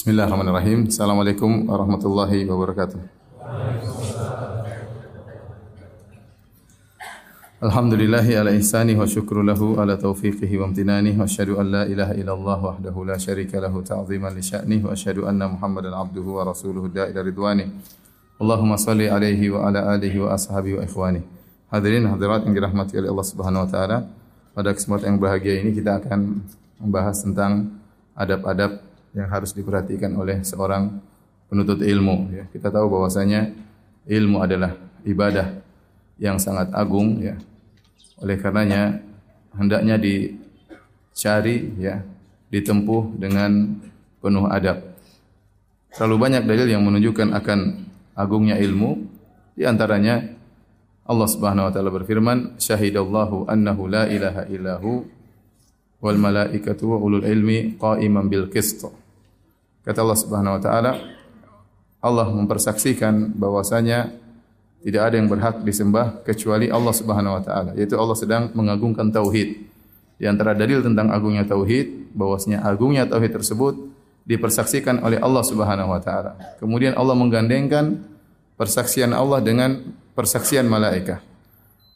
[0.00, 0.88] Bismillahirrahmanirrahim.
[0.88, 2.96] Assalamualaikum warahmatullahi wabarakatuh.
[7.60, 12.16] Alhamdulillahi ala ihsani wa syukru lahu ala taufiqihi wa amtinani wa asyhadu an la ilaha
[12.16, 16.88] illallah wahdahu la syarika lahu ta'ziman li sya'nih wa asyhadu anna Muhammadan abduhu wa rasuluhu
[16.88, 17.68] da'ila ridwani.
[18.40, 21.20] Allahumma salli alaihi wa ala alihi wa ashabihi wa ikhwani.
[21.68, 24.08] Hadirin hadirat yang dirahmati oleh Allah Subhanahu wa taala.
[24.56, 26.40] Pada kesempatan yang bahagia ini kita akan
[26.80, 27.68] membahas tentang
[28.16, 31.02] adab-adab yang harus diperhatikan oleh seorang
[31.50, 32.30] penuntut ilmu.
[32.30, 33.50] Ya, kita tahu bahwasanya
[34.06, 35.58] ilmu adalah ibadah
[36.20, 37.18] yang sangat agung.
[37.18, 37.36] Ya.
[38.22, 39.02] Oleh karenanya
[39.56, 42.06] hendaknya dicari, ya,
[42.54, 43.80] ditempuh dengan
[44.20, 44.78] penuh adab.
[45.90, 47.60] Terlalu banyak dalil yang menunjukkan akan
[48.14, 49.02] agungnya ilmu.
[49.58, 50.22] Di antaranya
[51.02, 55.02] Allah Subhanahu wa taala berfirman, "Syahidallahu annahu la ilaha illahu
[55.98, 58.86] wal malaikatu wa ulul ilmi qa'iman bil qist."
[59.90, 60.92] Kata Allah Subhanahu wa taala,
[61.98, 64.14] Allah mempersaksikan bahwasanya
[64.86, 69.66] tidak ada yang berhak disembah kecuali Allah Subhanahu wa taala, yaitu Allah sedang mengagungkan tauhid.
[70.14, 73.74] Di antara dalil tentang agungnya tauhid, bahwasanya agungnya tauhid tersebut
[74.30, 76.38] dipersaksikan oleh Allah Subhanahu wa taala.
[76.62, 77.98] Kemudian Allah menggandengkan
[78.54, 81.18] persaksian Allah dengan persaksian malaikat.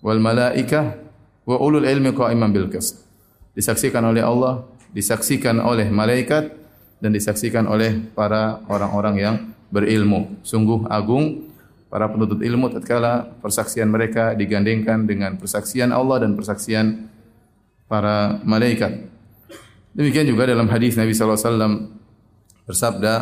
[0.02, 0.98] Wal malaikah
[1.46, 3.06] wa ulul ilmi qa'iman bil qist.
[3.54, 6.63] Disaksikan oleh Allah, disaksikan oleh malaikat
[7.02, 9.36] dan disaksikan oleh para orang-orang yang
[9.74, 10.38] berilmu.
[10.46, 11.50] Sungguh agung
[11.90, 17.06] para penuntut ilmu tatkala persaksian mereka digandengkan dengan persaksian Allah dan persaksian
[17.86, 19.06] para malaikat.
[19.94, 21.74] Demikian juga dalam hadis Nabi sallallahu alaihi wasallam
[22.66, 23.14] bersabda,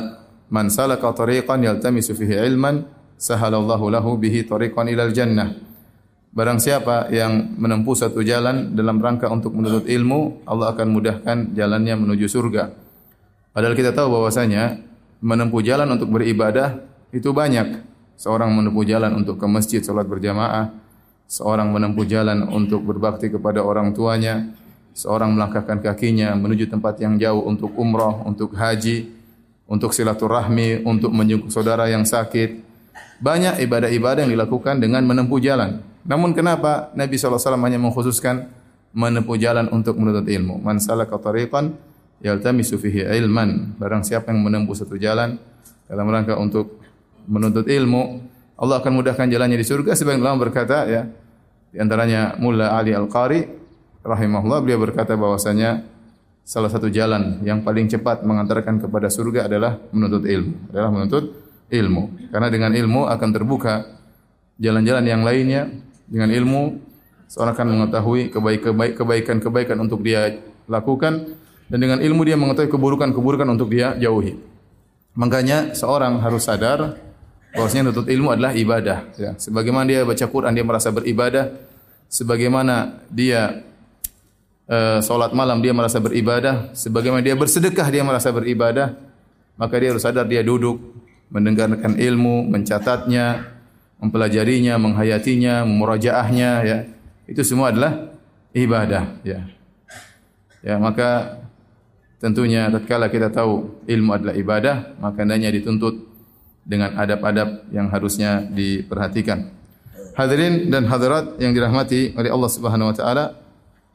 [0.49, 2.89] "Man salaka tariqan yaltamisu fihi ilman,
[3.21, 5.53] sahalallahu lahu bihi tariqan ilal jannah."
[6.33, 11.93] Barang siapa yang menempuh satu jalan dalam rangka untuk menuntut ilmu, Allah akan mudahkan jalannya
[11.93, 12.82] menuju surga.
[13.53, 14.81] Padahal kita tahu bahwasanya
[15.21, 17.85] menempuh jalan untuk beribadah itu banyak.
[18.17, 20.73] Seorang menempuh jalan untuk ke masjid salat berjamaah,
[21.29, 24.53] seorang menempuh jalan untuk berbakti kepada orang tuanya,
[24.97, 29.13] seorang melangkahkan kakinya menuju tempat yang jauh untuk umrah, untuk haji,
[29.69, 32.65] untuk silaturahmi, untuk menjenguk saudara yang sakit.
[33.23, 35.85] Banyak ibadah-ibadah yang dilakukan dengan menempuh jalan.
[36.03, 38.51] Namun kenapa Nabi SAW hanya mengkhususkan
[38.91, 40.59] menempuh jalan untuk menuntut ilmu?
[40.59, 41.92] Man salaka tariqan
[42.23, 43.77] yaltamisu fihi ilman.
[43.77, 45.37] Barang siapa yang menempuh satu jalan
[45.91, 46.81] dalam rangka untuk
[47.27, 48.23] menuntut ilmu,
[48.57, 49.99] Allah akan mudahkan jalannya di surga.
[49.99, 51.05] Sebagian ulama berkata ya,
[51.75, 53.45] di antaranya Mulla Ali Al-Qari
[54.03, 55.83] rahimahullah beliau berkata bahwasanya
[56.43, 61.25] salah satu jalan yang paling cepat mengantarkan kepada surga adalah menuntut ilmu, adalah menuntut
[61.71, 62.31] ilmu.
[62.31, 63.75] Karena dengan ilmu akan terbuka
[64.63, 65.71] jalan-jalan yang lainnya.
[66.13, 66.77] Dengan ilmu
[67.25, 68.29] seorang akan mengetahui
[68.93, 74.39] kebaikan-kebaikan untuk dia lakukan dan dengan ilmu dia mengetahui keburukan-keburukan untuk dia jauhi.
[75.13, 76.97] Makanya seorang harus sadar
[77.53, 78.99] bahwasanya menuntut ilmu adalah ibadah.
[79.21, 79.37] Ya.
[79.37, 81.53] Sebagaimana dia baca Quran dia merasa beribadah,
[82.09, 83.61] sebagaimana dia
[84.73, 88.97] uh, sholat malam dia merasa beribadah, sebagaimana dia bersedekah dia merasa beribadah,
[89.61, 90.81] maka dia harus sadar dia duduk
[91.33, 93.49] mendengarkan ilmu, mencatatnya,
[94.01, 96.79] mempelajarinya, menghayatinya, memurajaahnya, ya.
[97.25, 98.13] Itu semua adalah
[98.53, 99.49] ibadah, ya.
[100.61, 101.42] Ya, maka
[102.23, 106.07] Tentunya tatkala kita tahu ilmu adalah ibadah, maka hendaknya dituntut
[106.63, 109.51] dengan adab-adab yang harusnya diperhatikan.
[110.15, 113.25] Hadirin dan hadirat yang dirahmati oleh Allah Subhanahu wa taala,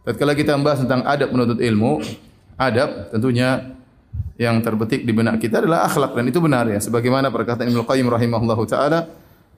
[0.03, 2.03] tatkala kita membahas tentang adab menuntut ilmu,
[2.59, 3.71] adab tentunya
[4.35, 8.11] yang terbetik di benak kita adalah akhlak dan itu benar ya sebagaimana perkataan Ibnu Qayyim
[8.11, 9.07] rahimahullahu taala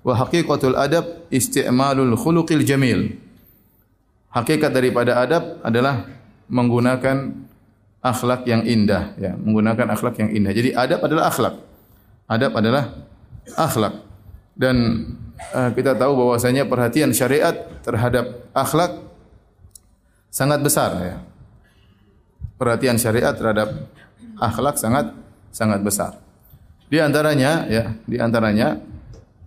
[0.06, 3.18] wa haqiqatul adab isti'malul khuluqil jamil.
[4.30, 6.06] Hakikat daripada adab adalah
[6.54, 7.49] menggunakan
[8.00, 10.52] akhlak yang indah ya menggunakan akhlak yang indah.
[10.56, 11.56] Jadi adab adalah akhlak.
[12.30, 12.84] Adab adalah
[13.60, 13.94] akhlak.
[14.56, 14.76] Dan
[15.56, 19.04] uh, kita tahu bahwasanya perhatian syariat terhadap akhlak
[20.32, 21.18] sangat besar ya.
[22.60, 23.72] Perhatian syariat terhadap
[24.40, 25.16] akhlak sangat
[25.52, 26.20] sangat besar.
[26.90, 28.80] Di antaranya ya di antaranya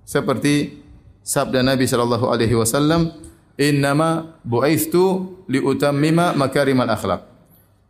[0.05, 0.81] seperti
[1.25, 3.17] sabda Nabi sallallahu alaihi wasallam
[3.57, 7.32] innama buaistu liutammima makarimal akhlak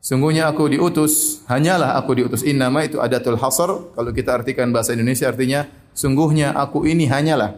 [0.03, 2.43] Sungguhnya aku diutus, hanyalah aku diutus.
[2.43, 3.71] Innama itu adatul hasar.
[3.95, 7.55] Kalau kita artikan bahasa Indonesia artinya sungguhnya aku ini hanyalah.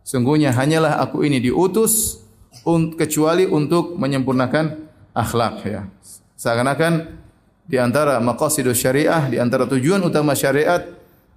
[0.00, 2.24] Sungguhnya hanyalah aku ini diutus
[2.64, 4.80] un, kecuali untuk menyempurnakan
[5.12, 5.84] akhlak ya.
[6.40, 7.20] Seakan-akan
[7.68, 10.80] di antara maqasidus syariah, di antara tujuan utama syariat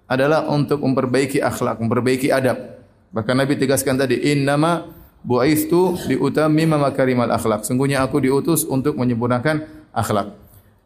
[0.08, 2.80] adalah untuk memperbaiki akhlak, memperbaiki adab.
[3.12, 4.96] Bahkan Nabi tegaskan tadi, innama
[5.28, 7.68] buaistu liutammima makarimal akhlak.
[7.68, 10.38] Sungguhnya aku diutus untuk menyempurnakan akhlak.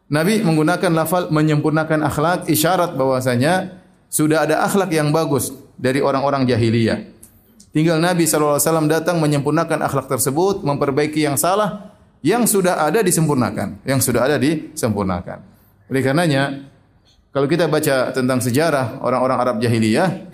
[0.08, 7.12] Nabi menggunakan lafal menyempurnakan akhlak isyarat bahwasanya sudah ada akhlak yang bagus dari orang-orang jahiliyah.
[7.72, 13.96] Tinggal Nabi SAW datang menyempurnakan akhlak tersebut, memperbaiki yang salah, yang sudah ada disempurnakan, yang
[14.04, 15.40] sudah ada disempurnakan.
[15.88, 16.68] Oleh karenanya,
[17.32, 20.28] kalau kita baca tentang sejarah orang-orang Arab jahiliyah,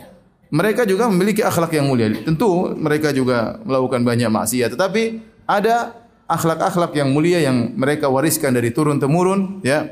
[0.51, 2.11] mereka juga memiliki akhlak yang mulia.
[2.27, 5.95] Tentu mereka juga melakukan banyak maksiat, tetapi ada
[6.29, 9.89] akhlak-akhlak yang mulia yang mereka wariskan dari turun temurun, ya,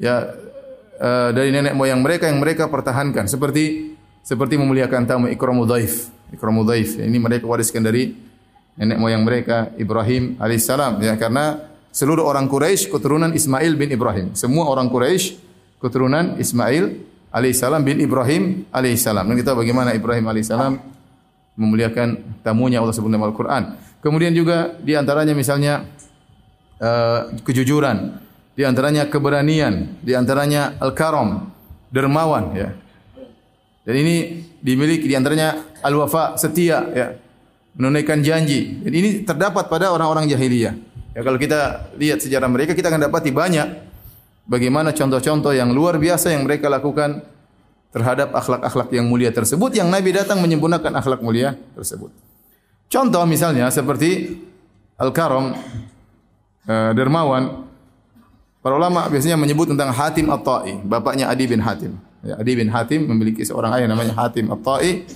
[0.00, 0.32] ya
[0.96, 3.28] uh, dari nenek moyang mereka yang mereka pertahankan.
[3.28, 3.94] Seperti
[4.24, 6.08] seperti memuliakan tamu ikramu dhaif.
[6.34, 6.98] Ikramu dhaif.
[6.98, 8.16] Ini mereka wariskan dari
[8.74, 11.62] nenek moyang mereka Ibrahim alaihissalam ya karena
[11.94, 14.34] seluruh orang Quraisy keturunan Ismail bin Ibrahim.
[14.36, 15.38] Semua orang Quraisy
[15.80, 16.96] keturunan Ismail
[17.32, 19.24] alaihissalam bin Ibrahim alaihissalam.
[19.28, 20.80] Dan kita bagaimana Ibrahim alaihissalam
[21.56, 23.80] memuliakan tamunya Allah sebut dalam Al-Qur'an.
[24.06, 25.82] Kemudian juga di antaranya misalnya
[26.78, 28.14] uh, kejujuran,
[28.54, 31.50] di antaranya keberanian, di antaranya al-karam,
[31.90, 32.70] dermawan ya.
[33.82, 37.18] Dan ini dimiliki di antaranya al-wafa, setia ya.
[37.74, 38.78] Menunaikan janji.
[38.78, 40.78] Dan ini terdapat pada orang-orang jahiliyah.
[41.18, 43.66] Ya kalau kita lihat sejarah mereka kita akan dapati banyak
[44.46, 47.26] bagaimana contoh-contoh yang luar biasa yang mereka lakukan
[47.90, 52.25] terhadap akhlak-akhlak yang mulia tersebut yang Nabi datang menyempurnakan akhlak mulia tersebut.
[52.86, 54.38] Contoh misalnya seperti
[54.96, 55.52] Al-Karam
[56.70, 57.66] uh, dermawan
[58.62, 61.98] para ulama biasanya menyebut tentang Hatim At-Tai, bapaknya Adi bin Hatim.
[62.22, 65.06] Ya, Adi bin Hatim memiliki seorang ayah namanya Hatim At-Tai.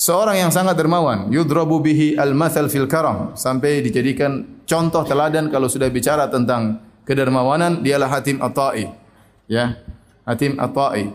[0.00, 5.92] Seorang yang sangat dermawan, yudrabu bihi al-mathal fil karam, sampai dijadikan contoh teladan kalau sudah
[5.92, 8.88] bicara tentang kedermawanan dialah Hatim At-Tai.
[9.44, 9.76] Ya,
[10.24, 11.12] Hatim At-Tai.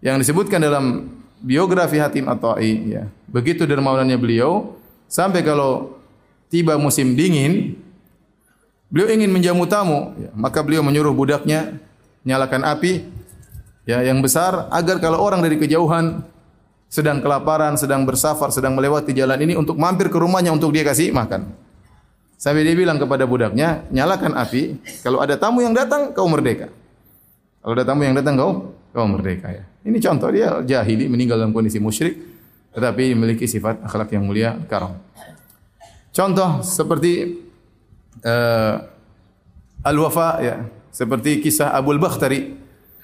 [0.00, 1.12] Yang disebutkan dalam
[1.44, 3.04] biografi Hatim At-Tai, ya.
[3.28, 4.80] Begitu dermawanannya beliau,
[5.12, 6.00] Sampai kalau
[6.48, 7.76] tiba musim dingin,
[8.88, 11.76] beliau ingin menjamu tamu, ya, maka beliau menyuruh budaknya
[12.24, 13.04] nyalakan api
[13.84, 16.24] ya yang besar agar kalau orang dari kejauhan
[16.88, 21.12] sedang kelaparan, sedang bersafar, sedang melewati jalan ini untuk mampir ke rumahnya untuk dia kasih
[21.12, 21.52] makan.
[22.40, 26.72] Sampai dia bilang kepada budaknya, nyalakan api, kalau ada tamu yang datang kau merdeka.
[27.60, 29.64] Kalau ada tamu yang datang kau kau merdeka ya.
[29.84, 32.31] Ini contoh dia jahili meninggal dalam kondisi musyrik
[32.72, 34.96] tetapi memiliki sifat akhlak yang mulia, karam.
[36.12, 37.40] Contoh seperti
[38.24, 38.74] uh,
[39.84, 40.56] al-wafa ya,
[40.92, 42.52] seperti kisah Abu Bakhtari.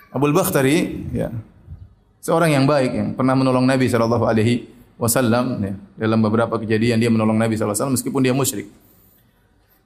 [0.09, 1.29] Abu Bakhtari ya,
[2.25, 7.13] seorang yang baik yang pernah menolong Nabi sallallahu alaihi wasallam ya, dalam beberapa kejadian dia
[7.13, 8.69] menolong Nabi sallallahu alaihi wasallam meskipun dia musyrik.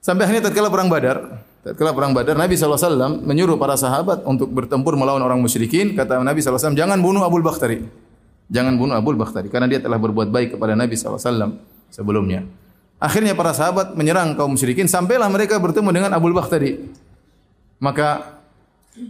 [0.03, 4.27] Sampai akhirnya tatkala perang Badar, tatkala perang Badar Nabi sallallahu alaihi wasallam menyuruh para sahabat
[4.27, 8.02] untuk bertempur melawan orang musyrikin, kata Nabi sallallahu alaihi wasallam, "Jangan bunuh Abu Bakhtari."
[8.51, 11.59] Jangan bunuh Abu Bakhtari karena dia telah berbuat baik kepada Nabi SAW
[11.93, 12.43] sebelumnya.
[12.99, 16.79] Akhirnya para sahabat menyerang kaum musyrikin sampailah mereka bertemu dengan Abu Bakhtari.
[17.79, 18.39] Maka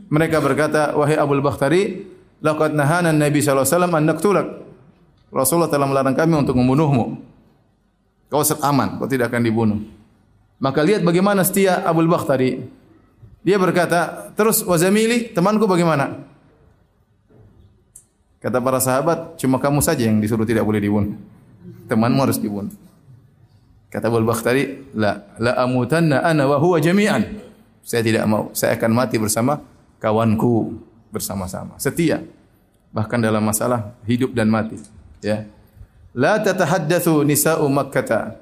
[0.10, 2.10] mereka berkata, "Wahai Abu Bakhtari,
[2.42, 4.48] laqad nahana Nabi sallallahu alaihi wasallam an naqtulak."
[5.34, 7.06] Rasulullah telah melarang kami untuk membunuhmu.
[8.34, 9.80] Kau aman, kau tidak akan dibunuh.
[10.58, 12.66] Maka lihat bagaimana setia Abu Bakhtari.
[13.44, 16.24] Dia berkata, terus wazamili, temanku bagaimana?
[18.44, 21.16] Kata para sahabat, cuma kamu saja yang disuruh tidak boleh dibunuh.
[21.88, 22.75] Temanmu harus dibunuh.
[23.88, 27.24] Kata Abu Bakhtari, la la amutanna ana wa huwa jami'an.
[27.88, 29.63] Saya tidak mau, saya akan mati bersama
[30.04, 30.75] kawanku
[31.07, 31.80] bersama-sama.
[31.80, 32.19] Setia.
[32.92, 34.77] Bahkan dalam masalah hidup dan mati,
[35.24, 35.50] ya.
[36.13, 38.38] La tatahaddatsu nisa'u Makkah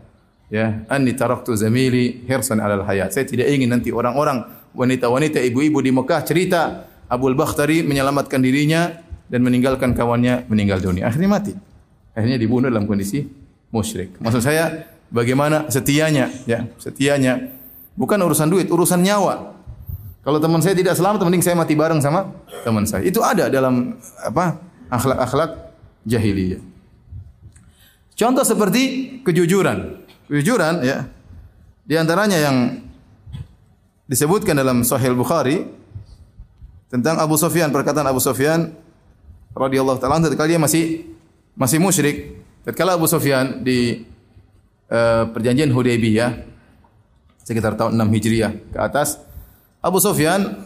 [0.51, 3.15] ya anni taraktu zamili hirsan alal hayat.
[3.15, 4.43] Saya tidak ingin nanti orang-orang
[4.75, 8.91] wanita-wanita ibu-ibu di Mekah cerita Abu Bakhtari menyelamatkan dirinya
[9.31, 11.07] dan meninggalkan kawannya meninggal dunia.
[11.07, 11.55] Akhirnya mati.
[12.11, 13.23] Akhirnya dibunuh dalam kondisi
[13.71, 14.19] musyrik.
[14.19, 17.47] Maksud saya bagaimana setianya ya, setianya
[17.95, 19.55] bukan urusan duit, urusan nyawa.
[20.21, 22.29] Kalau teman saya tidak selamat, mending saya mati bareng sama
[22.61, 23.07] teman saya.
[23.07, 24.69] Itu ada dalam apa?
[24.91, 25.71] akhlak-akhlak
[26.03, 26.59] jahiliyah.
[28.19, 30.03] Contoh seperti kejujuran.
[30.27, 31.07] Kejujuran ya.
[31.87, 32.83] Di antaranya yang
[34.11, 35.63] disebutkan dalam Sahih Bukhari
[36.91, 38.75] tentang Abu Sufyan perkataan Abu Sufyan
[39.55, 41.05] radhiyallahu taala tatkala dia masih
[41.55, 42.39] masih musyrik.
[42.61, 44.05] Tatkala Abu Sufyan di
[44.93, 46.45] uh, perjanjian Hudaybiyah
[47.41, 49.17] sekitar tahun 6 Hijriah ke atas,
[49.81, 50.61] Abu Sufyan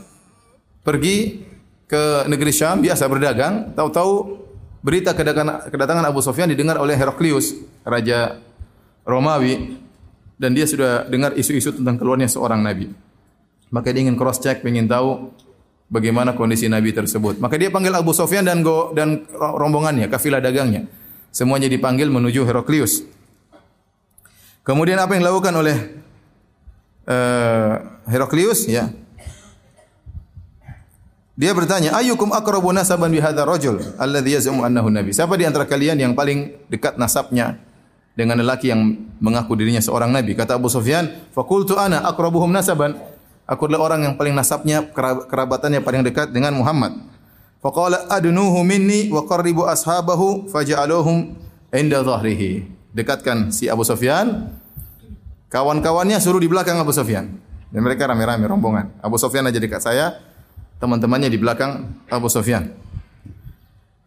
[0.84, 1.48] pergi
[1.88, 4.44] ke negeri Syam biasa berdagang, tahu-tahu
[4.84, 7.56] berita kedatangan, kedatangan Abu Sufyan didengar oleh Heraklius,
[7.88, 8.38] raja
[9.08, 9.80] Romawi
[10.36, 12.92] dan dia sudah dengar isu-isu tentang keluarnya seorang nabi.
[13.72, 15.32] Maka dia ingin cross check, ingin tahu
[15.90, 17.38] bagaimana kondisi Nabi tersebut.
[17.38, 20.90] Maka dia panggil Abu Sofyan dan go, dan rombongannya, kafilah dagangnya.
[21.30, 23.04] Semuanya dipanggil menuju Heraklius.
[24.66, 25.78] Kemudian apa yang dilakukan oleh
[27.06, 27.74] uh,
[28.10, 28.66] Heraklius?
[28.66, 28.90] Ya,
[31.36, 35.68] Dia bertanya, "Ayyukum aqrabu nasaban bi hadzal rajul alladhi yaz'umu annahu nabi?" Siapa di antara
[35.68, 37.60] kalian yang paling dekat nasabnya
[38.16, 40.32] dengan lelaki yang mengaku dirinya seorang nabi?
[40.32, 42.96] Kata Abu Sufyan, "Faqultu ana aqrabuhum nasaban."
[43.46, 44.82] Aku adalah orang yang paling nasabnya
[45.30, 46.98] kerabatannya paling dekat dengan Muhammad.
[47.62, 51.38] Faqala adnuhu minni wa qarribu ashabahu faj'aluhum
[51.70, 52.66] inda dhahrihi.
[52.94, 54.50] Dekatkan si Abu Sufyan.
[55.54, 57.38] Kawan-kawannya suruh di belakang Abu Sufyan.
[57.70, 58.98] Dan mereka rame-rame rombongan.
[58.98, 60.18] Abu Sufyan aja dekat saya,
[60.82, 62.74] teman-temannya di belakang Abu Sufyan.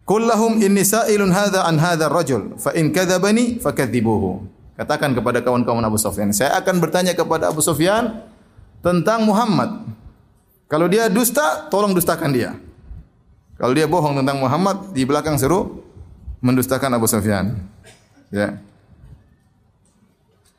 [0.08, 4.40] Kullahum inni sa'ilun hadza an hadza rajul fa in kadzabani fakadzibuhu.
[4.78, 8.24] Katakan kepada kawan-kawan Abu Sufyan, saya akan bertanya kepada Abu Sufyan
[8.84, 9.86] tentang Muhammad.
[10.68, 12.52] Kalau dia dusta, tolong dustakan dia.
[13.58, 15.82] Kalau dia bohong tentang Muhammad, di belakang seru
[16.44, 17.58] mendustakan Abu Sufyan.
[18.30, 18.60] Ya.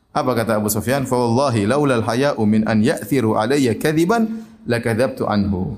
[0.10, 1.06] Apa kata Abu Sufyan?
[1.06, 5.78] Fa wallahi laulal haya'u min an ya'thiru alayya kadziban lakadzabtu anhu.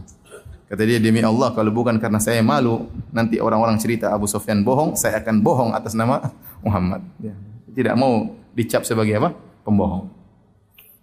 [0.72, 4.96] Kata dia demi Allah kalau bukan karena saya malu nanti orang-orang cerita Abu Sufyan bohong,
[4.96, 6.32] saya akan bohong atas nama
[6.64, 7.04] Muhammad.
[7.20, 7.36] Ya.
[7.76, 9.36] Tidak mau dicap sebagai apa?
[9.68, 10.21] Pembohong.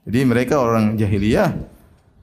[0.09, 1.53] Jadi mereka orang jahiliyah,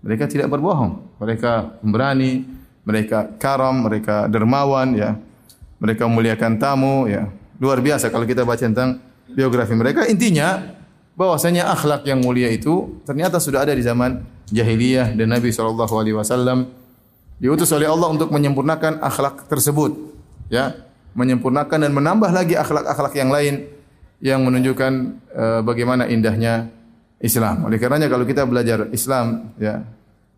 [0.01, 1.05] mereka tidak berbohong.
[1.21, 2.41] Mereka berani,
[2.81, 5.13] mereka karam, mereka dermawan ya.
[5.77, 7.29] Mereka memuliakan tamu ya.
[7.61, 8.97] Luar biasa kalau kita baca tentang
[9.29, 10.09] biografi mereka.
[10.09, 10.75] Intinya
[11.13, 14.19] bahwasanya akhlak yang mulia itu ternyata sudah ada di zaman
[14.51, 16.67] jahiliyah dan Nabi sallallahu alaihi wasallam
[17.39, 19.95] diutus oleh Allah untuk menyempurnakan akhlak tersebut
[20.51, 20.75] ya
[21.15, 23.63] menyempurnakan dan menambah lagi akhlak-akhlak yang lain
[24.19, 24.91] yang menunjukkan
[25.31, 26.67] uh, bagaimana indahnya
[27.19, 27.65] Islam.
[27.67, 29.83] Oleh karenanya kalau kita belajar Islam ya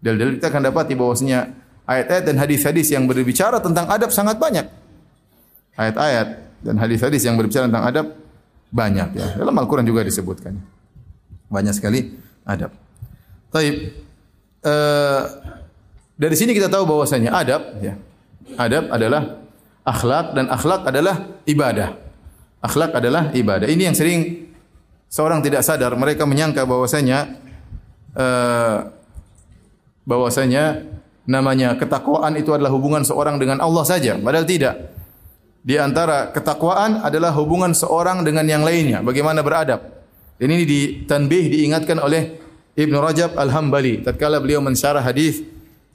[0.01, 1.39] dalil-dalil kita akan dapati bahwasanya
[1.89, 4.67] ayat-ayat dan hadis-hadis yang berbicara tentang adab sangat banyak.
[5.77, 6.27] Ayat-ayat
[6.61, 8.05] dan hadis-hadis yang berbicara tentang adab
[8.69, 9.27] banyak ya.
[9.37, 10.57] Dalam Al-Qur'an juga disebutkan.
[11.47, 12.75] Banyak sekali adab.
[13.53, 13.75] Taib.
[14.67, 15.21] Uh,
[16.17, 17.95] dari sini kita tahu bahwasanya adab ya.
[18.57, 19.43] Adab adalah
[19.85, 21.15] akhlak dan akhlak adalah
[21.47, 21.95] ibadah.
[22.59, 23.69] Akhlak adalah ibadah.
[23.69, 24.46] Ini yang sering
[25.07, 27.39] seorang tidak sadar, mereka menyangka bahwasanya
[28.15, 28.77] uh,
[30.07, 30.87] bahwasanya
[31.27, 34.95] namanya ketakwaan itu adalah hubungan seorang dengan Allah saja, padahal tidak.
[35.67, 39.83] Di antara ketakwaan adalah hubungan seorang dengan yang lainnya, bagaimana beradab.
[40.39, 42.39] Ini di tanbih diingatkan oleh
[42.77, 45.41] Ibnu Rajab Al-Hambali tatkala beliau mensyarah hadis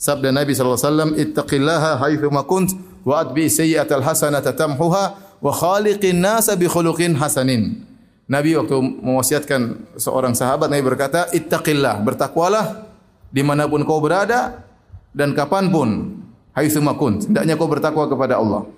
[0.02, 2.75] Sabda Nabi sallallahu alaihi wasallam, "Ittaqillaha haitsu ma kunt
[3.07, 7.91] wa atbi sayyi'atal hasanata tamhuha wa khaliqin nasa bi khuluqin hasanin."
[8.31, 12.87] Nabi waktu mewasiatkan seorang sahabat Nabi berkata, "Ittaqillah, bertakwalah
[13.35, 14.62] di mana pun kau berada
[15.11, 16.23] dan kapan pun,
[16.55, 18.69] haitsu ma kunt." Hendaknya kau bertakwa kepada Allah.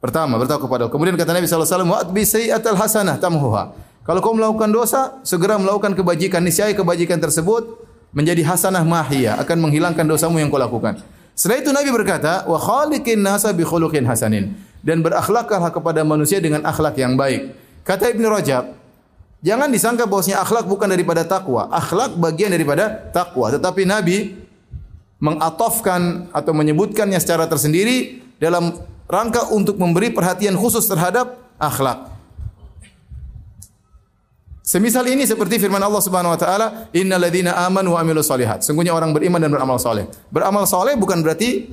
[0.00, 0.94] Pertama, bertakwa kepada Allah.
[0.94, 3.64] Kemudian kata Nabi sallallahu alaihi wasallam, "Wa atbi sayyi'atal hasanah tamhuha."
[4.06, 6.38] Kalau kau melakukan dosa, segera melakukan kebajikan.
[6.38, 7.82] Niscaya kebajikan tersebut
[8.14, 11.02] menjadi hasanah mahiyah, akan menghilangkan dosamu yang kau lakukan.
[11.36, 16.62] Setelah itu Nabi berkata, "Wa khaliqin nasa bi khuluqin hasanin." Dan berakhlaklah kepada manusia dengan
[16.62, 17.65] akhlak yang baik.
[17.86, 18.74] Kata Ibnu Rajab,
[19.46, 21.70] jangan disangka bahwasanya akhlak bukan daripada takwa.
[21.70, 24.34] Akhlak bagian daripada takwa, tetapi Nabi
[25.22, 28.74] mengatofkan atau menyebutkannya secara tersendiri dalam
[29.06, 32.10] rangka untuk memberi perhatian khusus terhadap akhlak.
[34.66, 38.90] Semisal ini seperti firman Allah Subhanahu wa taala, "Innal ladzina amanu wa amilus solihat." Sungguhnya
[38.90, 40.10] orang beriman dan beramal soleh.
[40.26, 41.70] Beramal soleh bukan berarti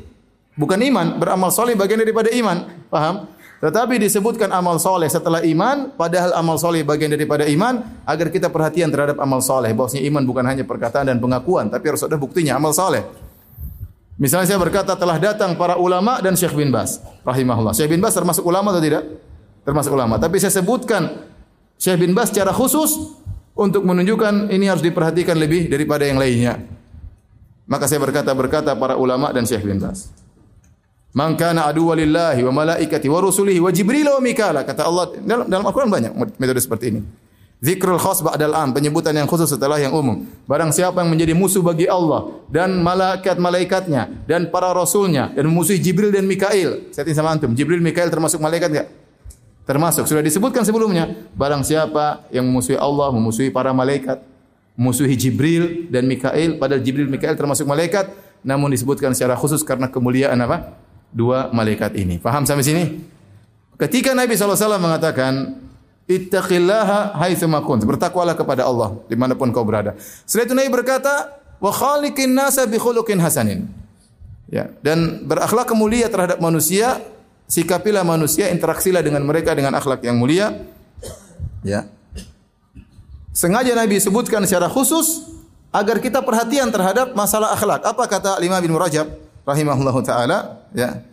[0.54, 2.70] bukan iman, beramal soleh bagian daripada iman.
[2.94, 3.26] Paham?
[3.64, 8.92] Tetapi disebutkan amal soleh setelah iman, padahal amal soleh bagian daripada iman, agar kita perhatian
[8.92, 9.72] terhadap amal soleh.
[9.72, 13.08] Bahwasanya iman bukan hanya perkataan dan pengakuan, tapi harus ada buktinya amal soleh.
[14.20, 17.72] Misalnya saya berkata telah datang para ulama dan Syekh bin Bas, rahimahullah.
[17.72, 19.08] Syekh bin Bas termasuk ulama atau tidak?
[19.64, 20.20] Termasuk ulama.
[20.20, 21.24] Tapi saya sebutkan
[21.80, 23.16] Syekh bin Bas secara khusus
[23.56, 26.60] untuk menunjukkan ini harus diperhatikan lebih daripada yang lainnya.
[27.64, 30.12] Maka saya berkata berkata para ulama dan Syekh bin Bas.
[31.14, 35.46] Man kana aduwwa lillahi wa malaikati wa rusulihi wa Jibril wa Mikala kata Allah dalam
[35.46, 37.02] dalam Al-Qur'an banyak metode seperti ini.
[37.64, 40.28] Zikrul khas ba'dal am, penyebutan yang khusus setelah yang umum.
[40.50, 46.12] Barang siapa yang menjadi musuh bagi Allah dan malaikat-malaikatnya dan para rasulnya dan musuh Jibril
[46.12, 46.92] dan Mikail.
[46.92, 48.88] Tanya sama antum, Jibril Mikail termasuk malaikat enggak?
[49.64, 51.08] Termasuk sudah disebutkan sebelumnya,
[51.40, 54.20] barang siapa yang memusuhi Allah, memusuhi para malaikat,
[54.76, 58.12] memusuhi Jibril dan Mikail, padahal Jibril Mikail termasuk malaikat,
[58.44, 60.83] namun disebutkan secara khusus karena kemuliaan apa?
[61.14, 62.18] Dua malaikat ini.
[62.18, 62.84] Paham sampai sini?
[63.78, 65.62] Ketika Nabi SAW mengatakan,
[66.10, 67.86] Ittaqillaha haitsu kunt.
[67.88, 69.96] Bertakwalah kepada Allah di mana pun kau berada.
[70.28, 73.70] Setelah itu Nabi berkata, wa khaliqin nasa bi khuluqin hasanin.
[74.52, 77.02] Ya, dan berakhlak mulia terhadap manusia
[77.54, 80.64] Sikapilah manusia, interaksilah dengan mereka dengan akhlak yang mulia.
[81.62, 81.86] Ya.
[83.30, 85.28] Sengaja Nabi sebutkan secara khusus
[85.70, 87.86] agar kita perhatian terhadap masalah akhlak.
[87.86, 89.06] Apa kata Imam bin Rajab?
[89.48, 91.04] Rahimahullahu taala ya.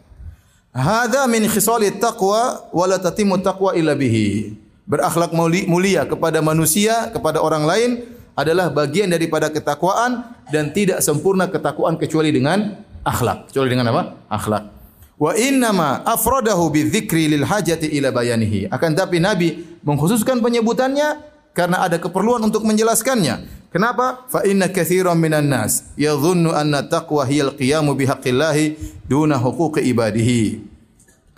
[0.70, 4.54] Hadza min khisali taqwa wa la tatimmu taqwa illa bihi.
[4.86, 5.30] Berakhlak
[5.70, 7.90] mulia kepada manusia, kepada orang lain
[8.34, 13.50] adalah bagian daripada ketakwaan dan tidak sempurna ketakwaan kecuali dengan akhlak.
[13.50, 14.02] Kecuali dengan apa?
[14.30, 14.64] Akhlak.
[15.20, 18.72] Wa innama afradahu bidzikri lil hajati ila bayanihi.
[18.72, 21.20] Akan tapi Nabi mengkhususkan penyebutannya
[21.52, 23.59] karena ada keperluan untuk menjelaskannya.
[23.70, 24.26] Kenapa?
[24.26, 28.74] Fa inna katsiran minan nas yadhunnu anna taqwa hiyal qiyamu bihaqqillahi
[29.06, 30.70] duna huquqi ibadihi.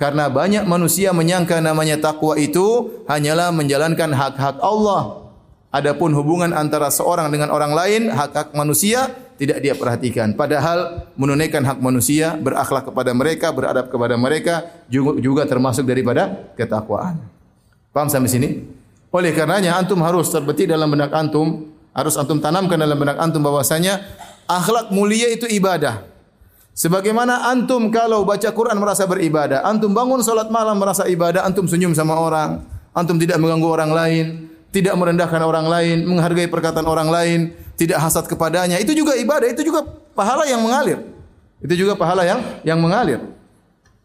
[0.01, 5.31] Karena banyak manusia menyangka namanya takwa itu hanyalah menjalankan hak-hak Allah.
[5.71, 10.35] Adapun hubungan antara seorang dengan orang lain, hak-hak manusia tidak dia perhatikan.
[10.35, 17.23] Padahal menunaikan hak manusia, berakhlak kepada mereka, beradab kepada mereka juga, juga termasuk daripada ketakwaan.
[17.95, 18.49] Paham sampai sini?
[19.13, 24.01] Oleh karenanya antum harus terbetik dalam benak antum harus antum tanamkan dalam benak antum bahwasanya
[24.49, 26.05] akhlak mulia itu ibadah.
[26.73, 31.93] Sebagaimana antum kalau baca Quran merasa beribadah, antum bangun salat malam merasa ibadah, antum senyum
[31.93, 32.65] sama orang,
[32.97, 34.25] antum tidak mengganggu orang lain,
[34.73, 39.69] tidak merendahkan orang lain, menghargai perkataan orang lain, tidak hasad kepadanya, itu juga ibadah, itu
[39.69, 39.85] juga
[40.17, 41.05] pahala yang mengalir.
[41.61, 43.21] Itu juga pahala yang yang mengalir.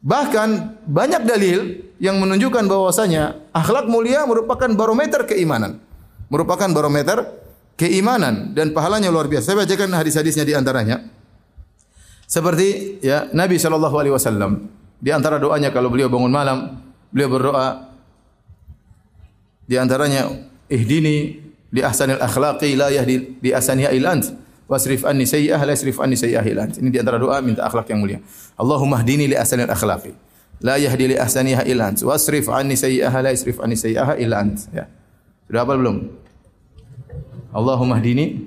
[0.03, 5.81] Bahkan banyak dalil yang menunjukkan bahwasanya akhlak mulia merupakan barometer keimanan.
[6.27, 7.46] Merupakan barometer
[7.77, 9.53] keimanan dan pahalanya luar biasa.
[9.53, 11.05] Saya bacakan hadis-hadisnya di antaranya.
[12.27, 14.67] Seperti ya Nabi sallallahu alaihi wasallam
[14.99, 17.87] di antara doanya kalau beliau bangun malam, beliau berdoa
[19.63, 20.27] di antaranya
[20.67, 21.39] ihdini
[21.71, 24.27] li ahsanil akhlaqi la yahdi li ahsaniha illa ant
[24.67, 26.75] wasrif anni sayyi'ah la yasrif anni sayyi'ah illa ant.
[26.83, 28.19] Ini di antara doa minta akhlak yang mulia.
[28.59, 30.11] Allahumma hdini li ahsanil akhlaqi
[30.67, 34.67] la yahdi li ahsaniha illa ant wasrif anni sayyi'ah la yasrif anni sayyi'ah illa ant.
[34.75, 34.91] Ya.
[35.47, 36.26] Sudah apa belum?
[37.57, 38.45] Allahumma dini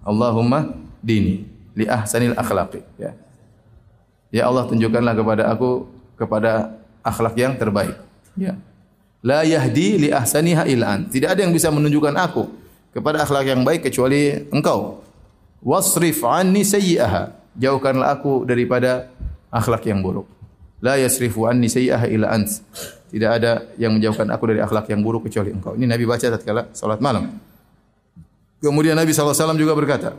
[0.00, 0.72] Allahumma
[1.04, 1.44] dini
[1.76, 3.12] li ahsanil akhlaqi ya.
[4.32, 5.84] Ya Allah tunjukkanlah kepada aku
[6.16, 7.94] kepada akhlak yang terbaik.
[8.34, 8.56] Ya.
[9.20, 11.12] La yahdi li ahsaniha ilan.
[11.12, 12.48] Tidak ada yang bisa menunjukkan aku
[12.96, 15.04] kepada akhlak yang baik kecuali Engkau.
[15.64, 17.32] Wasrif anni sayyi'aha.
[17.56, 19.08] Jauhkanlah aku daripada
[19.48, 20.26] akhlak yang buruk.
[20.82, 22.50] La yasrifu anni sayyi'aha illa ant.
[23.08, 25.78] Tidak ada yang menjauhkan aku dari akhlak yang buruk kecuali Engkau.
[25.78, 27.43] Ini Nabi baca tatkala salat malam.
[28.64, 30.16] Kemudian Nabi SAW juga berkata,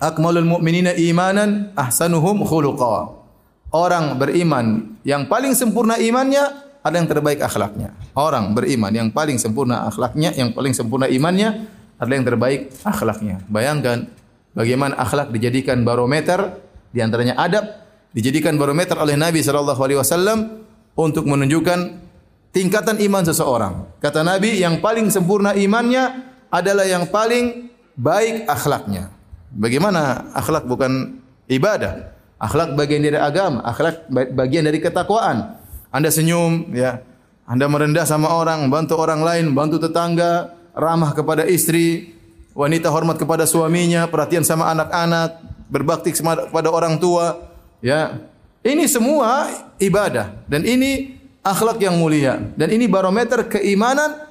[0.00, 3.20] Akmalul mu'minina imanan ahsanuhum khuluqa.
[3.68, 6.40] Orang beriman yang paling sempurna imannya
[6.80, 7.92] ada yang terbaik akhlaknya.
[8.16, 11.68] Orang beriman yang paling sempurna akhlaknya, yang paling sempurna imannya
[12.00, 13.44] ada yang terbaik akhlaknya.
[13.52, 14.08] Bayangkan
[14.56, 16.56] bagaimana akhlak dijadikan barometer
[16.90, 17.68] di antaranya adab
[18.16, 20.64] dijadikan barometer oleh Nabi sallallahu alaihi wasallam
[20.96, 21.78] untuk menunjukkan
[22.56, 23.74] tingkatan iman seseorang.
[24.02, 29.14] Kata Nabi yang paling sempurna imannya adalah yang paling baik akhlaknya.
[29.50, 32.14] Bagaimana akhlak bukan ibadah?
[32.40, 35.60] Akhlak bagian dari agama, akhlak bagian dari ketakwaan.
[35.92, 37.02] Anda senyum, ya.
[37.44, 42.14] Anda merendah sama orang, bantu orang lain, bantu tetangga, ramah kepada istri,
[42.54, 47.50] wanita hormat kepada suaminya, perhatian sama anak-anak, berbakti kepada orang tua,
[47.84, 48.22] ya.
[48.60, 49.48] Ini semua
[49.80, 54.28] ibadah dan ini akhlak yang mulia dan ini barometer keimanan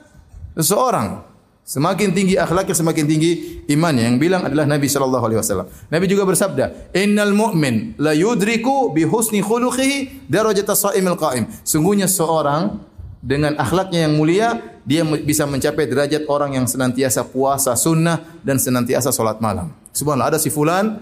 [0.53, 1.28] seseorang.
[1.69, 4.09] Semakin tinggi akhlaknya, semakin tinggi imannya.
[4.09, 5.69] Yang bilang adalah Nabi sallallahu alaihi wasallam.
[5.93, 12.81] Nabi juga bersabda, "Innal mu'min la yudriku bi husni khuluqihi darajata shaimil qa'im." Sungguhnya seorang
[13.21, 19.13] dengan akhlaknya yang mulia, dia bisa mencapai derajat orang yang senantiasa puasa sunnah dan senantiasa
[19.13, 19.69] salat malam.
[19.93, 20.97] Subhanallah, ada si fulan,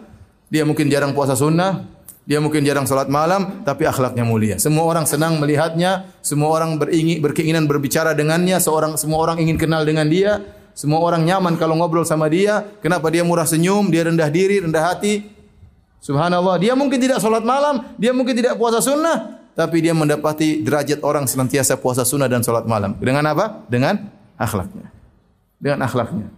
[0.51, 1.87] dia mungkin jarang puasa sunnah,
[2.27, 4.59] dia mungkin jarang salat malam, tapi akhlaknya mulia.
[4.59, 9.87] Semua orang senang melihatnya, semua orang beringin, berkeinginan berbicara dengannya, seorang semua orang ingin kenal
[9.87, 10.43] dengan dia,
[10.77, 12.61] semua orang nyaman kalau ngobrol sama dia.
[12.85, 15.25] Kenapa dia murah senyum, dia rendah diri, rendah hati.
[15.97, 21.01] Subhanallah, dia mungkin tidak salat malam, dia mungkin tidak puasa sunnah, tapi dia mendapati derajat
[21.01, 22.93] orang senantiasa puasa sunnah dan salat malam.
[23.01, 23.65] Dengan apa?
[23.65, 24.05] Dengan
[24.37, 24.93] akhlaknya.
[25.57, 26.29] Dengan akhlaknya.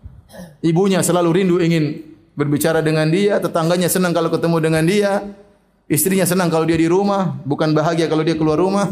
[0.63, 1.99] Ibunya selalu rindu ingin
[2.39, 5.27] berbicara dengan dia, tetangganya senang kalau ketemu dengan dia,
[5.89, 8.85] Istrinya senang kalau dia di rumah, bukan bahagia kalau dia keluar rumah.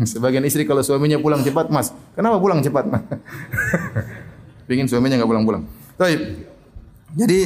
[0.12, 3.02] Sebagian istri kalau suaminya pulang cepat, Mas, kenapa pulang cepat, Mas?
[4.68, 5.66] Pingin suaminya nggak pulang-pulang.
[5.98, 6.46] Baik.
[7.18, 7.40] Jadi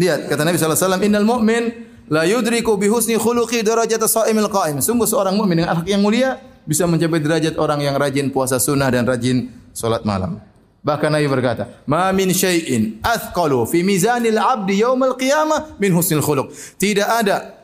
[0.00, 1.64] lihat kata Nabi sallallahu alaihi wasallam, "Innal mu'min
[2.08, 6.40] la yudriku bi husni khuluqi darajat shaimil qa'im." Sungguh seorang mukmin dengan akhlak yang mulia
[6.64, 10.40] bisa mencapai derajat orang yang rajin puasa sunnah dan rajin salat malam.
[10.80, 16.48] Bahkan Nabi berkata, "Ma min syai'in athqalu fi mizanil 'abdi yaumal qiyamah min husnil khuluq."
[16.80, 17.60] Tidak ada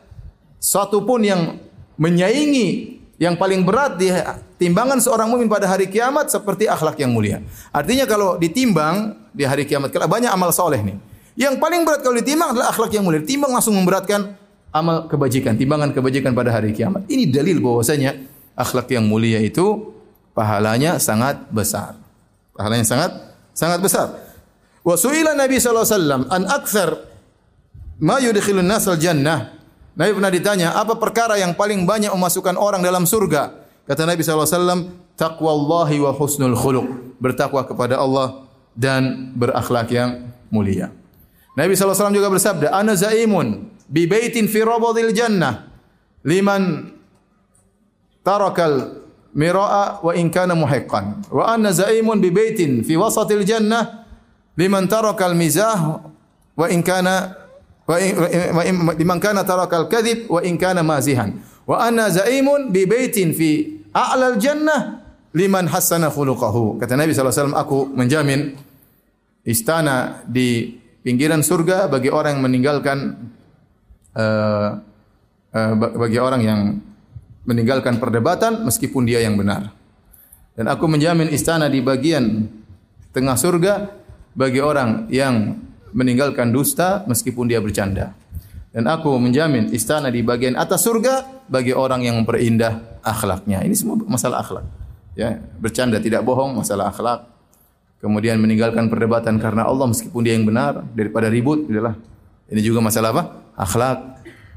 [0.60, 1.56] satu pun yang
[1.96, 4.08] menyaingi yang paling berat di
[4.56, 7.44] timbangan seorang mukmin pada hari kiamat seperti akhlak yang mulia.
[7.68, 10.96] Artinya kalau ditimbang di hari kiamat, kalau banyak amal soleh nih.
[11.36, 13.20] Yang paling berat kalau ditimbang adalah akhlak yang mulia.
[13.20, 14.40] Timbang langsung memberatkan
[14.72, 17.04] amal kebajikan, timbangan kebajikan pada hari kiamat.
[17.12, 18.16] Ini dalil bahwasanya
[18.56, 19.92] akhlak yang mulia itu
[20.32, 22.00] pahalanya sangat besar.
[22.56, 23.10] Pahalanya sangat
[23.52, 24.16] sangat besar.
[24.80, 26.90] Wa su'ila Nabi sallallahu alaihi wasallam an akthar
[28.00, 29.59] ma yudkhilun nas al jannah.
[29.98, 33.56] Nabi pernah ditanya, apa perkara yang paling banyak memasukkan orang dalam surga?
[33.84, 37.18] Kata Nabi wasallam, taqwallahi wa husnul khuluq.
[37.20, 40.88] Bertakwa kepada Allah dan berakhlak yang mulia.
[41.58, 45.66] Nabi wasallam juga bersabda, ana zaimun bi baitin fi rabadil jannah
[46.22, 46.94] liman
[48.22, 49.02] tarakal
[49.34, 54.06] mira'a wa in kana muhiqqan wa anna zaimun bi baitin fi wasatil jannah
[54.54, 56.02] liman tarakal mizah
[56.54, 57.39] wa in kana
[57.90, 58.62] wa
[58.94, 64.38] liman kana tarakal kadhib wa in kana mazihan wa anna zaimun bi baitin fi a'lal
[64.38, 65.02] jannah
[65.34, 68.54] liman hassana khuluquhu kata Nabi wasallam aku menjamin
[69.42, 72.98] istana di pinggiran surga bagi orang yang meninggalkan
[74.14, 74.70] uh,
[75.50, 76.60] uh, bagi orang yang
[77.48, 79.72] meninggalkan perdebatan meskipun dia yang benar.
[80.54, 82.46] Dan aku menjamin istana di bagian
[83.16, 83.88] tengah surga
[84.36, 85.56] bagi orang yang
[85.92, 88.14] meninggalkan dusta meskipun dia bercanda.
[88.70, 93.66] Dan aku menjamin istana di bagian atas surga bagi orang yang memperindah akhlaknya.
[93.66, 94.66] Ini semua masalah akhlak.
[95.18, 97.26] Ya, bercanda tidak bohong masalah akhlak.
[97.98, 101.98] Kemudian meninggalkan perdebatan karena Allah meskipun dia yang benar daripada ribut, adalah
[102.46, 103.22] ini juga masalah apa?
[103.58, 103.98] Akhlak.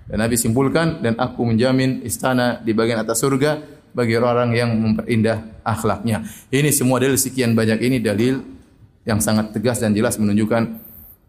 [0.07, 3.59] Dan Nabi simpulkan dan aku menjamin istana di bagian atas surga
[3.93, 6.21] bagi orang yang memperindah akhlaknya.
[6.53, 8.41] Ini semua dalil sekian banyak ini dalil
[9.03, 10.82] yang sangat tegas dan jelas menunjukkan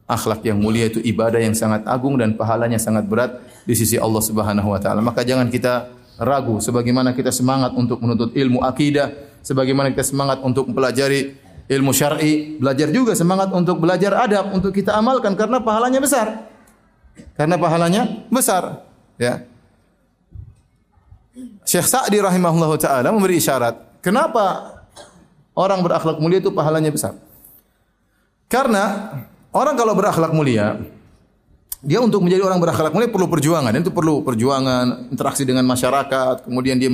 [0.04, 4.20] akhlak yang mulia itu ibadah yang sangat agung dan pahalanya sangat berat di sisi Allah
[4.20, 5.00] Subhanahu wa taala.
[5.00, 5.88] Maka jangan kita
[6.20, 12.60] ragu sebagaimana kita semangat untuk menuntut ilmu akidah, sebagaimana kita semangat untuk mempelajari ilmu syar'i,
[12.60, 16.52] belajar juga semangat untuk belajar adab untuk kita amalkan karena pahalanya besar.
[17.38, 18.84] Karena pahalanya besar,
[19.16, 19.46] ya.
[21.64, 24.76] Syekh Sa'di rahimahullah taala memberi isyarat, kenapa
[25.56, 27.16] orang berakhlak mulia itu pahalanya besar?
[28.46, 29.10] Karena
[29.54, 30.82] orang kalau berakhlak mulia,
[31.84, 33.72] dia untuk menjadi orang berakhlak mulia perlu perjuangan.
[33.76, 36.90] Itu perlu perjuangan, interaksi dengan masyarakat, kemudian dia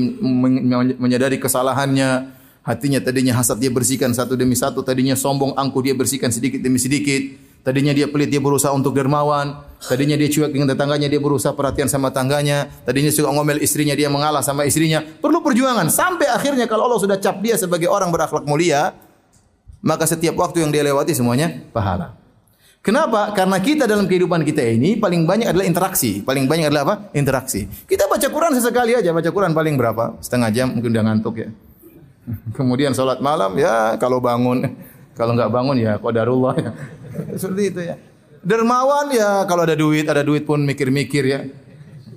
[1.01, 2.31] menyadari kesalahannya,
[2.63, 6.77] hatinya tadinya hasad dia bersihkan satu demi satu, tadinya sombong angkuh dia bersihkan sedikit demi
[6.77, 7.49] sedikit.
[7.61, 9.53] Tadinya dia pelit, dia berusaha untuk dermawan.
[9.85, 12.73] Tadinya dia cuek dengan tetangganya, dia berusaha perhatian sama tangganya.
[12.89, 15.05] Tadinya suka ngomel istrinya, dia mengalah sama istrinya.
[15.05, 15.93] Perlu perjuangan.
[15.93, 18.97] Sampai akhirnya kalau Allah sudah cap dia sebagai orang berakhlak mulia,
[19.85, 22.20] maka setiap waktu yang dia lewati semuanya pahala.
[22.81, 23.37] Kenapa?
[23.37, 26.25] Karena kita dalam kehidupan kita ini paling banyak adalah interaksi.
[26.25, 26.95] Paling banyak adalah apa?
[27.13, 27.69] Interaksi.
[27.85, 29.13] Kita baca Quran sesekali aja.
[29.13, 30.17] Baca Quran paling berapa?
[30.25, 31.49] Setengah jam, mungkin udah ngantuk ya.
[32.57, 34.65] Kemudian sholat malam, ya kalau bangun.
[35.11, 36.71] Kalau nggak bangun ya qadarullah ya.
[37.41, 38.01] Seperti itu ya.
[38.41, 41.45] Dermawan ya kalau ada duit, ada duit pun mikir-mikir ya.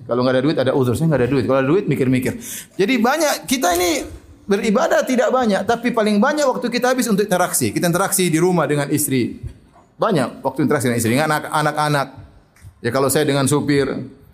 [0.07, 1.43] Kalau nggak ada duit ada uzur, saya nggak ada duit.
[1.43, 2.39] Kalau ada duit mikir-mikir.
[2.79, 4.07] Jadi banyak kita ini
[4.47, 7.75] beribadah tidak banyak, tapi paling banyak waktu kita habis untuk interaksi.
[7.75, 9.43] Kita interaksi di rumah dengan istri.
[9.97, 12.07] Banyak waktu interaksi dengan istri, dengan anak-anak.
[12.83, 13.87] Ya kalau saya dengan supir,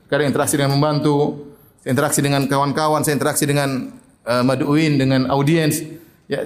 [0.09, 1.49] kadang interaksi dengan membantu,
[1.85, 3.93] interaksi dengan kawan-kawan, saya interaksi dengan
[4.25, 5.83] uh, maduin, dengan audiens.
[6.25, 6.45] Ya,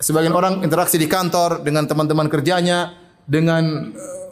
[0.00, 4.26] sebagian orang interaksi di kantor dengan teman-teman kerjanya, dengan eh,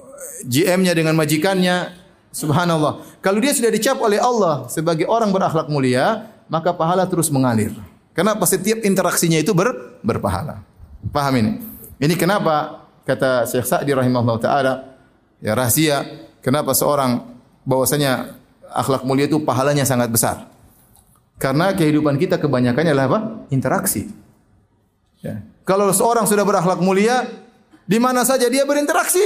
[0.47, 2.05] GM-nya dengan majikannya.
[2.35, 3.23] Subhanallah.
[3.23, 7.71] Kalau dia sudah dicap oleh Allah sebagai orang berakhlak mulia, maka pahala terus mengalir.
[8.11, 10.63] Kenapa setiap interaksinya itu ber, berpahala.
[11.15, 11.53] Paham ini?
[11.99, 14.73] Ini kenapa kata Syekh Sa'di rahimahullah taala
[15.41, 16.05] ya rahasia
[16.41, 17.21] kenapa seorang
[17.65, 18.37] bahwasanya
[18.75, 20.51] akhlak mulia itu pahalanya sangat besar.
[21.39, 23.21] Karena kehidupan kita kebanyakannya adalah apa?
[23.51, 24.07] Interaksi.
[25.23, 25.43] Ya.
[25.67, 27.27] Kalau seorang sudah berakhlak mulia,
[27.89, 29.23] di mana saja dia berinteraksi,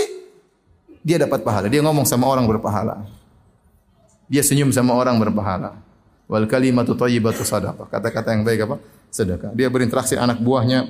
[1.05, 1.67] dia dapat pahala.
[1.69, 3.05] Dia ngomong sama orang berpahala.
[4.31, 5.81] Dia senyum sama orang berpahala.
[6.29, 7.89] Wal kalimatu thayyibatu sadaqah.
[7.89, 8.77] Kata-kata yang baik apa?
[9.09, 9.57] Sedekah.
[9.57, 10.85] Dia berinteraksi anak buahnya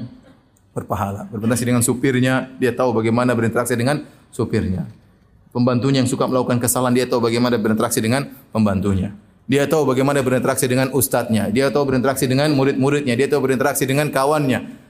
[0.73, 1.27] berpahala.
[1.29, 4.89] Berinteraksi dengan supirnya, dia tahu bagaimana berinteraksi dengan supirnya.
[5.53, 9.17] Pembantunya yang suka melakukan kesalahan, dia tahu bagaimana berinteraksi dengan pembantunya.
[9.49, 11.49] Dia tahu bagaimana berinteraksi dengan ustadznya.
[11.49, 13.17] Dia tahu berinteraksi dengan murid-muridnya.
[13.17, 14.89] Dia tahu berinteraksi dengan kawannya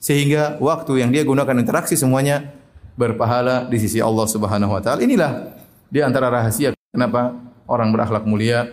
[0.00, 2.48] sehingga waktu yang dia gunakan interaksi semuanya
[2.96, 5.04] berpahala di sisi Allah Subhanahu wa taala.
[5.04, 5.52] Inilah
[5.92, 7.36] di antara rahasia kenapa
[7.68, 8.72] orang berakhlak mulia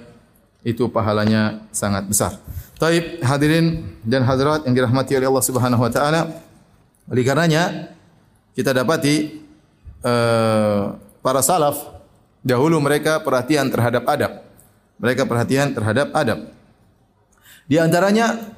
[0.63, 2.39] itu pahalanya sangat besar.
[2.77, 6.21] Taib hadirin dan hadirat yang dirahmati oleh Allah Subhanahu wa taala.
[7.09, 7.93] Oleh karenanya
[8.53, 9.41] kita dapati
[10.05, 10.93] uh,
[11.25, 11.77] para salaf
[12.45, 14.45] dahulu mereka perhatian terhadap adab.
[15.01, 16.53] Mereka perhatian terhadap adab.
[17.65, 18.57] Di antaranya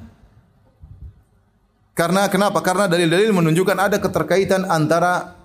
[1.96, 2.64] karena kenapa?
[2.64, 5.36] Karena dalil-dalil menunjukkan ada keterkaitan antara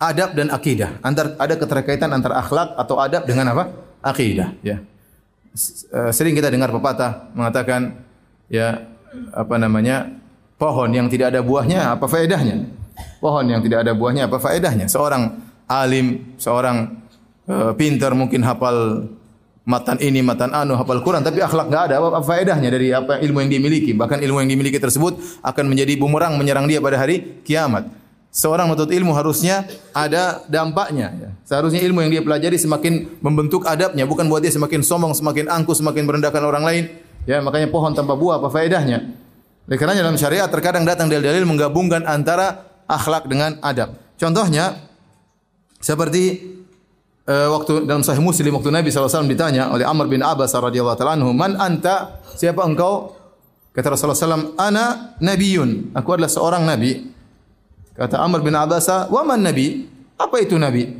[0.00, 0.98] adab dan akidah.
[1.04, 3.70] Antar ada keterkaitan antara akhlak atau adab dengan apa?
[4.02, 4.78] Akidah, ya.
[4.78, 4.95] Eh,
[6.12, 8.04] sering kita dengar pepatah mengatakan
[8.52, 8.84] ya
[9.32, 10.22] apa namanya?
[10.56, 12.64] pohon yang tidak ada buahnya apa faedahnya?
[13.20, 14.88] Pohon yang tidak ada buahnya apa faedahnya?
[14.88, 15.36] Seorang
[15.68, 16.96] alim, seorang
[17.44, 19.08] uh, pintar mungkin hafal
[19.66, 23.18] matan ini, matan anu, hafal Quran, tapi akhlak nggak ada, apa, apa faedahnya dari apa
[23.20, 23.92] ilmu yang dimiliki?
[23.92, 27.90] Bahkan ilmu yang dimiliki tersebut akan menjadi bumerang menyerang dia pada hari kiamat.
[28.36, 29.64] Seorang menuntut ilmu harusnya
[29.96, 31.08] ada dampaknya.
[31.16, 31.30] Ya.
[31.48, 35.72] Seharusnya ilmu yang dia pelajari semakin membentuk adabnya, bukan buat dia semakin sombong, semakin angkuh,
[35.72, 36.84] semakin merendahkan orang lain.
[37.24, 39.08] Ya, makanya pohon tanpa buah apa faedahnya?
[39.64, 43.96] Oleh karena dalam syariat terkadang datang dalil-dalil menggabungkan antara akhlak dengan adab.
[44.20, 44.84] Contohnya
[45.80, 46.44] seperti
[47.24, 51.16] uh, waktu dalam Sahih Muslim waktu Nabi SAW ditanya oleh Amr bin Abbas radhiyallahu taala
[51.16, 52.20] anhu, "Man anta?
[52.36, 53.16] Siapa engkau?"
[53.72, 57.15] Kata Rasulullah SAW, "Ana nabiyun." Aku adalah seorang nabi.
[57.96, 60.96] Kata Amr bin Abbas, "Wa man nabi?" Apa itu nabi?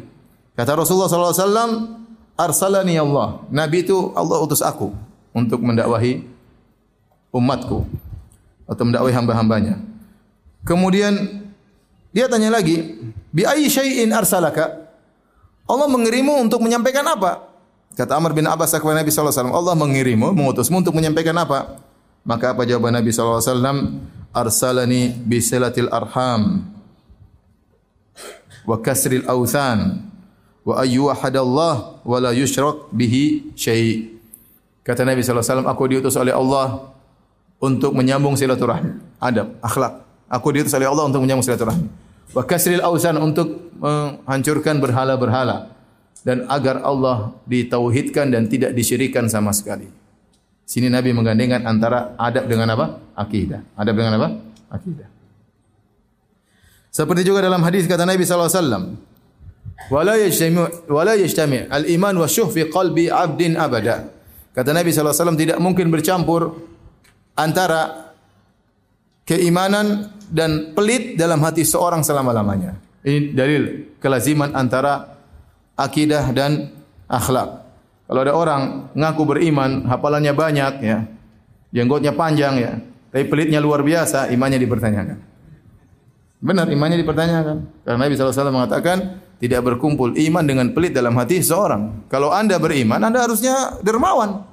[0.56, 1.96] Kata Rasulullah SAW,
[2.36, 4.92] "Arsalani Allah." Nabi itu Allah utus aku
[5.36, 6.24] untuk mendakwahi
[7.32, 7.84] umatku
[8.64, 9.76] atau mendakwahi hamba-hambanya.
[10.64, 11.44] Kemudian
[12.16, 12.96] dia tanya lagi,
[13.32, 14.88] "Bi ayyi syai'in arsalaka?"
[15.68, 17.44] Allah mengirimu untuk menyampaikan apa?
[17.96, 21.80] Kata Amr bin Abbas kepada Nabi SAW, Allah mengirimu, mengutusmu untuk menyampaikan apa?
[22.22, 23.40] Maka apa jawaban Nabi SAW?
[24.36, 26.75] Arsalani bisilatil arham
[28.66, 30.02] wa kasril awthan
[30.66, 34.18] wa ayyuhadallah wa la yushrak bihi syai.
[34.82, 36.94] Kata Nabi SAW, aku diutus oleh Allah
[37.58, 40.02] untuk menyambung silaturahmi, adab, akhlak.
[40.26, 41.86] Aku diutus oleh Allah untuk menyambung silaturahmi.
[42.34, 45.70] Wa kasril awsan untuk menghancurkan berhala-berhala
[46.26, 49.86] dan agar Allah ditauhidkan dan tidak disyirikan sama sekali.
[50.66, 52.98] Sini Nabi menggandengkan antara adab dengan apa?
[53.14, 53.62] Akidah.
[53.78, 54.28] Adab dengan apa?
[54.74, 55.15] Akidah.
[56.96, 58.84] Seperti juga dalam hadis kata Nabi sallallahu alaihi wasallam,
[59.92, 64.08] "Wala yajtami wala yajtami al-iman wa syuh fi qalbi 'abdin abada."
[64.56, 66.56] Kata Nabi sallallahu alaihi wasallam tidak mungkin bercampur
[67.36, 68.16] antara
[69.28, 72.80] keimanan dan pelit dalam hati seorang selama-lamanya.
[73.04, 73.62] Ini dalil
[74.00, 75.20] kelaziman antara
[75.76, 76.72] akidah dan
[77.12, 77.60] akhlak.
[78.08, 78.62] Kalau ada orang
[78.96, 81.04] ngaku beriman, hafalannya banyak ya,
[81.76, 82.72] jenggotnya panjang ya,
[83.12, 85.35] tapi pelitnya luar biasa, imannya dipertanyakan.
[86.40, 87.56] Benar imannya dipertanyakan.
[87.84, 92.08] Karena Nabi SAW mengatakan tidak berkumpul iman dengan pelit dalam hati seorang.
[92.12, 94.44] Kalau anda beriman, anda harusnya dermawan.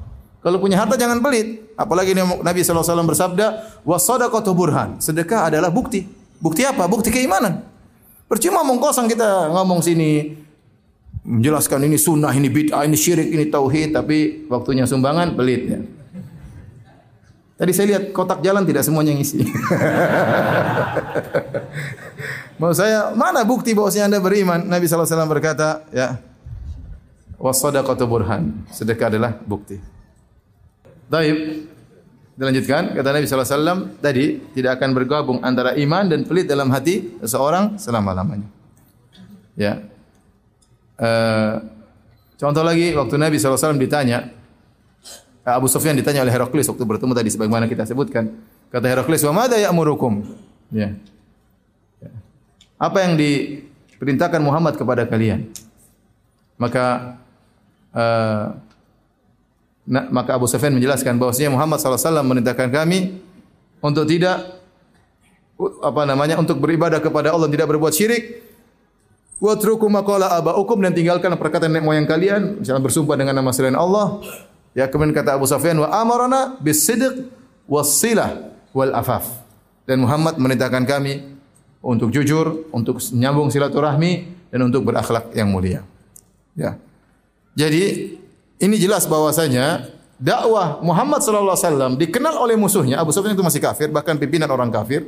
[0.43, 1.63] Kalau punya harta jangan pelit.
[1.79, 4.99] Apalagi Nabi SAW bersabda, wasadaqatu burhan.
[4.99, 6.03] Sedekah adalah bukti.
[6.43, 6.83] Bukti apa?
[6.87, 7.63] Bukti keimanan.
[8.27, 10.35] Percuma ngomong kosong kita ngomong sini
[11.23, 15.79] menjelaskan ini sunnah, ini bid'ah, ini syirik, ini tauhid, tapi waktunya sumbangan pelit ya.
[17.63, 19.39] Tadi saya lihat kotak jalan tidak semuanya ngisi.
[22.59, 24.67] Mau saya, mana bukti bahwasanya Anda beriman?
[24.67, 26.19] Nabi SAW berkata, ya,
[27.39, 28.67] wasadaqatu burhan.
[28.67, 29.79] Sedekah adalah bukti.
[31.07, 31.63] Taib.
[32.35, 37.79] Dilanjutkan, kata Nabi SAW, tadi tidak akan bergabung antara iman dan pelit dalam hati seseorang
[37.79, 38.51] selama-lamanya.
[39.55, 39.87] Ya.
[40.99, 41.63] Uh,
[42.35, 44.42] contoh lagi, waktu Nabi SAW ditanya,
[45.43, 48.31] Abu Sufyan ditanya oleh Heraklius waktu bertemu tadi sebagaimana kita sebutkan.
[48.71, 50.23] Kata Heraklius, "Wa madza ya'murukum?"
[50.71, 50.95] Ya.
[51.99, 52.11] ya.
[52.79, 55.51] Apa yang diperintahkan Muhammad kepada kalian?
[56.55, 57.19] Maka
[57.91, 58.55] uh,
[59.83, 63.19] nah, maka Abu Sufyan menjelaskan bahwasanya Muhammad SAW memerintahkan kami
[63.83, 64.63] untuk tidak
[65.83, 68.41] apa namanya untuk beribadah kepada Allah tidak berbuat syirik
[69.43, 73.77] wa truku maqala abaukum dan tinggalkan perkataan nenek moyang kalian misalnya bersumpah dengan nama selain
[73.77, 74.23] Allah
[74.73, 77.29] Ya kemudian kata Abu Sufyan wa amarana bisidq
[77.69, 79.45] wassilah wal afaf.
[79.85, 81.33] Dan Muhammad memerintahkan kami
[81.83, 85.85] untuk jujur, untuk menyambung silaturahmi dan untuk berakhlak yang mulia.
[86.57, 86.79] Ya.
[87.53, 88.15] Jadi
[88.63, 93.61] ini jelas bahwasanya dakwah Muhammad sallallahu alaihi wasallam dikenal oleh musuhnya Abu Sufyan itu masih
[93.61, 95.05] kafir, bahkan pimpinan orang kafir.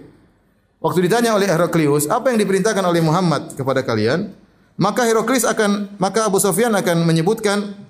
[0.83, 4.35] Waktu ditanya oleh Heraklius, apa yang diperintahkan oleh Muhammad kepada kalian?
[4.75, 7.84] Maka Heraklius akan maka Abu Sufyan akan menyebutkan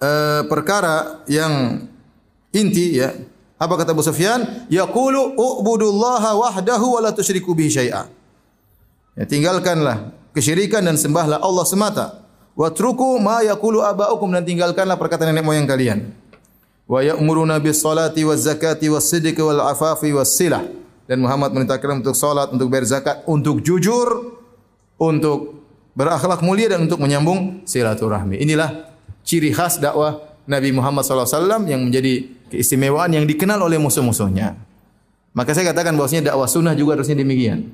[0.00, 1.84] uh, perkara yang
[2.50, 3.14] inti ya.
[3.60, 4.66] Apa kata Abu Sufyan?
[4.72, 8.08] Yaqulu ubudullaha wahdahu wa la tusyriku bihi syai'a.
[9.20, 12.24] Ya, tinggalkanlah kesyirikan dan sembahlah Allah semata.
[12.56, 16.08] Wa truku ma yaqulu abaukum dan tinggalkanlah perkataan nenek moyang kalian.
[16.88, 20.64] Wa ya'muruna bis salati waz zakati was sidqi wal afafi was silah.
[21.04, 24.38] Dan Muhammad merintahkan untuk salat, untuk bayar zakat, untuk jujur,
[24.94, 25.60] untuk
[25.92, 28.38] berakhlak mulia dan untuk menyambung silaturahmi.
[28.38, 28.89] Inilah
[29.30, 30.18] ciri khas dakwah
[30.50, 34.58] Nabi Muhammad SAW yang menjadi keistimewaan yang dikenal oleh musuh-musuhnya.
[35.30, 37.70] Maka saya katakan bahwasanya dakwah sunnah juga harusnya demikian.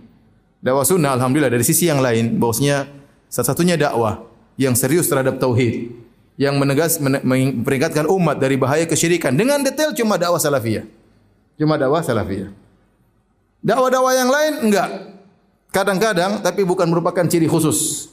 [0.60, 2.84] Dakwah sunnah alhamdulillah dari sisi yang lain bahwasanya
[3.32, 4.28] satu-satunya dakwah
[4.60, 5.96] yang serius terhadap tauhid
[6.36, 10.84] yang menegas memperingatkan umat dari bahaya kesyirikan dengan detail cuma dakwah salafiyah.
[11.56, 12.52] Cuma dakwah salafiyah.
[13.64, 15.16] Dakwah-dakwah yang lain enggak.
[15.72, 18.12] Kadang-kadang tapi bukan merupakan ciri khusus.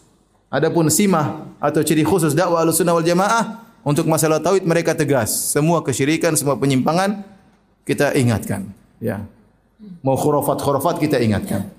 [0.54, 5.34] Adapun simah atau ciri khusus dakwah Ahlussunnah wal Jamaah untuk masalah tauhid mereka tegas.
[5.50, 7.26] Semua kesyirikan, semua penyimpangan
[7.90, 8.70] kita ingatkan,
[9.02, 9.26] ya.
[10.06, 11.74] Mau khurafat-khurafat kita ingatkan.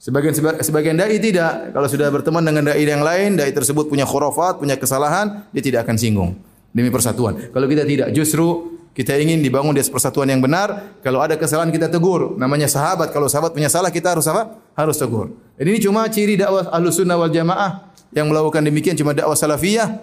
[0.00, 0.32] Sebagian
[0.64, 1.76] sebagian dai tidak.
[1.76, 5.84] Kalau sudah berteman dengan dai yang lain, dai tersebut punya khurafat, punya kesalahan, dia tidak
[5.84, 6.30] akan singgung
[6.72, 7.36] demi persatuan.
[7.52, 10.96] Kalau kita tidak, justru kita ingin dibangun di persatuan yang benar.
[11.04, 12.34] Kalau ada kesalahan kita tegur.
[12.34, 13.14] Namanya sahabat.
[13.14, 14.58] Kalau sahabat punya salah kita harus apa?
[14.74, 15.30] Harus tegur.
[15.54, 20.00] Jadi ini cuma ciri dakwah Ahlussunnah wal Jamaah yang melakukan demikian cuma dakwah salafiyah,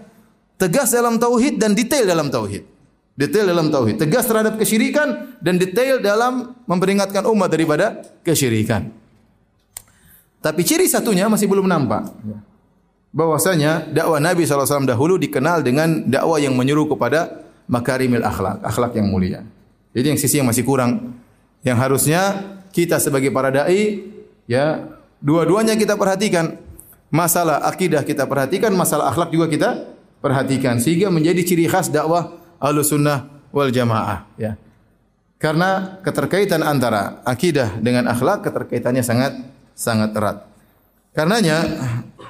[0.59, 2.63] tegas dalam tauhid dan detail dalam tauhid.
[3.15, 8.91] Detail dalam tauhid, tegas terhadap kesyirikan dan detail dalam memperingatkan umat daripada kesyirikan.
[10.43, 12.11] Tapi ciri satunya masih belum nampak.
[13.15, 19.07] Bahwasanya dakwah Nabi SAW dahulu dikenal dengan dakwah yang menyuruh kepada makarimil akhlak, akhlak yang
[19.07, 19.41] mulia.
[19.95, 21.15] Jadi yang sisi yang masih kurang.
[21.63, 22.21] Yang harusnya
[22.75, 24.03] kita sebagai para dai
[24.45, 24.91] ya
[25.23, 26.59] dua-duanya kita perhatikan
[27.13, 29.69] masalah akidah kita perhatikan, masalah akhlak juga kita
[30.23, 34.57] perhatikan sehingga menjadi ciri khas dakwah Ahlussunnah wal Jamaah ya.
[35.35, 39.33] Karena keterkaitan antara akidah dengan akhlak keterkaitannya sangat
[39.75, 40.47] sangat erat.
[41.11, 41.63] Karenanya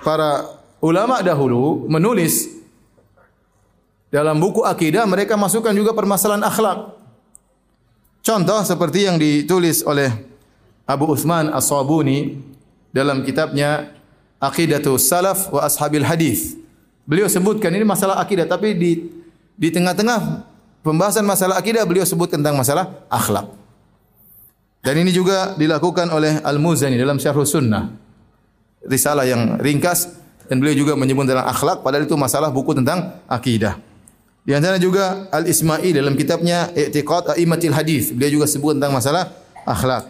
[0.04, 0.46] para
[0.82, 2.50] ulama dahulu menulis
[4.10, 6.80] dalam buku akidah mereka masukkan juga permasalahan akhlak.
[8.26, 10.10] Contoh seperti yang ditulis oleh
[10.90, 12.42] Abu Uthman As-Sabuni
[12.90, 13.94] dalam kitabnya
[14.40, 16.60] Aqidatu Salaf wa Ashabil Hadis.
[17.06, 18.92] Beliau sebutkan ini masalah akidah tapi di
[19.56, 20.44] di tengah-tengah
[20.84, 23.48] pembahasan masalah akidah beliau sebut tentang masalah akhlak.
[24.86, 27.90] Dan ini juga dilakukan oleh Al-Muzani dalam Syarh Sunnah.
[28.86, 30.14] Risalah yang ringkas
[30.46, 33.82] dan beliau juga menyebut tentang akhlak padahal itu masalah buku tentang akidah.
[34.46, 39.34] Di antara juga Al-Ismail dalam kitabnya I'tiqad A'immatil Hadis, beliau juga sebut tentang masalah
[39.66, 40.06] akhlak.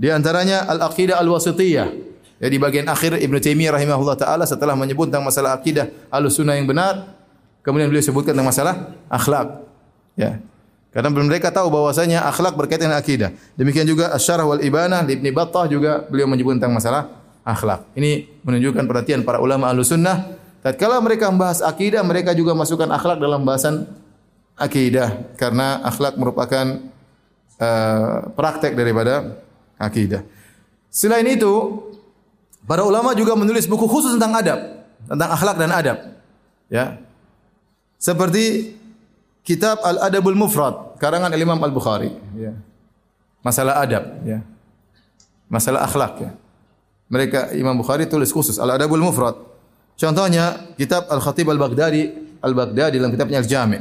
[0.00, 2.07] Di antaranya Al-Aqidah Al-Wasithiyah
[2.38, 6.70] Ya di bagian akhir Ibnu Taimiyah rahimahullah taala setelah menyebut tentang masalah akidah Ahlussunnah yang
[6.70, 7.18] benar,
[7.66, 8.74] kemudian beliau sebutkan tentang masalah
[9.10, 9.66] akhlak.
[10.14, 10.38] Ya.
[10.94, 13.30] Karena mereka tahu bahwasanya akhlak berkaitan dengan akidah.
[13.58, 17.10] Demikian juga Asy-Syarah wal Ibanah di Ibnu Battah juga beliau menyebut tentang masalah
[17.42, 17.90] akhlak.
[17.98, 23.42] Ini menunjukkan perhatian para ulama Ahlussunnah tatkala mereka membahas akidah, mereka juga masukkan akhlak dalam
[23.42, 23.84] bahasan
[24.58, 26.90] akidah karena akhlak merupakan
[27.62, 29.38] uh, praktek daripada
[29.78, 30.26] akidah.
[30.88, 31.84] Selain itu,
[32.68, 34.60] Para ulama juga menulis buku khusus tentang adab,
[35.08, 35.98] tentang akhlak dan adab.
[36.68, 37.00] Ya.
[37.96, 38.76] Seperti
[39.40, 42.52] kitab Al-Adabul Mufrad karangan Imam Al-Bukhari, ya.
[43.40, 44.44] Masalah adab, ya.
[45.48, 46.30] Masalah akhlak, ya.
[47.08, 49.40] Mereka Imam Bukhari tulis khusus Al-Adabul Mufrad.
[49.96, 53.80] Contohnya kitab Al-Khatib Al-Baghdadi, Al-Baghdadi dalam kitabnya Al-Jami'.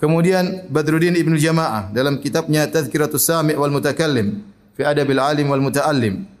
[0.00, 4.42] Kemudian Badruddin Ibnu Jamaah dalam kitabnya Tazkiratus Sami' wal Mutakallim
[4.74, 6.33] fi Adabil Alim wal Muta'allim.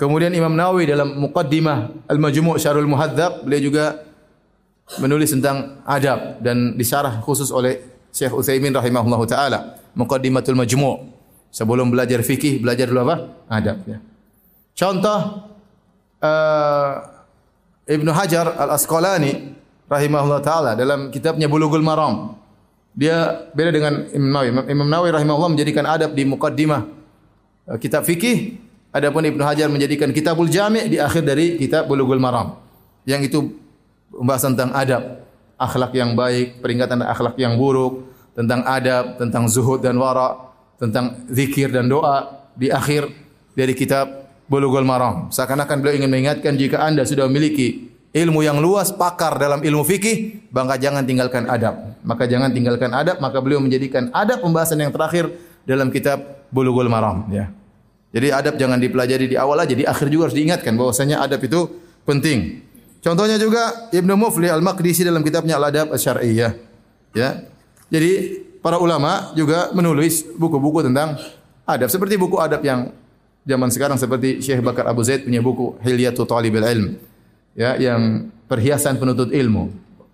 [0.00, 3.84] Kemudian Imam Nawawi dalam Muqaddimah Al-Majmu' Syarul Muhadzab beliau juga
[4.98, 7.80] menulis tentang adab dan disyarah khusus oleh
[8.12, 11.12] Syekh Utsaimin rahimahullahu taala Muqaddimatul Majmu'
[11.52, 13.16] sebelum belajar fikih belajar dulu apa?
[13.48, 14.00] adab ya.
[14.72, 15.18] Contoh
[16.24, 16.92] uh,
[17.84, 19.52] Ibnu Hajar Al-Asqalani
[19.88, 22.40] rahimahullah taala dalam kitabnya Bulughul Maram
[22.92, 24.48] dia beda dengan Imam Nawawi.
[24.68, 26.80] Imam Nawawi rahimahullah menjadikan adab di muqaddimah
[27.68, 28.61] uh, kitab fikih
[28.92, 32.60] Adapun Ibnu Hajar menjadikan Kitabul Jami' di akhir dari kitab Bulughul Maram.
[33.08, 33.38] Yang itu
[34.12, 35.24] pembahasan tentang adab,
[35.56, 38.04] akhlak yang baik, peringatan akhlak yang buruk,
[38.36, 43.08] tentang adab, tentang zuhud dan wara, tentang zikir dan doa di akhir
[43.56, 45.32] dari kitab Bulughul Maram.
[45.32, 50.52] Seakan-akan beliau ingin mengingatkan jika Anda sudah memiliki ilmu yang luas, pakar dalam ilmu fikih,
[50.52, 51.96] maka jangan tinggalkan adab.
[52.04, 55.32] Maka jangan tinggalkan adab, maka beliau menjadikan adab pembahasan yang terakhir
[55.64, 57.48] dalam kitab Bulughul Maram, ya.
[58.12, 61.64] Jadi adab jangan dipelajari di awal aja, di akhir juga harus diingatkan bahwasanya adab itu
[62.04, 62.60] penting.
[63.00, 66.52] Contohnya juga Ibnu Mufli Al-Maqdisi dalam kitabnya Al-Adab Asy-Syar'iyyah.
[67.16, 67.48] Ya.
[67.88, 68.12] Jadi
[68.62, 71.18] para ulama juga menulis buku-buku tentang
[71.66, 72.94] adab seperti buku adab yang
[73.42, 76.86] zaman sekarang seperti Syekh Bakar Abu Zaid punya buku Hilyatu Talibil Ilm.
[77.56, 79.72] Ya, yang perhiasan penuntut ilmu.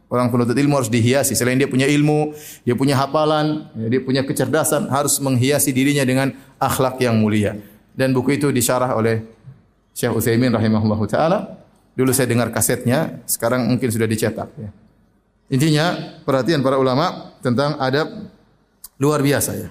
[0.08, 1.36] Orang penuntut ilmu harus dihiasi.
[1.36, 2.32] Selain dia punya ilmu,
[2.64, 7.58] dia punya hafalan, ya, dia punya kecerdasan, harus menghiasi dirinya dengan akhlak yang mulia
[7.98, 9.26] dan buku itu disyarah oleh
[9.90, 11.58] Syekh Utsaimin rahimahullahu taala.
[11.98, 14.70] Dulu saya dengar kasetnya, sekarang mungkin sudah dicetak ya.
[15.50, 18.06] Intinya perhatian para ulama tentang adab
[19.02, 19.68] luar biasa ya.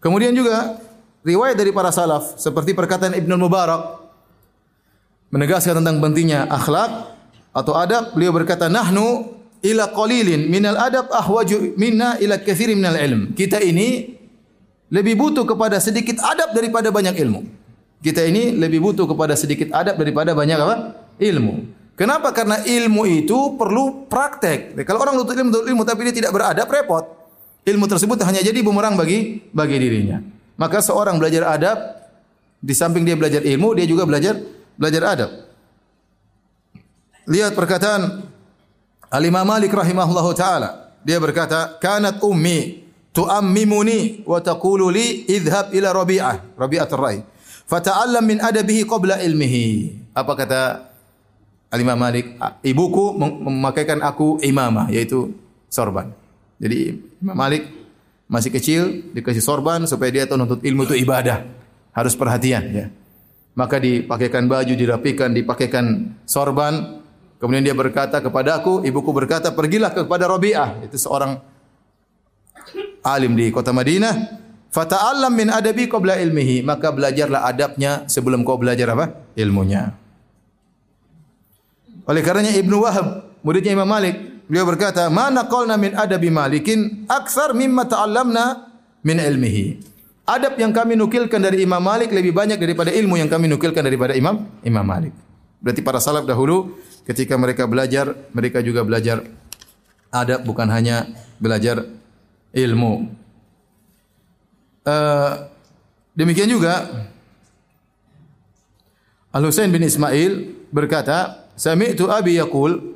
[0.00, 0.80] Kemudian juga
[1.20, 4.00] riwayat dari para salaf seperti perkataan Ibnu Mubarak
[5.28, 7.12] menegaskan tentang pentingnya akhlak
[7.52, 13.36] atau adab, beliau berkata, "Nahnu ila qalilin minal adab ahwaju minna ila katsirin minal ilm."
[13.36, 14.16] Kita ini
[14.94, 17.42] lebih butuh kepada sedikit adab daripada banyak ilmu.
[17.98, 20.76] Kita ini lebih butuh kepada sedikit adab daripada banyak apa?
[21.18, 21.54] Ilmu.
[21.98, 22.30] Kenapa?
[22.30, 24.78] Karena ilmu itu perlu praktek.
[24.86, 27.10] Kalau orang nuntut ilmu, nuntut ilmu tapi dia tidak beradab, repot.
[27.64, 30.20] Ilmu tersebut hanya jadi bumerang bagi bagi dirinya.
[30.54, 31.78] Maka seorang belajar adab,
[32.60, 34.36] di samping dia belajar ilmu, dia juga belajar
[34.78, 35.30] belajar adab.
[37.24, 38.30] Lihat perkataan
[39.08, 40.92] Al-Imam Malik rahimahullahu taala.
[41.00, 42.83] Dia berkata, "Kanat ummi
[43.14, 47.22] tuammimuni wa taqulu li idhhab ila Rabi'ah, Rabi'ah ar-Rai.
[47.64, 49.66] Fata'allam min adabihi qabla ilmihi."
[50.12, 50.60] Apa kata
[51.70, 52.34] Al-Imam Malik?
[52.62, 55.30] Ibuku memakaikan aku imamah yaitu
[55.70, 56.10] sorban.
[56.58, 57.66] Jadi Imam Malik
[58.30, 61.46] masih kecil dikasih sorban supaya dia tahu nuntut ilmu itu ibadah.
[61.94, 62.86] Harus perhatian ya.
[63.54, 66.98] Maka dipakaikan baju, dirapikan, dipakaikan sorban.
[67.38, 70.82] Kemudian dia berkata kepada aku, ibuku berkata, pergilah kepada Rabi'ah.
[70.82, 71.38] Itu seorang
[73.04, 74.42] alim di kota Madinah.
[74.72, 76.64] Fata'allam min adabi qabla ilmihi.
[76.64, 79.14] Maka belajarlah adabnya sebelum kau belajar apa?
[79.38, 79.94] Ilmunya.
[82.04, 87.56] Oleh karenanya Ibnu Wahab, muridnya Imam Malik, beliau berkata, "Mana qalna min adabi Malikin aksar
[87.56, 88.44] mimma ta'allamna
[89.00, 89.94] min ilmihi."
[90.24, 94.16] Adab yang kami nukilkan dari Imam Malik lebih banyak daripada ilmu yang kami nukilkan daripada
[94.16, 95.12] Imam Imam Malik.
[95.60, 96.76] Berarti para salaf dahulu
[97.08, 99.24] ketika mereka belajar, mereka juga belajar
[100.12, 101.08] adab bukan hanya
[101.40, 101.84] belajar
[102.54, 103.10] ilmu.
[104.84, 105.50] Uh,
[106.14, 106.86] demikian juga
[109.34, 112.94] Al Husain bin Ismail berkata, "Sami'tu abi yaqul"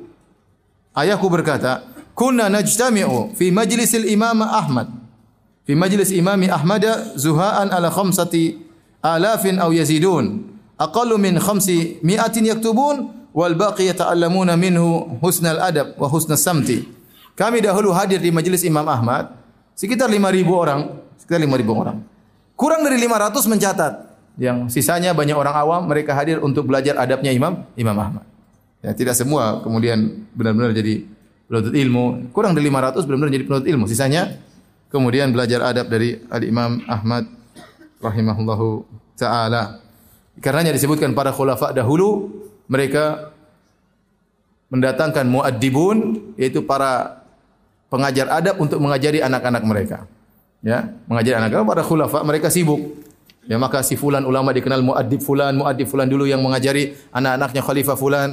[0.95, 1.83] Ayahku berkata,
[2.15, 4.99] "Kunna najtami'u fi majlisil Imam Ahmad."
[5.69, 6.81] fi majlis imami Ahmad
[7.13, 8.57] zuhaan ala khamsati
[9.05, 10.49] alafin aw yazidun
[10.81, 16.89] aqallu min khamsi mi'atin yaktubun wal baqi yata'allamuna minhu husnal adab wa husnas samti
[17.37, 19.29] kami dahulu hadir di majelis Imam Ahmad
[19.79, 21.97] sekitar 5000 orang sekitar 5000 orang.
[22.59, 23.93] Kurang dari 500 mencatat.
[24.39, 28.23] Yang sisanya banyak orang awam mereka hadir untuk belajar adabnya Imam Imam Ahmad.
[28.79, 31.07] Ya tidak semua kemudian benar-benar jadi
[31.47, 32.31] penuntut ilmu.
[32.35, 33.85] Kurang dari 500 benar-benar jadi penuntut ilmu.
[33.87, 34.39] Sisanya
[34.91, 37.27] kemudian belajar adab dari Al Imam Ahmad
[37.99, 38.87] rahimahullahu
[39.19, 39.83] taala.
[40.39, 42.31] Karenanya disebutkan para khulafa dahulu
[42.71, 43.35] mereka
[44.71, 47.18] mendatangkan muaddibun yaitu para
[47.89, 50.05] pengajar adab untuk mengajari anak-anak mereka.
[50.61, 53.01] Ya, mengajari anak-anak para khulafa mereka sibuk.
[53.49, 57.97] Ya, maka si fulan ulama dikenal muaddib fulan, muaddib fulan dulu yang mengajari anak-anaknya khalifah
[57.97, 58.29] fulan.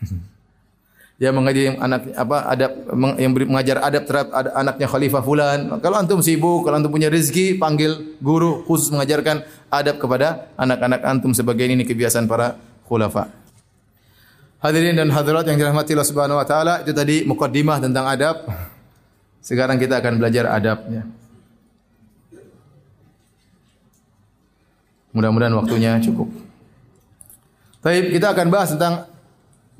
[1.18, 2.72] dia mengajar anak apa adab
[3.18, 5.58] yang mengajar adab terhadap anaknya khalifah fulan.
[5.82, 11.34] Kalau antum sibuk, kalau antum punya rezeki, panggil guru khusus mengajarkan adab kepada anak-anak antum
[11.34, 12.56] sebagai ini kebiasaan para
[12.86, 13.28] khulafa.
[14.58, 18.42] Hadirin dan hadirat yang dirahmati Allah Subhanahu wa taala, itu tadi mukaddimah tentang adab.
[19.38, 21.06] Sekarang kita akan belajar adabnya.
[25.14, 26.26] Mudah-mudahan waktunya cukup.
[27.80, 29.06] Baik, kita akan bahas tentang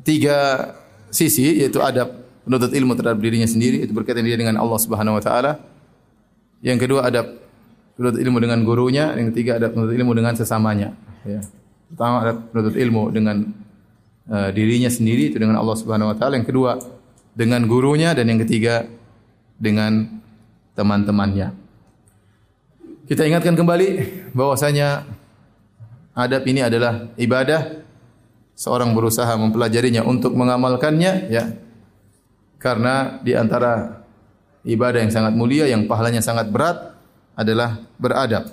[0.06, 0.70] tiga
[1.10, 2.14] sisi yaitu adab
[2.46, 5.58] menuntut ilmu terhadap dirinya sendiri itu berkaitan dia dengan Allah Subhanahu wa taala.
[6.62, 7.34] Yang kedua adab
[7.98, 10.94] menuntut ilmu dengan gurunya, yang ketiga adab menuntut ilmu dengan sesamanya,
[11.26, 11.42] ya.
[11.90, 13.36] Pertama adab menuntut ilmu dengan
[14.28, 16.78] uh, dirinya sendiri itu dengan Allah Subhanahu wa taala, yang kedua
[17.32, 18.86] dengan gurunya dan yang ketiga
[19.58, 20.20] dengan
[20.78, 21.50] teman-temannya.
[23.08, 23.88] Kita ingatkan kembali
[24.36, 25.08] bahwasanya
[26.12, 27.80] adab ini adalah ibadah
[28.58, 31.56] seorang berusaha mempelajarinya untuk mengamalkannya ya
[32.58, 34.02] karena di antara
[34.66, 36.98] ibadah yang sangat mulia yang pahalanya sangat berat
[37.38, 38.50] adalah beradab.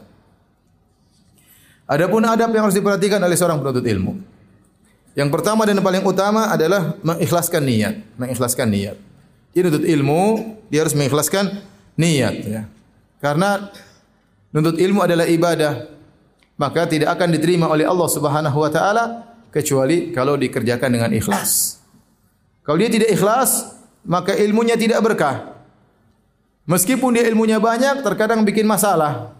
[1.85, 4.34] Adapun adab yang harus diperhatikan oleh seorang penuntut ilmu.
[5.15, 8.99] Yang pertama dan paling utama adalah mengikhlaskan niat, mengikhlaskan niat.
[9.55, 10.21] Dia nuntut ilmu,
[10.67, 11.63] dia harus mengikhlaskan
[11.95, 12.61] niat ya.
[13.23, 13.71] Karena
[14.51, 15.87] nuntut ilmu adalah ibadah,
[16.59, 19.03] maka tidak akan diterima oleh Allah Subhanahu wa taala
[19.55, 21.79] kecuali kalau dikerjakan dengan ikhlas.
[22.67, 23.71] Kalau dia tidak ikhlas,
[24.03, 25.55] maka ilmunya tidak berkah.
[26.67, 29.31] Meskipun dia ilmunya banyak, terkadang bikin masalah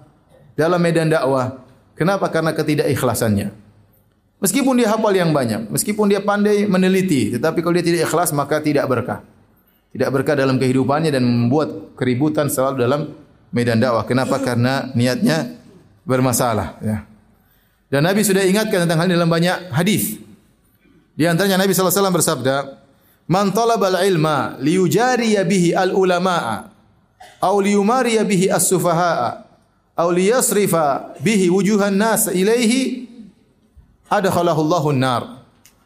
[0.55, 1.59] dalam medan dakwah.
[1.99, 2.31] Kenapa?
[2.31, 3.64] Karena ketidakikhlasannya.
[4.43, 8.59] Meskipun dia hafal yang banyak, meskipun dia pandai meneliti, tetapi kalau dia tidak ikhlas maka
[8.59, 9.23] tidak berkah.
[9.95, 13.01] Tidak berkah dalam kehidupannya dan membuat keributan selalu dalam
[13.55, 14.03] medan dakwah.
[14.03, 14.43] Kenapa?
[14.43, 15.55] Karena niatnya
[16.03, 17.07] bermasalah, ya.
[17.87, 20.19] Dan Nabi sudah ingatkan tentang hal ini dalam banyak hadis.
[21.15, 22.75] Di antaranya Nabi SAW bersabda,
[23.31, 26.75] "Man talabal ilma liyujariya bihi al ulama'a
[27.39, 29.47] aw liyumariya bihi as-sufaha'a
[29.95, 33.07] aw liyasrifa bihi wujuhan nas ilaihi
[34.09, 35.45] adkhalahu nar.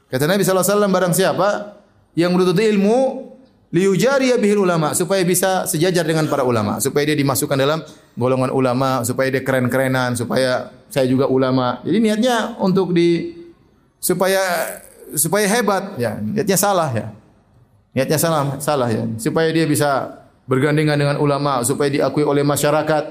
[0.10, 1.80] Kata Nabi SAW barang siapa
[2.18, 3.30] yang menuntut ilmu
[3.70, 7.80] liyujariya bihil ulama supaya bisa sejajar dengan para ulama, supaya dia dimasukkan dalam
[8.18, 11.78] golongan ulama, supaya dia keren-kerenan, supaya saya juga ulama.
[11.86, 13.38] Jadi niatnya untuk di
[14.02, 14.42] supaya
[15.14, 17.08] supaya hebat ya, niatnya salah ya.
[17.94, 19.06] Niatnya salah, salah ya.
[19.18, 23.04] Supaya dia bisa bergandengan dengan ulama, supaya diakui oleh masyarakat,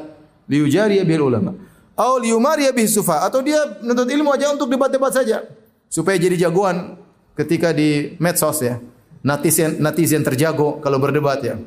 [0.51, 1.55] liyujariya bihil ulama.
[1.99, 5.43] Au liyumariya bihis sufa atau dia menuntut ilmu aja untuk debat-debat saja
[5.91, 6.95] supaya jadi jagoan
[7.35, 8.79] ketika di medsos ya.
[9.19, 11.59] Netizen netizen terjago kalau berdebat ya.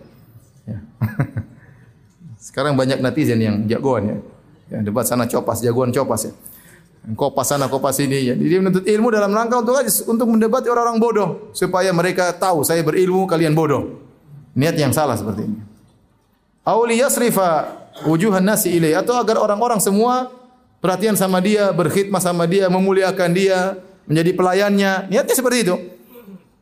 [0.64, 0.80] ya.
[2.48, 4.18] Sekarang banyak netizen yang jagoan ya.
[4.72, 6.34] Ya debat sana copas, jagoan copas ya.
[7.12, 8.38] Kopas sana, kopas sini ya.
[8.40, 13.28] Jadi menuntut ilmu dalam rangka untuk untuk mendebati orang-orang bodoh supaya mereka tahu saya berilmu,
[13.28, 14.00] kalian bodoh.
[14.56, 15.60] Niat yang salah seperti ini.
[16.62, 20.32] Auliya yasrifa wujuhan nasi ilai atau agar orang-orang semua
[20.82, 23.78] perhatian sama dia, berkhidmat sama dia, memuliakan dia,
[24.10, 24.92] menjadi pelayannya.
[25.08, 25.76] Niatnya seperti itu.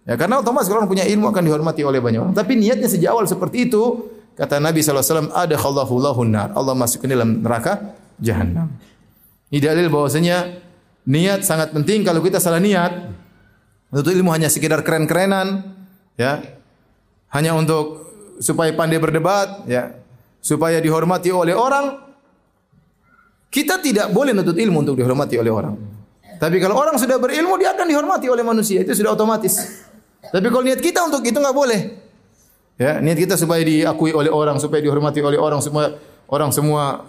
[0.04, 2.36] Ya, karena otomatis kalau orang punya ilmu akan dihormati oleh banyak orang.
[2.36, 6.50] Tapi niatnya sejak awal seperti itu, kata Nabi SAW, ada khallahu nar.
[6.58, 8.74] Allah masuk ke dalam neraka jahanam.
[9.54, 10.62] Ini dalil bahwasanya
[11.06, 13.18] niat sangat penting kalau kita salah niat.
[13.90, 15.78] Untuk ilmu hanya sekedar keren-kerenan,
[16.14, 16.42] ya.
[17.34, 18.10] Hanya untuk
[18.42, 19.98] supaya pandai berdebat, ya.
[20.40, 22.10] Supaya dihormati oleh orang.
[23.50, 25.76] Kita tidak boleh menuntut ilmu untuk dihormati oleh orang.
[26.40, 29.84] Tapi kalau orang sudah berilmu dia akan dihormati oleh manusia, itu sudah otomatis.
[30.24, 31.82] Tapi kalau niat kita untuk itu nggak boleh.
[32.80, 36.00] Ya, niat kita supaya diakui oleh orang, supaya dihormati oleh orang semua
[36.32, 37.04] orang semua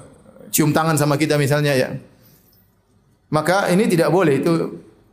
[0.51, 1.95] cium tangan sama kita misalnya ya.
[3.31, 4.51] Maka ini tidak boleh itu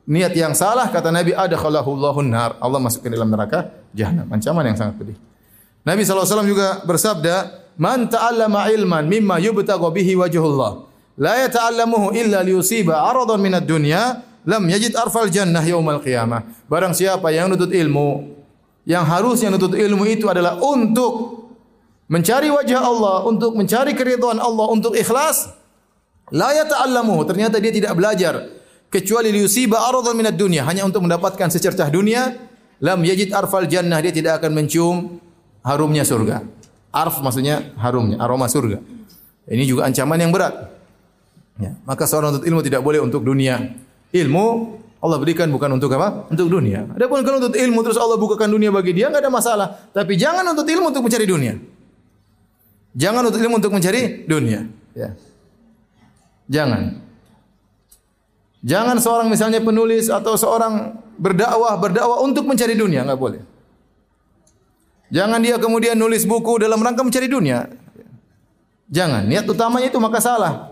[0.09, 2.57] niat yang salah kata Nabi ada Allahun nar.
[2.57, 4.25] Allah masukkan dalam neraka jahanam.
[4.33, 5.17] Ancaman yang sangat pedih.
[5.87, 12.93] Nabi SAW juga bersabda, "Man ta'allama ilman mimma yubtagha bihi wajhullah." la yata'allamuhu illa liyusiba
[13.09, 16.45] aradan minad dunya lam yajid arfal jannah yaumal qiyamah.
[16.69, 18.37] Barang siapa yang nutut ilmu
[18.87, 21.43] yang harusnya nutut ilmu itu adalah untuk
[22.07, 25.51] mencari wajah Allah, untuk mencari keridhaan Allah, untuk ikhlas,
[26.31, 27.27] la yata'allamuhu.
[27.27, 28.47] Ternyata dia tidak belajar
[28.87, 32.31] kecuali liyusiba aradan minad dunya, hanya untuk mendapatkan secercah dunia,
[32.79, 35.19] lam yajid arfal jannah, dia tidak akan mencium
[35.67, 36.47] harumnya surga.
[36.95, 38.79] Arf maksudnya harumnya, aroma surga.
[39.47, 40.71] Ini juga ancaman yang berat.
[41.59, 43.75] Ya, maka seorang untuk ilmu tidak boleh untuk dunia.
[44.15, 44.45] Ilmu
[44.97, 46.25] Allah berikan bukan untuk apa?
[46.31, 46.87] Untuk dunia.
[46.95, 49.67] Adapun kalau untuk ilmu terus Allah bukakan dunia bagi dia enggak ada masalah.
[49.91, 51.53] Tapi jangan untuk ilmu untuk mencari dunia.
[52.97, 54.65] Jangan untuk ilmu untuk mencari dunia.
[54.97, 55.13] Ya.
[56.49, 57.03] Jangan.
[58.65, 63.41] Jangan seorang misalnya penulis atau seorang berdakwah berdakwah untuk mencari dunia, enggak boleh.
[65.07, 67.67] Jangan dia kemudian nulis buku dalam rangka mencari dunia.
[68.91, 69.27] Jangan.
[69.27, 70.71] Niat utamanya itu maka salah.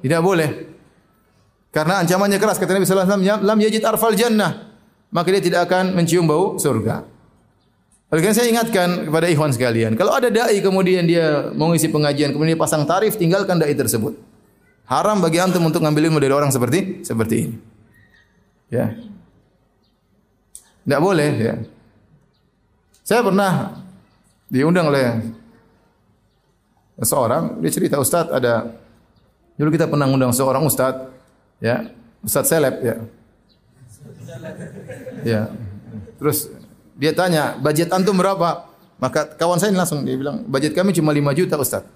[0.00, 0.72] Tidak boleh.
[1.74, 4.72] Karena ancamannya keras kata Nabi sallallahu alaihi wasallam, "Lam yajid arfal jannah."
[5.10, 7.06] Maka dia tidak akan mencium bau surga.
[8.14, 12.30] Oleh karena saya ingatkan kepada ikhwan sekalian, kalau ada dai kemudian dia mau ngisi pengajian,
[12.30, 14.14] kemudian dia pasang tarif, tinggalkan dai tersebut.
[14.86, 17.56] Haram bagi antum untuk ngambil ilmu dari orang seperti seperti ini.
[18.70, 18.94] Ya.
[20.86, 21.54] Tidak boleh ya.
[23.04, 23.84] Saya pernah
[24.48, 25.20] diundang oleh
[27.04, 28.80] seorang, dia cerita Ustaz ada
[29.54, 31.14] Dulu kita pernah undang seorang ustaz,
[31.62, 31.94] ya,
[32.26, 32.96] ustaz seleb, ya.
[35.22, 35.40] Ya.
[36.18, 36.50] Terus
[36.98, 38.66] dia tanya, budget antum berapa?
[38.98, 41.86] Maka kawan saya langsung dia bilang, budget kami cuma 5 juta ustaz.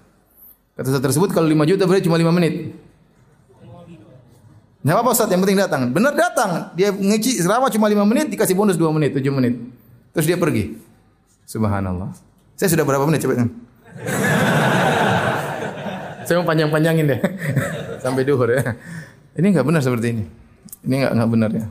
[0.79, 2.71] Kata ustaz tersebut kalau 5 juta berarti cuma 5 menit.
[4.79, 5.91] Nggak apa-apa Ustaz, yang penting datang.
[5.91, 6.71] Benar datang.
[6.71, 9.59] Dia ngeci selama cuma 5 menit, dikasih bonus 2 menit, 7 menit.
[10.15, 10.79] Terus dia pergi.
[11.49, 12.13] Subhanallah.
[12.53, 13.41] Saya sudah berapa menit coba?
[16.29, 17.17] Saya mau panjang-panjangin deh.
[18.05, 18.77] Sampai duhur ya.
[19.33, 20.29] Ini enggak benar seperti ini.
[20.85, 21.65] Ini enggak enggak benar ya.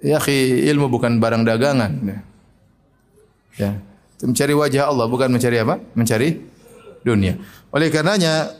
[0.00, 0.16] Ya,
[0.70, 1.90] ilmu bukan barang dagangan.
[2.06, 2.22] Ya.
[3.58, 3.74] ya.
[4.22, 5.82] Mencari wajah Allah bukan mencari apa?
[5.98, 6.38] Mencari
[7.02, 7.34] dunia.
[7.74, 8.54] Oleh karenanya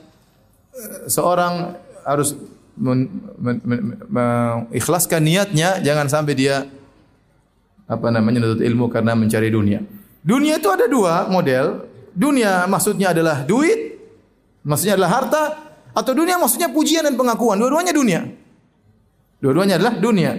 [1.06, 2.34] seorang harus
[2.74, 6.66] mengikhlaskan niatnya jangan sampai dia
[7.90, 9.82] apa namanya menuntut ilmu karena mencari dunia.
[10.22, 11.90] Dunia itu ada dua model.
[12.14, 13.98] Dunia maksudnya adalah duit,
[14.62, 15.42] maksudnya adalah harta,
[15.94, 17.58] atau dunia maksudnya pujian dan pengakuan.
[17.58, 18.20] Dua-duanya dunia.
[19.42, 20.32] Dua-duanya adalah dunia.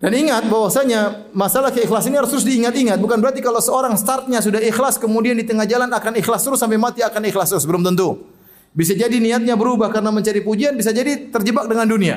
[0.00, 2.96] Dan ingat bahwasanya masalah keikhlasan ini harus terus diingat-ingat.
[2.96, 6.80] Bukan berarti kalau seorang startnya sudah ikhlas, kemudian di tengah jalan akan ikhlas terus sampai
[6.80, 7.68] mati akan ikhlas terus.
[7.68, 8.24] Belum tentu.
[8.72, 12.16] Bisa jadi niatnya berubah karena mencari pujian, bisa jadi terjebak dengan dunia.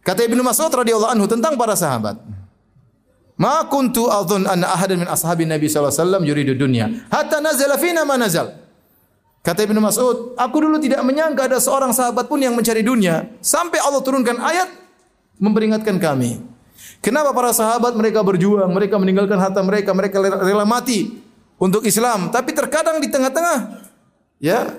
[0.00, 2.16] Kata Ibnu Mas'ud radhiyallahu anhu tentang para sahabat.
[3.40, 7.80] Ma kuntu adhun anna ahadan min ashabin Nabi sallallahu alaihi wasallam yuridu dunya hatta nazala
[7.80, 8.52] fina ma nazal.
[9.40, 13.80] Kata Ibnu Mas'ud, aku dulu tidak menyangka ada seorang sahabat pun yang mencari dunia sampai
[13.80, 14.68] Allah turunkan ayat
[15.40, 16.44] memperingatkan kami.
[17.00, 21.24] Kenapa para sahabat mereka berjuang, mereka meninggalkan harta mereka, mereka rela mati
[21.56, 23.88] untuk Islam, tapi terkadang di tengah-tengah
[24.36, 24.76] ya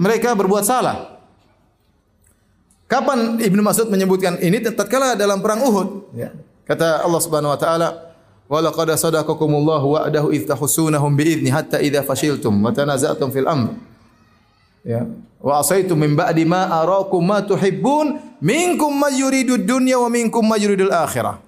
[0.00, 1.11] mereka berbuat salah.
[2.92, 4.60] Kapan Ibnu Mas'ud menyebutkan ini?
[4.60, 6.28] Tatkala dalam perang Uhud, ya.
[6.68, 7.88] Kata Allah Subhanahu wa taala,
[8.52, 13.80] Walaqad sadaqakumullahu wa'dahu idh tahussunahum bi'idzni hatta idza fashiltum wa tanaza'tum fil amr.
[14.84, 15.08] Ya.
[15.40, 20.60] Wa asaitum min ba'di ma arakum ma tuhibbun minkum may yuridu dunya wa minkum may
[20.60, 21.40] yuridul akhirah.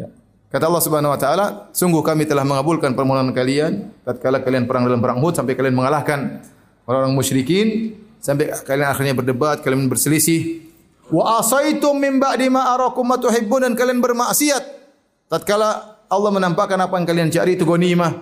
[0.00, 0.08] Ya.
[0.48, 1.46] Kata Allah Subhanahu wa taala,
[1.76, 6.40] sungguh kami telah mengabulkan permohonan kalian tatkala kalian perang dalam perang Uhud sampai kalian mengalahkan
[6.88, 7.92] orang-orang musyrikin
[8.26, 10.66] sampai kalian akhirnya berdebat, kalian berselisih.
[11.06, 14.76] Wa asaitum min ba'di ma arakum ma tuhibbun dan kalian bermaksiat
[15.26, 18.14] Tatkala Allah menampakkan apa yang kalian cari itu ghanimah.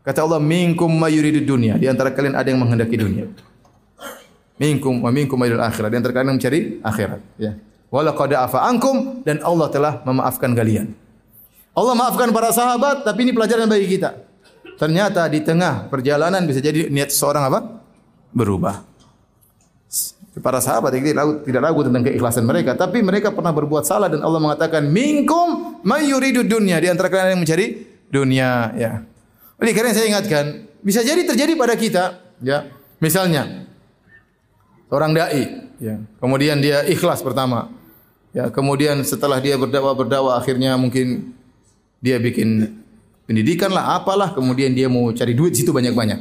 [0.00, 1.76] Kata Allah, minkum mayuridu dunia.
[1.76, 3.28] Di antara kalian ada yang menghendaki dunia.
[4.56, 5.92] Minkum wa minkum mayuril akhirat.
[5.92, 7.20] Di antara kalian yang mencari akhirat.
[7.36, 7.60] Ya.
[7.92, 10.96] Walaqad afa ankum dan Allah telah memaafkan kalian.
[11.76, 14.16] Allah maafkan para sahabat, tapi ini pelajaran bagi kita.
[14.80, 17.84] Ternyata di tengah perjalanan bisa jadi niat seseorang apa?
[18.32, 18.95] Berubah.
[20.36, 24.84] Para sahabat tidak ragu, tentang keikhlasan mereka, tapi mereka pernah berbuat salah dan Allah mengatakan
[24.84, 27.66] minkum mayuridu dunya di antara kalian yang mencari
[28.12, 29.00] dunia ya.
[29.56, 32.68] Oleh karena saya ingatkan, bisa jadi terjadi pada kita ya.
[33.00, 33.64] Misalnya
[34.92, 37.72] seorang dai ya, kemudian dia ikhlas pertama.
[38.36, 41.32] Ya, kemudian setelah dia berdakwah berdakwah akhirnya mungkin
[42.04, 42.76] dia bikin
[43.24, 46.20] pendidikan lah apalah kemudian dia mau cari duit situ banyak-banyak.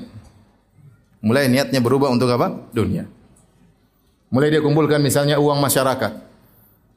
[1.20, 2.72] Mulai niatnya berubah untuk apa?
[2.72, 3.11] Dunia.
[4.34, 6.11] Mulai dia kumpulkan misalnya uang masyarakat.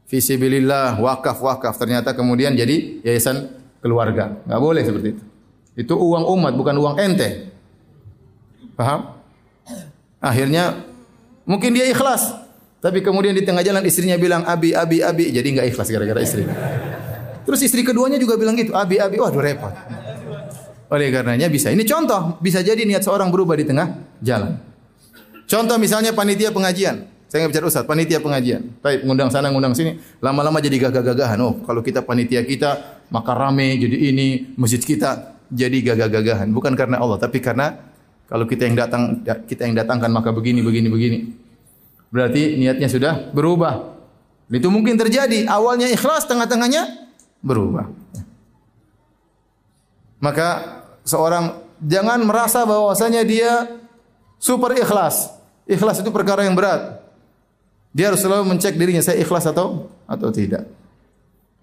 [0.08, 1.76] Visibilillah, wakaf, wakaf.
[1.76, 3.52] Ternyata kemudian jadi yayasan
[3.84, 4.40] keluarga.
[4.48, 5.24] Enggak boleh seperti itu.
[5.78, 7.52] Itu uang umat, bukan uang ente.
[8.74, 9.14] Paham?
[10.18, 10.82] Akhirnya
[11.44, 12.34] mungkin dia ikhlas.
[12.78, 15.30] Tapi kemudian di tengah jalan istrinya bilang abi, abi, abi.
[15.34, 16.48] Jadi enggak ikhlas gara-gara istri.
[17.44, 19.20] Terus istri keduanya juga bilang gitu, abi, abi.
[19.20, 19.74] Waduh repot.
[20.88, 21.68] Oleh karenanya bisa.
[21.68, 23.92] Ini contoh, bisa jadi niat seorang berubah di tengah
[24.24, 24.56] jalan.
[25.44, 27.17] Contoh misalnya panitia pengajian.
[27.28, 28.80] Saya nggak bicara ustaz, panitia pengajian.
[28.80, 30.00] Baik, ngundang sana, ngundang sini.
[30.24, 31.36] Lama-lama jadi gagah-gagahan.
[31.44, 36.48] Oh, kalau kita panitia kita, maka rame jadi ini, masjid kita jadi gagah-gagahan.
[36.48, 37.76] Bukan karena Allah, tapi karena
[38.32, 41.18] kalau kita yang datang, kita yang datangkan maka begini, begini, begini.
[42.08, 44.00] Berarti niatnya sudah berubah.
[44.48, 45.44] Itu mungkin terjadi.
[45.44, 47.12] Awalnya ikhlas, tengah-tengahnya
[47.44, 47.92] berubah.
[50.24, 50.48] Maka
[51.04, 53.68] seorang jangan merasa bahwasanya dia
[54.40, 55.28] super ikhlas.
[55.68, 57.04] Ikhlas itu perkara yang berat.
[57.98, 60.70] Dia harus selalu mencek dirinya saya ikhlas atau atau tidak.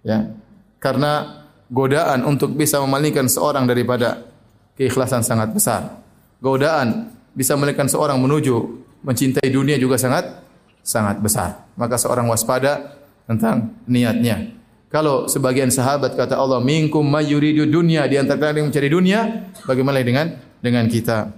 [0.03, 0.35] Ya.
[0.83, 4.27] Karena godaan untuk bisa memalingkan seorang daripada
[4.75, 6.03] keikhlasan sangat besar.
[6.43, 10.43] Godaan bisa memalingkan seorang menuju mencintai dunia juga sangat
[10.83, 11.71] sangat besar.
[11.79, 14.51] Maka seorang waspada tentang niatnya.
[14.91, 19.19] Kalau sebagian sahabat kata Allah, "Minkum mayyuridu dunya," di antara kalian yang mencari dunia,
[19.63, 21.31] bagaimana dengan dengan kita?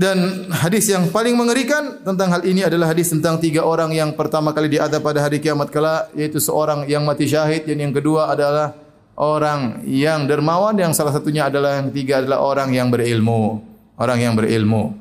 [0.00, 4.48] Dan hadis yang paling mengerikan tentang hal ini adalah hadis tentang tiga orang yang pertama
[4.56, 8.80] kali diadab pada hari kiamat kala yaitu seorang yang mati syahid dan yang kedua adalah
[9.20, 13.60] orang yang dermawan yang salah satunya adalah yang ketiga adalah orang yang berilmu.
[14.00, 14.96] Orang yang berilmu.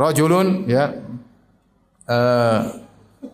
[0.00, 0.96] Rajulun ya
[2.08, 2.72] uh,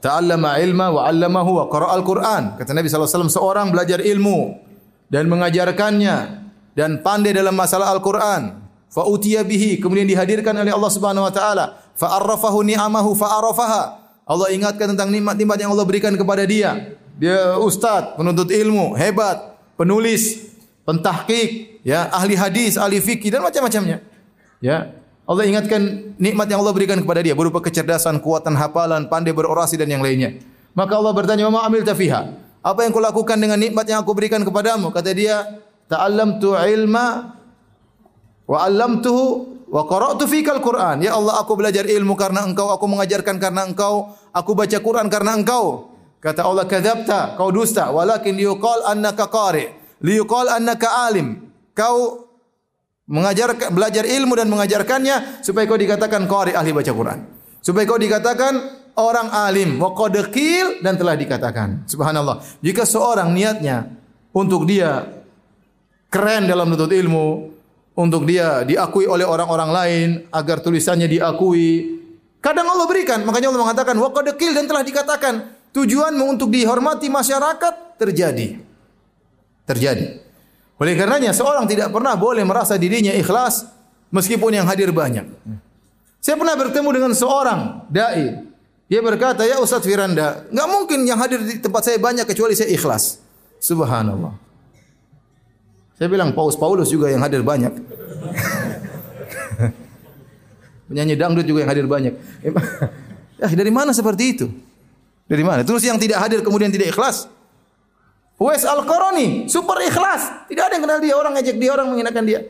[0.03, 2.59] ta'allama ilma wa 'allamahu wa qara'a al-Qur'an.
[2.59, 4.59] Kata Nabi sallallahu alaihi wasallam seorang belajar ilmu
[5.15, 6.17] dan mengajarkannya
[6.75, 8.64] dan pandai dalam masalah Al-Qur'an
[8.95, 9.83] fa utiya bihi.
[9.83, 11.83] Kemudian dihadirkan oleh Allah Subhanahu wa taala.
[11.99, 13.83] Fa arrafahu ni'amahu fa arafaha
[14.25, 16.97] Allah ingatkan tentang nikmat-nikmat yang Allah berikan kepada dia.
[17.19, 20.51] Dia ustaz penuntut ilmu hebat penulis
[20.87, 23.99] pentahqiq ya ahli hadis ahli fikih dan macam-macamnya.
[24.63, 24.95] Ya
[25.27, 29.91] Allah ingatkan nikmat yang Allah berikan kepada dia berupa kecerdasan kuatan hafalan pandai berorasi dan
[29.91, 30.39] yang lainnya.
[30.75, 34.41] Maka Allah bertanya ma amil tafiha apa yang kau lakukan dengan nikmat yang aku berikan
[34.41, 34.89] kepadamu?
[34.89, 37.37] Kata dia ta'allamtu ilma
[38.45, 39.25] Wa 'allamtuhu
[39.69, 41.01] wa qara'tu fikal Qur'an.
[41.01, 45.35] Ya Allah, aku belajar ilmu karena Engkau, aku mengajarkan karena Engkau, aku baca Quran karena
[45.35, 45.95] Engkau.
[46.21, 49.69] Kata Allah, "Kadzabta, kau dusta, walakin liyuqal annaka qari."
[50.05, 51.53] Liyuqal annaka alim.
[51.77, 52.25] Kau
[53.05, 57.19] mengajar belajar ilmu dan mengajarkannya supaya kau dikatakan qari ahli baca Quran.
[57.61, 58.53] Supaya kau dikatakan
[58.97, 60.17] orang alim wa qad
[60.81, 61.89] dan telah dikatakan.
[61.89, 62.41] Subhanallah.
[62.61, 63.89] Jika seorang niatnya
[64.33, 65.09] untuk dia
[66.09, 67.54] keren dalam menuntut ilmu,
[67.95, 72.03] untuk dia diakui oleh orang-orang lain agar tulisannya diakui.
[72.43, 75.35] Kadang Allah berikan, makanya Allah mengatakan wa qad dan telah dikatakan
[75.73, 78.61] tujuanmu untuk dihormati masyarakat terjadi.
[79.65, 80.07] Terjadi.
[80.77, 83.65] Oleh karenanya seorang tidak pernah boleh merasa dirinya ikhlas
[84.13, 85.25] meskipun yang hadir banyak.
[86.21, 88.53] Saya pernah bertemu dengan seorang dai.
[88.85, 92.69] Dia berkata, "Ya Ustaz Firanda, nggak mungkin yang hadir di tempat saya banyak kecuali saya
[92.69, 93.17] ikhlas."
[93.57, 94.44] Subhanallah.
[95.95, 97.71] Saya bilang Paus Paulus juga yang hadir banyak.
[100.91, 102.15] Penyanyi dangdut juga yang hadir banyak.
[103.39, 104.47] ya, dari mana seperti itu?
[105.25, 105.63] Dari mana?
[105.63, 107.31] Terus yang tidak hadir kemudian tidak ikhlas?
[108.35, 110.51] Wes Al-Qarani, super ikhlas.
[110.51, 112.41] Tidak ada yang kenal dia, orang ngejek dia, orang menghinakan dia.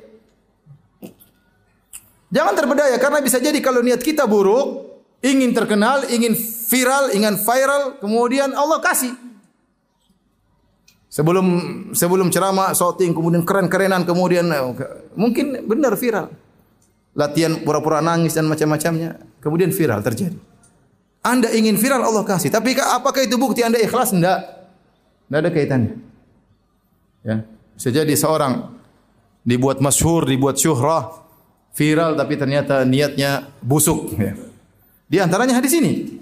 [2.35, 4.91] Jangan terbedaya karena bisa jadi kalau niat kita buruk,
[5.23, 6.35] ingin terkenal, ingin
[6.67, 9.15] viral, ingin viral, kemudian Allah kasih.
[11.15, 11.47] Sebelum
[11.95, 14.67] sebelum ceramah, shooting, kemudian keren-kerenan, kemudian eh,
[15.15, 16.35] mungkin benar viral.
[17.15, 20.35] Latihan pura-pura nangis dan macam-macamnya, kemudian viral terjadi.
[21.23, 24.11] Anda ingin viral Allah kasih, tapi apakah itu bukti Anda ikhlas?
[24.11, 24.39] Tidak.
[25.31, 25.95] Tidak ada kaitannya.
[27.23, 27.47] Ya.
[27.79, 28.75] Bisa jadi seorang
[29.47, 31.15] dibuat masyhur, dibuat syuhrah,
[31.79, 34.35] viral tapi ternyata niatnya busuk ya.
[35.07, 36.19] Di antaranya hadis ini.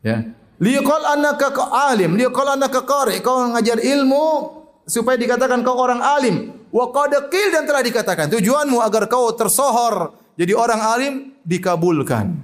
[0.00, 0.24] Ya.
[0.62, 1.50] Liqal annaka
[1.90, 4.26] alim, liqal annaka qari, kau ngajar ilmu
[4.86, 6.54] supaya dikatakan kau orang alim.
[6.70, 12.38] Wa qad dan telah dikatakan tujuanmu agar kau tersohor jadi orang alim dikabulkan.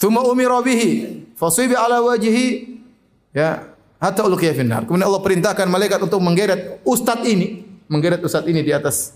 [0.00, 2.80] Tsumma umira bihi fasibi ala wajhi
[3.36, 4.88] ya hatta ulqiya finnar.
[4.88, 7.62] Kemudian Allah perintahkan malaikat untuk menggeret ustaz ini,
[7.92, 9.14] menggeret ustaz ini di atas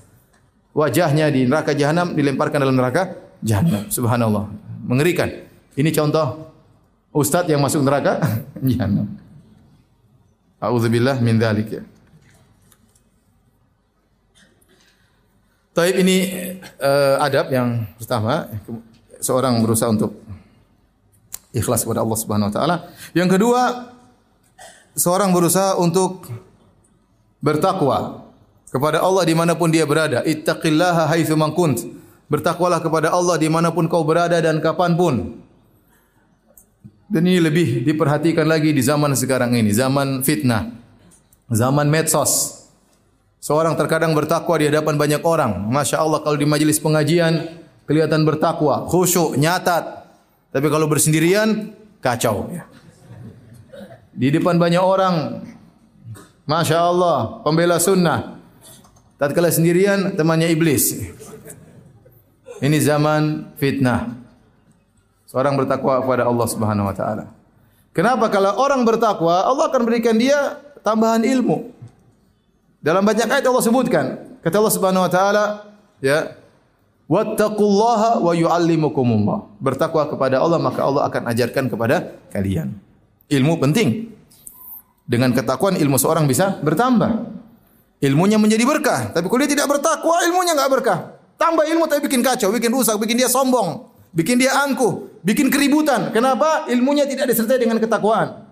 [0.76, 3.88] wajahnya di neraka jahanam dilemparkan dalam neraka jahanam.
[3.88, 4.52] Subhanallah.
[4.84, 5.32] Mengerikan.
[5.72, 6.51] Ini contoh
[7.12, 8.18] Ustadz yang masuk neraka
[8.68, 9.06] jahanam.
[10.56, 11.82] Auzubillah min dzalik ya.
[15.72, 16.28] Taib ini
[16.80, 18.48] uh, adab yang pertama
[19.24, 20.20] seorang berusaha untuk
[21.52, 22.76] ikhlas kepada Allah Subhanahu wa taala.
[23.16, 23.62] Yang kedua
[24.96, 26.28] seorang berusaha untuk
[27.40, 28.28] bertakwa
[28.72, 30.24] kepada Allah di mana pun dia berada.
[30.24, 31.84] Ittaqillaha haitsu kunt.
[32.32, 35.41] Bertakwalah kepada Allah di mana pun kau berada dan kapan pun.
[37.12, 40.72] Dan ini lebih diperhatikan lagi di zaman sekarang ini, zaman fitnah,
[41.52, 42.64] zaman medsos.
[43.36, 45.68] Seorang terkadang bertakwa di hadapan banyak orang.
[45.68, 50.08] Masya Allah kalau di majelis pengajian kelihatan bertakwa, khusyuk, nyatat.
[50.56, 52.48] Tapi kalau bersendirian kacau.
[54.16, 55.44] Di depan banyak orang,
[56.48, 58.40] Masya Allah, pembela sunnah.
[59.20, 60.96] Tatkala sendirian temannya iblis.
[62.64, 64.22] Ini zaman fitnah.
[65.33, 67.24] Seorang bertakwa kepada Allah Subhanahu wa taala.
[67.97, 71.72] Kenapa kalau orang bertakwa, Allah akan berikan dia tambahan ilmu.
[72.85, 74.05] Dalam banyak ayat Allah sebutkan,
[74.45, 75.45] kata Allah Subhanahu wa taala,
[76.05, 76.37] ya,
[77.09, 79.49] wattaqullaha wa yuallimukumullah.
[79.57, 82.76] Bertakwa kepada Allah maka Allah akan ajarkan kepada kalian.
[83.33, 84.12] Ilmu penting.
[85.09, 87.33] Dengan ketakwaan ilmu seorang bisa bertambah.
[88.05, 90.99] Ilmunya menjadi berkah, tapi kalau dia tidak bertakwa, ilmunya enggak berkah.
[91.41, 96.11] Tambah ilmu tapi bikin kacau, bikin rusak, bikin dia sombong bikin dia angkuh, bikin keributan.
[96.11, 96.66] Kenapa?
[96.68, 98.47] Ilmunya tidak disertai dengan ketakwaan.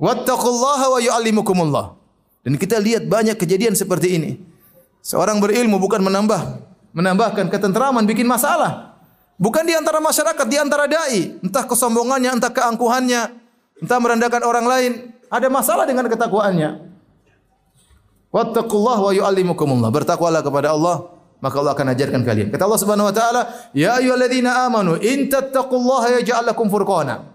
[0.00, 1.96] Wattaqullaha wa yu'allimukumullah.
[2.40, 4.30] Dan kita lihat banyak kejadian seperti ini.
[5.04, 8.98] Seorang berilmu bukan menambah menambahkan ketenteraman, bikin masalah.
[9.40, 13.22] Bukan di antara masyarakat, di antara dai, entah kesombongannya, entah keangkuhannya,
[13.80, 14.92] entah merendahkan orang lain,
[15.32, 16.90] ada masalah dengan ketakwaannya.
[18.30, 19.90] Wattaqullaha wa yu'allimukumullah.
[19.90, 22.48] Bertakwalah kepada Allah maka Allah akan ajarkan kalian.
[22.52, 27.32] Kata Allah Subhanahu wa taala, "Ya ayyuhalladzina amanu in tattaqullaha yaj'al lakum furqana."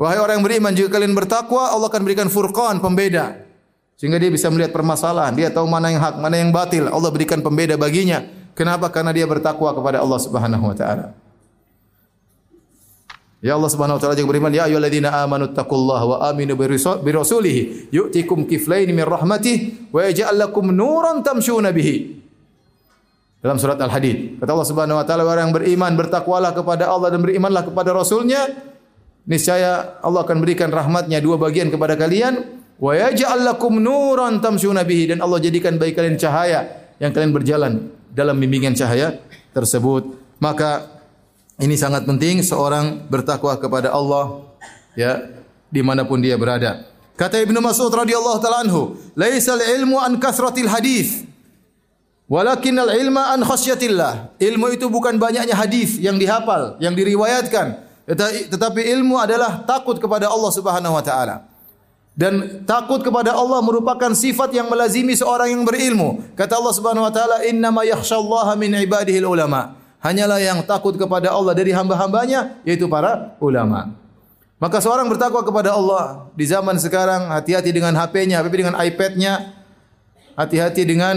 [0.00, 3.44] Wahai orang yang beriman, jika kalian bertakwa, Allah akan berikan furqan, pembeda.
[4.00, 6.88] Sehingga dia bisa melihat permasalahan, dia tahu mana yang hak, mana yang batil.
[6.88, 8.24] Allah berikan pembeda baginya.
[8.56, 8.88] Kenapa?
[8.88, 11.12] Karena dia bertakwa kepada Allah Subhanahu wa taala.
[13.44, 17.92] Ya Allah Subhanahu wa taala juga beriman, ya ayyuhalladzina amanu taqullaha wa aminu bi rasulih
[17.92, 22.20] yu'tikum kiflain min rahmatih wa yaj'al lakum nuran tamshuna bihi
[23.40, 24.36] dalam surat Al-Hadid.
[24.36, 28.52] Kata Allah Subhanahu wa taala orang yang beriman bertakwalah kepada Allah dan berimanlah kepada Rasulnya
[29.24, 35.16] niscaya Allah akan berikan rahmatnya dua bagian kepada kalian wa yaj'al lakum nuran tamshuna bihi
[35.16, 37.72] dan Allah jadikan bagi kalian cahaya yang kalian berjalan
[38.12, 39.16] dalam bimbingan cahaya
[39.56, 40.20] tersebut.
[40.40, 41.00] Maka
[41.60, 44.44] ini sangat penting seorang bertakwa kepada Allah
[44.96, 45.32] ya
[45.72, 46.84] di mana pun dia berada.
[47.16, 51.28] Kata Ibnu Mas'ud radhiyallahu taala anhu, "Laisal ilmu an kasratil hadis,
[52.30, 54.38] Walakinnal ilma an khasyatillah.
[54.38, 57.82] Ilmu itu bukan banyaknya hadis yang dihafal, yang diriwayatkan,
[58.54, 61.50] tetapi ilmu adalah takut kepada Allah Subhanahu wa taala.
[62.14, 66.22] Dan takut kepada Allah merupakan sifat yang melazimi seorang yang berilmu.
[66.38, 71.52] Kata Allah Subhanahu wa taala, "Innama yakhsyallaha min ibadihi ulama." Hanyalah yang takut kepada Allah
[71.52, 73.90] dari hamba-hambanya yaitu para ulama.
[74.56, 79.32] Maka seorang bertakwa kepada Allah di zaman sekarang hati-hati dengan HP-nya, hati dengan iPad-nya,
[80.40, 81.16] hati-hati dengan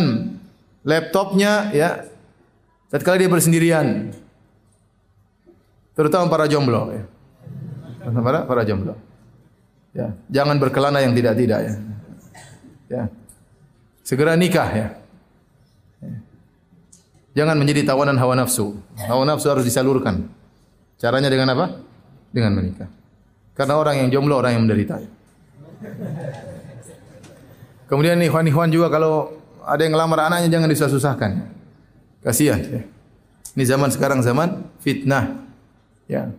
[0.84, 2.06] laptopnya ya
[2.92, 4.14] tatkala dia bersendirian
[5.94, 7.06] Terutama para jomblo ya.
[8.02, 8.98] Para para jomblo.
[9.94, 11.74] Ya, jangan berkelana yang tidak-tidak ya.
[12.90, 13.04] Ya.
[14.02, 14.88] Segera nikah ya.
[16.02, 16.18] ya.
[17.38, 18.74] Jangan menjadi tawanan hawa nafsu.
[18.98, 20.26] Hawa nafsu harus disalurkan.
[20.98, 21.78] Caranya dengan apa?
[22.34, 22.90] Dengan menikah.
[23.54, 24.98] Karena orang yang jomblo orang yang menderita.
[27.86, 31.32] Kemudian nih ikhwan juga kalau ada yang ngelamar anaknya jangan disusah-susahkan.
[32.24, 32.60] Kasihan.
[32.60, 32.82] Ya.
[33.54, 35.44] Ini zaman sekarang zaman fitnah.
[36.08, 36.32] Ya.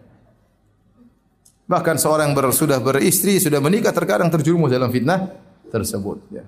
[1.64, 5.32] Bahkan seorang ber, sudah beristri, sudah menikah terkadang terjerumus dalam fitnah
[5.72, 6.20] tersebut.
[6.28, 6.44] Ya.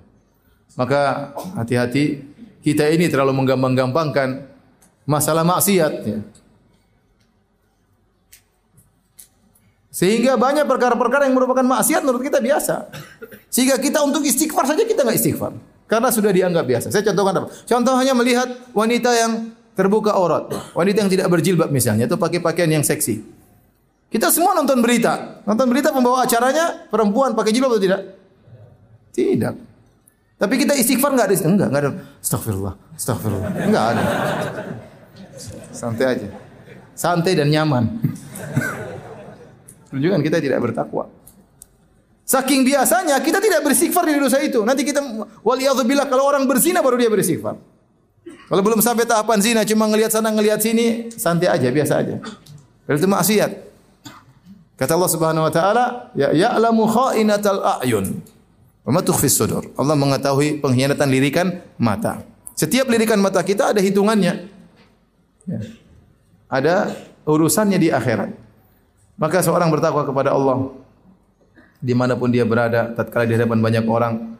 [0.77, 2.21] Maka hati-hati
[2.61, 4.45] kita ini terlalu menggampang-gampangkan
[5.09, 5.93] masalah maksiat.
[6.05, 6.19] Ya.
[9.89, 12.93] Sehingga banyak perkara-perkara yang merupakan maksiat menurut kita biasa.
[13.49, 15.57] Sehingga kita untuk istighfar saja kita nggak istighfar.
[15.87, 16.87] Karena sudah dianggap biasa.
[16.91, 17.47] Saya contohkan apa?
[17.63, 19.31] Contohnya melihat wanita yang
[19.71, 20.51] terbuka aurat.
[20.75, 22.11] Wanita yang tidak berjilbab misalnya.
[22.11, 23.23] Itu pakai pakaian yang seksi.
[24.11, 25.43] Kita semua nonton berita.
[25.47, 28.01] Nonton berita pembawa acaranya perempuan pakai jilbab atau tidak?
[29.15, 29.53] Tidak.
[30.37, 31.91] Tapi kita istighfar nggak ada enggak, enggak ada.
[32.21, 33.51] Astagfirullah, astagfirullah.
[33.57, 34.03] Enggak ada.
[35.73, 36.27] Santai aja.
[36.93, 37.89] Santai dan nyaman.
[39.89, 41.09] Tunjukkan kita tidak bertakwa.
[42.27, 44.59] Saking biasanya kita tidak beristighfar di dosa itu.
[44.67, 44.99] Nanti kita
[45.47, 47.55] waliyadzubillah kalau orang berzina baru dia beristighfar.
[48.51, 52.19] Kalau belum sampai tahapan zina cuma ngelihat sana ngelihat sini santai aja biasa aja.
[52.83, 53.51] Itu maksiat.
[54.75, 58.19] Kata Allah Subhanahu wa taala, ya ya'lamu kha'inatal a'yun.
[58.83, 59.63] Wa tukhfis sudur.
[59.79, 61.47] Allah mengetahui pengkhianatan lirikan
[61.79, 62.23] mata.
[62.55, 64.47] Setiap lirikan mata kita ada hitungannya.
[65.47, 65.59] Ya.
[66.47, 66.75] Ada
[67.27, 68.31] urusannya di akhirat.
[69.19, 70.71] Maka seorang bertakwa kepada Allah
[71.77, 74.37] di mana pun dia berada, tatkala di hadapan banyak orang,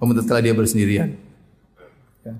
[0.00, 1.12] maupun tatkala dia bersendirian.
[2.24, 2.34] Ya.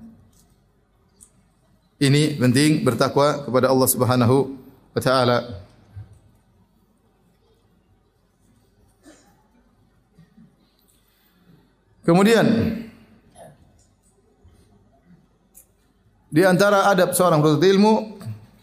[2.01, 4.57] Ini penting bertakwa kepada Allah Subhanahu
[4.93, 5.37] wa taala.
[12.07, 12.47] Kemudian
[16.31, 17.93] di antara adab seorang penuntut ilmu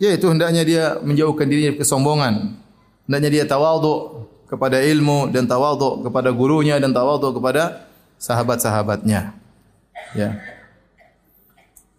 [0.00, 2.57] yaitu hendaknya dia menjauhkan dirinya dari kesombongan
[3.05, 4.24] hendaknya dia tawadhu
[4.55, 7.90] kepada ilmu dan tawadhu kepada gurunya dan tawadhu kepada
[8.22, 9.34] sahabat-sahabatnya.
[10.14, 10.38] Ya.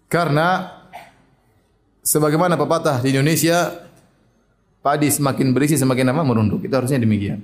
[0.07, 0.71] Karena
[1.99, 3.83] sebagaimana pepatah di Indonesia
[4.79, 6.63] padi semakin berisi semakin apa merunduk.
[6.63, 7.43] Itu harusnya demikian.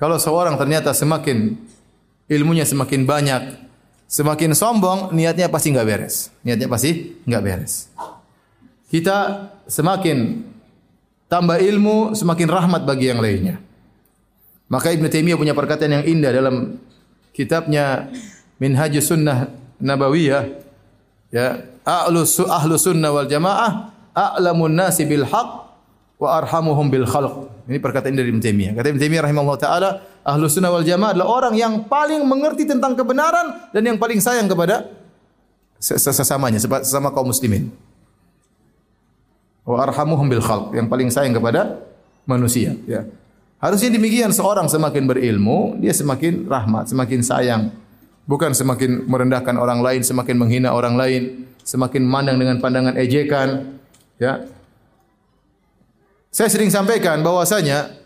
[0.00, 1.60] Kalau seorang ternyata semakin
[2.30, 3.42] ilmunya semakin banyak,
[4.08, 6.32] semakin sombong, niatnya pasti nggak beres.
[6.40, 7.92] Niatnya pasti nggak beres.
[8.88, 10.48] Kita semakin
[11.28, 13.60] tambah ilmu, semakin rahmat bagi yang lainnya.
[14.70, 16.78] Maka Ibn Taimiyah punya perkataan yang indah dalam
[17.34, 18.06] kitabnya
[18.62, 19.50] Minhajus Sunnah
[19.82, 20.46] Nabawiyah
[21.34, 25.48] ya ahlu ahlu sunnah wal jamaah a'lamun nasi bil haq
[26.20, 27.48] wa arhamuhum bil khalq.
[27.66, 28.72] Ini perkataan dari Ibn Taimiyah.
[28.76, 29.90] Kata Ibn Taimiyah rahimahullah taala,
[30.22, 34.46] ahlu sunnah wal jamaah adalah orang yang paling mengerti tentang kebenaran dan yang paling sayang
[34.46, 34.86] kepada
[35.80, 37.72] sesamanya, sesama kaum muslimin
[39.64, 41.80] wa arhamuhum bil khalq yang paling sayang kepada
[42.28, 43.06] manusia ya
[43.60, 47.62] harusnya demikian seorang semakin berilmu dia semakin rahmat semakin sayang
[48.24, 53.78] bukan semakin merendahkan orang lain semakin menghina orang lain semakin mandang dengan pandangan ejekan
[54.16, 54.48] ya
[56.32, 58.00] saya sering sampaikan bahwasanya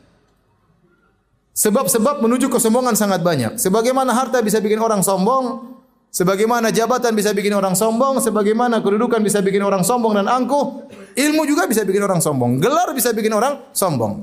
[1.54, 5.74] sebab-sebab menuju kesombongan sangat banyak sebagaimana harta bisa bikin orang sombong
[6.14, 11.42] Sebagaimana jabatan bisa bikin orang sombong, sebagaimana kedudukan bisa bikin orang sombong dan angkuh, ilmu
[11.42, 12.62] juga bisa bikin orang sombong.
[12.62, 14.22] Gelar bisa bikin orang sombong.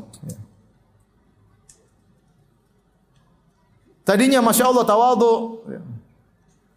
[4.02, 5.62] Tadinya masya Allah tawadu,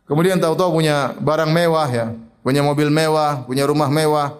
[0.05, 2.07] kemudian tahu-tahu punya barang mewah ya,
[2.45, 4.37] punya mobil mewah, punya rumah mewah,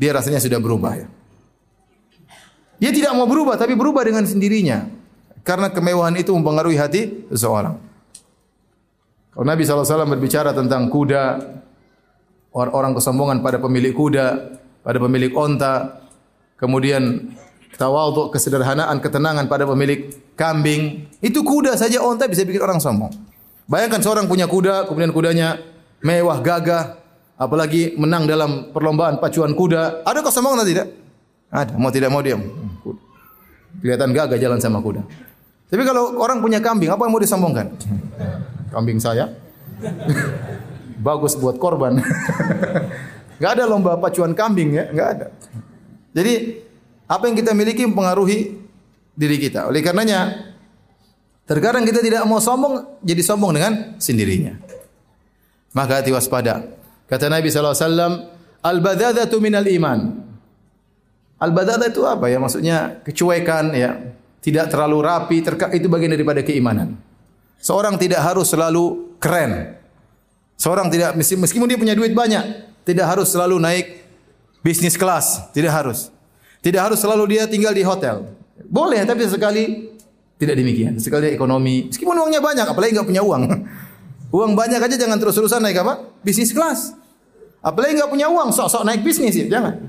[0.00, 1.06] dia rasanya sudah berubah ya.
[2.78, 4.86] Dia tidak mau berubah, tapi berubah dengan sendirinya.
[5.42, 7.74] Karena kemewahan itu mempengaruhi hati seseorang.
[9.34, 11.42] Kalau Nabi SAW berbicara tentang kuda,
[12.54, 14.26] orang kesombongan pada pemilik kuda,
[14.82, 16.04] pada pemilik onta,
[16.54, 17.34] kemudian
[17.78, 21.06] tawadhu, kesederhanaan, ketenangan pada pemilik kambing.
[21.22, 23.14] Itu kuda saja onta bisa bikin orang sombong.
[23.70, 25.62] Bayangkan seorang punya kuda, kemudian kudanya
[26.02, 26.98] mewah, gagah,
[27.38, 30.02] apalagi menang dalam perlombaan pacuan kuda.
[30.02, 30.86] Ada kesombongan atau tidak?
[31.48, 31.72] Ada.
[31.78, 32.42] Mau tidak mau diam.
[33.78, 35.06] Kelihatan gagah jalan sama kuda.
[35.68, 37.66] Tapi kalau orang punya kambing, apa yang mau disombongkan?
[38.68, 39.32] kambing saya.
[41.06, 41.96] Bagus buat korban.
[43.38, 45.26] Gak ada lomba pacuan kambing ya, gak ada.
[46.10, 46.58] Jadi
[47.08, 48.52] apa yang kita miliki mempengaruhi
[49.16, 49.66] diri kita.
[49.66, 50.52] Oleh karenanya
[51.48, 54.54] terkadang kita tidak mau sombong jadi sombong dengan sendirinya.
[55.72, 56.68] Maka hati waspada.
[57.08, 60.28] Kata Nabi SAW, Al-badadatu minal iman.
[61.38, 62.42] Al-badada itu apa ya?
[62.42, 63.96] Maksudnya kecuekan ya,
[64.42, 65.38] tidak terlalu rapi,
[65.78, 66.98] itu bagian daripada keimanan.
[67.62, 69.78] Seorang tidak harus selalu keren.
[70.58, 74.02] Seorang tidak meskipun dia punya duit banyak, tidak harus selalu naik
[74.66, 76.10] bisnis kelas, tidak harus.
[76.68, 78.28] Tidak harus selalu dia tinggal di hotel.
[78.68, 79.88] Boleh, tapi sekali
[80.36, 81.00] tidak demikian.
[81.00, 83.42] Sekali ekonomi, meskipun uangnya banyak, apalagi nggak punya uang.
[84.36, 86.04] Uang banyak aja jangan terus-terusan naik apa?
[86.20, 86.92] Bisnis kelas.
[87.64, 89.80] Apalagi nggak punya uang, sok-sok naik bisnis ya, jangan.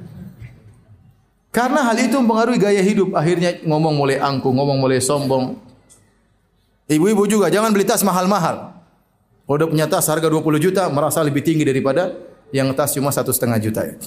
[1.52, 3.20] Karena hal itu mempengaruhi gaya hidup.
[3.20, 5.60] Akhirnya ngomong mulai angkuh, ngomong mulai sombong.
[6.88, 8.80] Ibu-ibu juga jangan beli tas mahal-mahal.
[9.44, 12.16] Kalau udah punya tas harga 20 juta, merasa lebih tinggi daripada
[12.56, 13.84] yang tas cuma satu setengah juta.
[13.84, 14.00] Ya.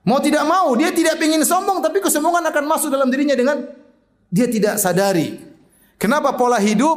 [0.00, 3.68] Mau tidak mau, dia tidak ingin sombong, tapi kesombongan akan masuk dalam dirinya dengan
[4.32, 5.36] dia tidak sadari.
[6.00, 6.96] Kenapa pola hidup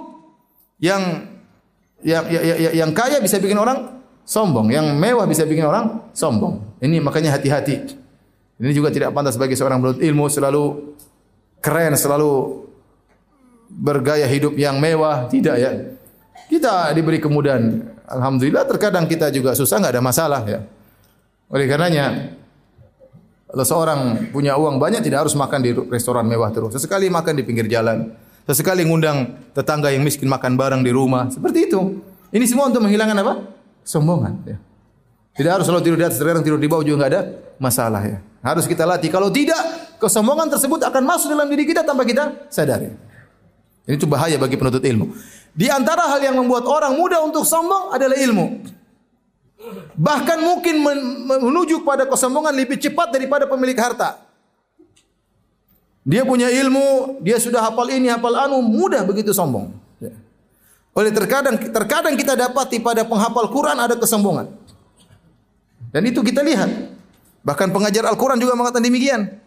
[0.80, 1.28] yang
[2.00, 6.80] yang yang, yang, kaya bisa bikin orang sombong, yang mewah bisa bikin orang sombong.
[6.80, 8.00] Ini makanya hati-hati.
[8.64, 10.96] Ini juga tidak pantas bagi seorang penuntut ilmu selalu
[11.60, 12.64] keren, selalu
[13.68, 15.72] bergaya hidup yang mewah, tidak ya.
[16.48, 17.92] Kita diberi kemudahan.
[18.08, 20.60] Alhamdulillah terkadang kita juga susah nggak ada masalah ya.
[21.52, 22.36] Oleh karenanya
[23.54, 24.00] kalau seorang
[24.34, 26.74] punya uang banyak tidak harus makan di restoran mewah terus.
[26.74, 28.10] Sesekali makan di pinggir jalan.
[28.50, 31.30] Sesekali ngundang tetangga yang miskin makan bareng di rumah.
[31.30, 32.02] Seperti itu.
[32.34, 33.46] Ini semua untuk menghilangkan apa?
[33.86, 34.42] Sombongan.
[34.50, 34.58] Ya.
[35.38, 37.22] Tidak harus selalu tidur di atas, terkadang tidur di bawah juga nggak ada
[37.62, 38.18] masalah ya.
[38.42, 39.14] Harus kita latih.
[39.14, 39.62] Kalau tidak,
[40.02, 42.90] kesombongan tersebut akan masuk dalam diri kita tanpa kita sadari.
[43.86, 45.14] Ini itu bahaya bagi penuntut ilmu.
[45.54, 48.66] Di antara hal yang membuat orang mudah untuk sombong adalah ilmu.
[49.94, 50.76] Bahkan mungkin
[51.28, 54.20] menuju pada kesombongan lebih cepat daripada pemilik harta.
[56.04, 59.72] Dia punya ilmu, dia sudah hafal ini, hafal anu, mudah begitu sombong.
[60.04, 60.12] Ya.
[60.92, 64.52] Oleh terkadang terkadang kita dapati pada penghafal Quran ada kesombongan.
[65.96, 66.68] Dan itu kita lihat.
[67.44, 69.40] Bahkan pengajar Al-Quran juga mengatakan demikian.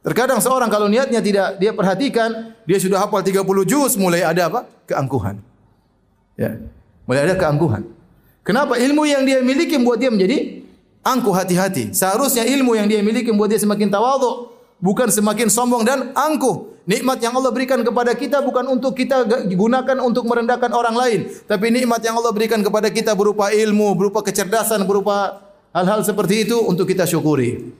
[0.00, 4.66] Terkadang seorang kalau niatnya tidak dia perhatikan, dia sudah hafal 30 juz, mulai ada apa?
[4.90, 5.38] Keangkuhan.
[6.34, 6.58] Ya.
[7.06, 7.99] Mulai ada keangkuhan.
[8.50, 8.74] Kenapa?
[8.74, 10.66] Ilmu yang dia miliki membuat dia menjadi
[11.06, 11.94] angkuh hati-hati.
[11.94, 14.50] Seharusnya ilmu yang dia miliki membuat dia semakin tawadhu,
[14.82, 16.82] bukan semakin sombong dan angkuh.
[16.82, 19.22] Nikmat yang Allah berikan kepada kita bukan untuk kita
[19.54, 24.18] gunakan untuk merendahkan orang lain, tapi nikmat yang Allah berikan kepada kita berupa ilmu, berupa
[24.26, 27.70] kecerdasan, berupa Hal-hal seperti itu untuk kita syukuri,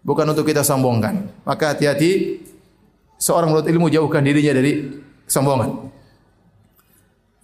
[0.00, 1.28] bukan untuk kita sombongkan.
[1.44, 2.40] Maka hati-hati
[3.20, 5.92] seorang menuntut ilmu jauhkan dirinya dari kesombongan.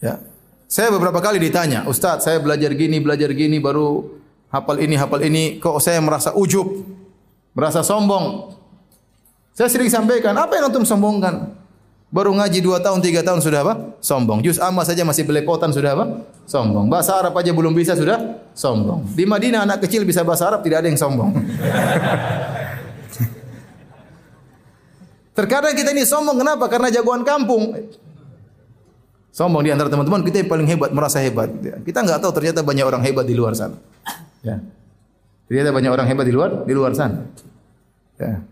[0.00, 0.31] Ya.
[0.72, 4.08] Saya beberapa kali ditanya, Ustaz, saya belajar gini, belajar gini, baru
[4.48, 6.64] hafal ini, hafal ini, kok saya merasa ujub,
[7.52, 8.56] merasa sombong.
[9.52, 11.52] Saya sering sampaikan, apa yang antum sombongkan?
[12.08, 14.00] Baru ngaji dua tahun, tiga tahun sudah apa?
[14.00, 14.40] Sombong.
[14.40, 16.24] Juz amma saja masih belepotan sudah apa?
[16.48, 16.88] Sombong.
[16.88, 19.12] Bahasa Arab aja belum bisa sudah sombong.
[19.12, 21.36] Di Madinah anak kecil bisa bahasa Arab tidak ada yang sombong.
[25.36, 26.64] Terkadang kita ini sombong kenapa?
[26.72, 27.76] Karena jagoan kampung.
[29.32, 31.48] Sombong di antara teman-teman kita yang paling hebat, merasa hebat.
[31.82, 33.80] Kita nggak tahu ternyata banyak orang hebat di luar sana.
[34.44, 34.60] Ya.
[35.48, 37.24] Ternyata banyak orang hebat di luar di luar sana.
[38.20, 38.44] Ya.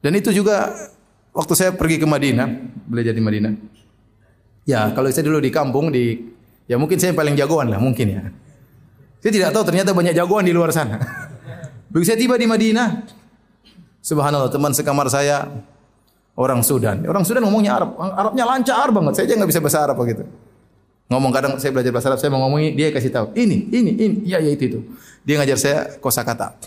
[0.00, 0.72] Dan itu juga
[1.36, 2.48] Waktu saya pergi ke Madinah,
[2.88, 3.52] belajar di Madinah.
[4.64, 6.16] Ya, kalau saya dulu di kampung di
[6.64, 8.24] ya mungkin saya yang paling jagoan lah mungkin ya.
[9.20, 10.96] Saya tidak tahu ternyata banyak jagoan di luar sana.
[11.92, 13.04] Begitu saya tiba di Madinah,
[14.00, 15.44] subhanallah teman sekamar saya
[16.36, 17.02] orang Sudan.
[17.08, 19.12] Orang Sudan ngomongnya Arab, Arabnya lancar banget.
[19.16, 20.22] Saya aja nggak bisa bahasa Arab begitu.
[21.08, 23.26] Ngomong kadang saya belajar bahasa Arab, saya mau ngomongi, dia kasih tahu.
[23.32, 24.80] Ini, ini, ini, ya, ya itu itu.
[25.24, 26.58] Dia ngajar saya kosakata.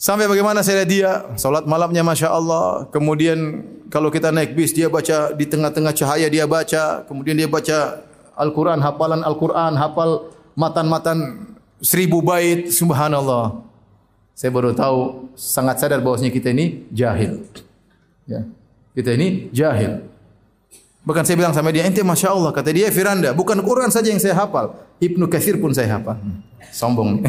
[0.00, 2.88] Sampai bagaimana saya lihat dia salat malamnya masya Allah.
[2.88, 3.60] Kemudian
[3.92, 7.04] kalau kita naik bis dia baca di tengah-tengah cahaya dia baca.
[7.04, 8.00] Kemudian dia baca
[8.32, 11.52] Al-Quran, hafalan Al-Quran, hafal matan-matan
[11.84, 12.72] seribu bait.
[12.72, 13.60] Subhanallah.
[14.32, 17.44] Saya baru tahu sangat sadar bahwasanya kita ini jahil.
[18.30, 18.46] Ya.
[18.94, 20.06] Kita ini jahil.
[21.02, 24.20] Bahkan saya bilang sama dia, ente masya Allah kata dia Firanda, bukan Quran saja yang
[24.22, 26.20] saya hafal, Ibnu Katsir pun saya hafal.
[26.70, 27.24] Sombong.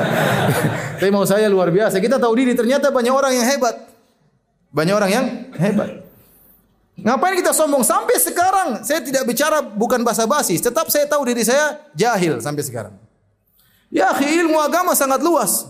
[1.02, 2.00] Tapi mau saya luar biasa.
[2.00, 3.74] Kita tahu diri ternyata banyak orang yang hebat.
[4.72, 5.26] Banyak orang yang
[5.60, 6.08] hebat.
[6.96, 8.68] Ngapain kita sombong sampai sekarang?
[8.86, 12.94] Saya tidak bicara bukan bahasa basi, tetap saya tahu diri saya jahil sampai sekarang.
[13.92, 15.68] Ya, ilmu agama sangat luas.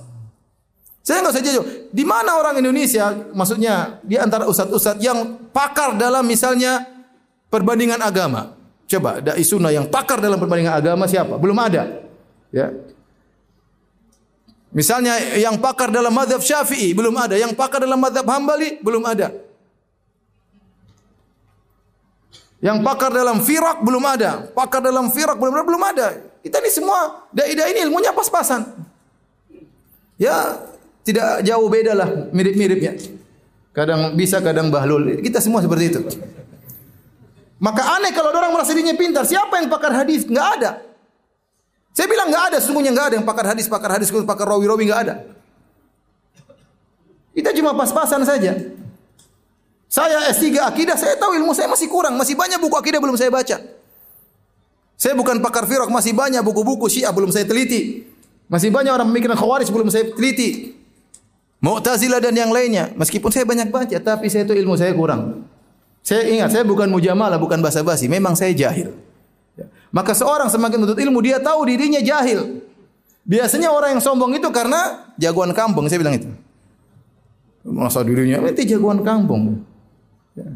[1.02, 1.66] Saya nggak usah jauh.
[1.90, 6.86] Di mana orang Indonesia, maksudnya di antara ustadz-ustadz yang pakar dalam misalnya
[7.50, 8.54] perbandingan agama.
[8.86, 11.34] Coba, dai sunnah yang pakar dalam perbandingan agama siapa?
[11.42, 12.06] Belum ada.
[12.54, 12.70] Ya.
[14.72, 17.34] Misalnya yang pakar dalam madhab syafi'i belum ada.
[17.34, 19.34] Yang pakar dalam madhab hambali belum ada.
[22.62, 24.48] Yang pakar dalam firak belum ada.
[24.54, 25.66] Pakar dalam firak belum ada.
[25.66, 26.06] Belum ada.
[26.40, 28.64] Kita ini semua dai-dai ini ilmunya pas-pasan.
[30.16, 30.62] Ya,
[31.02, 32.94] Tidak jauh beda lah, mirip-mirip ya.
[33.74, 35.18] Kadang bisa, kadang bahlul.
[35.18, 36.00] Kita semua seperti itu.
[37.62, 39.26] Maka aneh kalau orang merasa dirinya pintar.
[39.26, 40.26] Siapa yang pakar hadis?
[40.26, 40.70] Enggak ada.
[41.94, 45.00] Saya bilang enggak ada, sesungguhnya enggak ada yang pakar hadis, pakar hadis, pakar rawi-rawi enggak
[45.08, 45.14] ada.
[47.32, 48.52] Kita cuma pas-pasan saja.
[49.92, 53.28] Saya S3 akidah, saya tahu ilmu saya masih kurang, masih banyak buku akidah belum saya
[53.28, 53.60] baca.
[54.96, 58.08] Saya bukan pakar firaq, masih banyak buku-buku Syiah belum saya teliti.
[58.48, 60.78] Masih banyak orang pemikiran Khawarij belum saya teliti.
[61.62, 62.90] Mu'tazilah dan yang lainnya.
[62.98, 65.46] Meskipun saya banyak baca, tapi saya itu ilmu saya kurang.
[66.02, 68.10] Saya ingat, saya bukan mujamalah, bukan basa-basi.
[68.10, 68.90] Memang saya jahil.
[69.54, 69.70] Ya.
[69.94, 72.66] Maka seorang semakin menuntut ilmu, dia tahu dirinya jahil.
[73.22, 76.26] Biasanya orang yang sombong itu karena jagoan kampung, saya bilang itu.
[77.62, 79.62] Masa dirinya itu jagoan kampung.
[80.34, 80.50] Ya.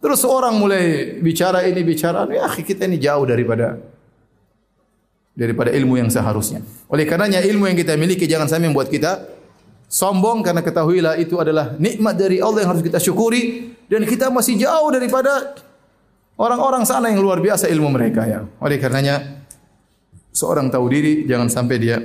[0.00, 3.76] Terus orang mulai bicara ini bicara, ya kita ini jauh daripada
[5.38, 6.66] daripada ilmu yang seharusnya.
[6.90, 9.22] Oleh karenanya ilmu yang kita miliki jangan sampai membuat kita
[9.86, 14.58] sombong karena ketahuilah itu adalah nikmat dari Allah yang harus kita syukuri dan kita masih
[14.58, 15.54] jauh daripada
[16.34, 18.42] orang-orang sana yang luar biasa ilmu mereka ya.
[18.58, 19.46] Oleh karenanya
[20.34, 22.02] seorang tahu diri jangan sampai dia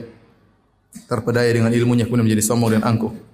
[1.09, 3.32] terpedaya dengan ilmunya kemudian menjadi sombong dan angkuh.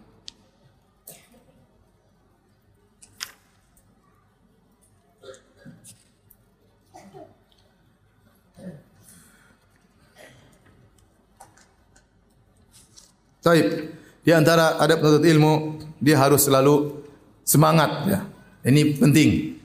[13.39, 13.95] Taib.
[14.19, 15.53] Di antara adab penuntut ilmu,
[15.97, 17.01] dia harus selalu
[17.47, 18.19] semangat ya.
[18.67, 19.59] Ini penting.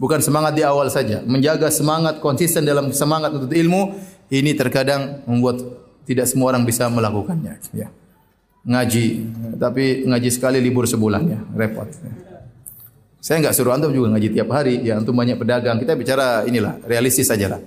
[0.00, 4.00] Bukan semangat di awal saja, menjaga semangat konsisten dalam semangat untuk ilmu
[4.32, 5.60] ini terkadang membuat
[6.08, 7.92] tidak semua orang bisa melakukannya ya.
[8.64, 9.04] Ngaji,
[9.60, 11.84] tapi ngaji sekali libur sebulan ya, repot.
[11.84, 12.12] Ya.
[13.20, 15.76] Saya enggak suruh antum juga ngaji tiap hari, ya antum banyak pedagang.
[15.76, 17.60] Kita bicara inilah, realistis saja lah.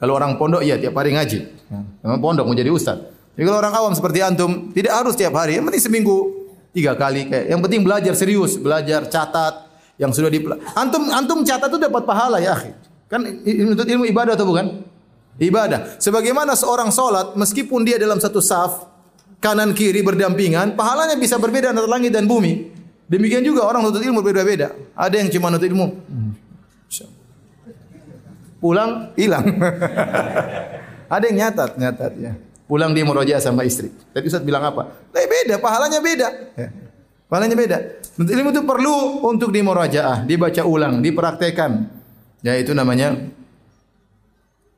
[0.00, 1.68] Kalau orang pondok ya tiap hari ngaji.
[2.00, 3.15] Memang pondok mau jadi ustaz.
[3.36, 7.28] Jadi kalau orang awam seperti antum, tidak harus tiap hari, yang penting seminggu tiga kali.
[7.28, 9.68] Kayak yang penting belajar serius, belajar catat
[10.00, 10.40] yang sudah di
[10.72, 12.72] antum antum catat itu dapat pahala ya, akhi.
[13.12, 14.82] Kan untuk ilmu ibadah atau bukan?
[15.36, 16.00] Ibadah.
[16.00, 18.88] Sebagaimana seorang solat, meskipun dia dalam satu saf,
[19.36, 22.72] kanan kiri berdampingan, pahalanya bisa berbeda antara langit dan bumi.
[23.06, 24.72] Demikian juga orang nuntut ilmu berbeda-beda.
[24.96, 25.86] Ada yang cuma nuntut ilmu.
[28.58, 29.44] Pulang hilang.
[31.14, 32.32] Ada yang nyatat, nyatat ya.
[32.66, 33.94] Pulang dia murojaah sama istri.
[34.10, 34.90] Tadi Ustaz bilang apa?
[35.14, 36.28] Tapi beda, pahalanya beda.
[36.58, 36.68] Ya.
[37.30, 37.78] Pahalanya beda.
[38.18, 41.86] Ilmu itu perlu untuk dimurojaah, dibaca ulang, dipraktekan.
[42.42, 43.14] Ya itu namanya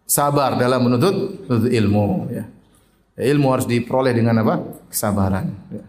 [0.05, 2.29] sabar dalam menuntut, menuntut ilmu.
[2.29, 2.45] Ya.
[3.17, 3.23] ya.
[3.33, 4.61] Ilmu harus diperoleh dengan apa?
[4.93, 5.49] Kesabaran.
[5.73, 5.85] Ya.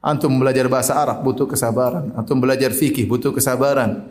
[0.00, 2.16] Antum belajar bahasa Arab butuh kesabaran.
[2.16, 4.08] Antum belajar fikih butuh kesabaran.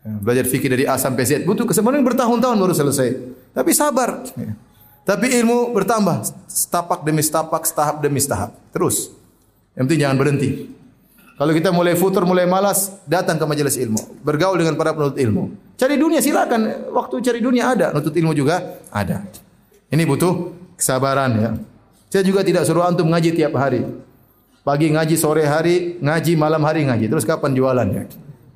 [0.00, 0.12] Ya.
[0.24, 3.08] Belajar fikih dari A sampai Z butuh kesabaran bertahun-tahun baru selesai.
[3.52, 4.24] Tapi sabar.
[4.40, 4.56] Ya.
[5.04, 8.52] Tapi ilmu bertambah setapak demi setapak, setahap demi setahap.
[8.70, 9.10] Terus.
[9.74, 10.50] Yang penting jangan berhenti.
[11.40, 14.20] Kalau kita mulai futur, mulai malas, datang ke majelis ilmu.
[14.20, 15.56] Bergaul dengan para penuntut ilmu.
[15.80, 16.92] Cari dunia silakan.
[16.92, 19.24] Waktu cari dunia ada, nuntut ilmu juga ada.
[19.88, 21.50] Ini butuh kesabaran ya.
[22.12, 23.88] Saya juga tidak suruh antum ngaji tiap hari.
[24.60, 27.08] Pagi ngaji, sore hari ngaji, malam hari ngaji.
[27.08, 28.04] Terus kapan jualannya?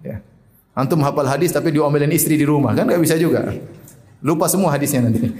[0.05, 0.21] Ya.
[0.77, 3.49] Antum hafal hadis tapi diomelin istri di rumah kan nggak bisa juga.
[4.21, 5.25] Lupa semua hadisnya nanti.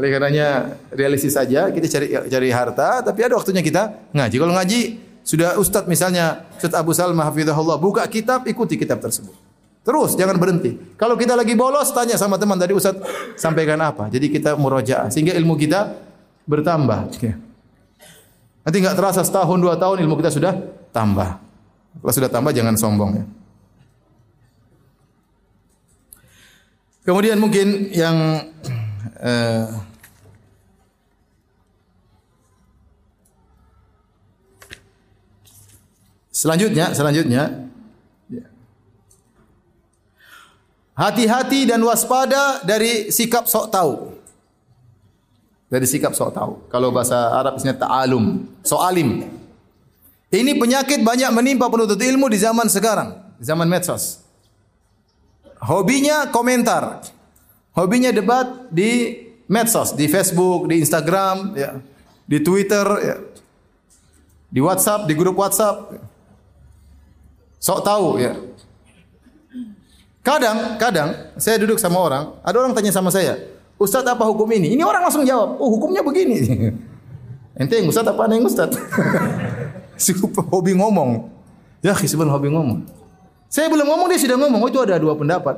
[0.00, 4.36] Oleh karenanya realistis saja kita cari cari harta tapi ada waktunya kita ngaji.
[4.40, 4.80] Kalau ngaji
[5.20, 9.36] sudah ustaz misalnya Ustaz Abu Salmah hafizahullah buka kitab ikuti kitab tersebut.
[9.84, 10.72] Terus jangan berhenti.
[10.96, 12.96] Kalau kita lagi bolos tanya sama teman tadi Ustaz
[13.36, 14.08] sampaikan apa.
[14.08, 15.92] Jadi kita murojaah sehingga ilmu kita
[16.48, 17.12] bertambah.
[17.12, 17.36] Oke.
[18.64, 20.52] Nanti nggak terasa setahun dua tahun ilmu kita sudah
[20.96, 21.40] tambah.
[22.00, 23.24] Kalau sudah tambah jangan sombong ya.
[27.04, 28.16] Kemudian mungkin yang
[29.20, 29.89] uh,
[36.40, 37.68] Selanjutnya, selanjutnya
[38.32, 38.44] ya.
[40.96, 43.92] hati-hati dan waspada dari sikap sok tahu.
[45.68, 46.52] Dari sikap sok tahu.
[46.72, 49.28] Kalau bahasa Arab istilahnya ta'alum, soalim.
[50.32, 54.24] Ini penyakit banyak menimpa penuntut ilmu di zaman sekarang, di zaman medsos.
[55.60, 57.04] Hobinya komentar.
[57.76, 59.12] Hobinya debat di
[59.44, 61.78] medsos, di Facebook, di Instagram, ya,
[62.24, 63.16] di Twitter, ya,
[64.48, 66.09] di WhatsApp, di grup WhatsApp.
[67.60, 68.32] Sok tahu ya.
[70.20, 73.40] Kadang, kadang saya duduk sama orang, ada orang tanya sama saya,
[73.80, 74.76] Ustadz apa hukum ini?
[74.76, 76.36] Ini orang langsung jawab, oh hukumnya begini.
[77.60, 78.76] Ente yang Ustadz apa yang Ustadz?
[80.04, 80.12] si
[80.52, 81.28] hobi ngomong.
[81.80, 82.84] Ya, sebenarnya hobi ngomong.
[83.48, 84.60] Saya belum ngomong, dia sudah ngomong.
[84.60, 85.56] Oh, itu ada dua pendapat.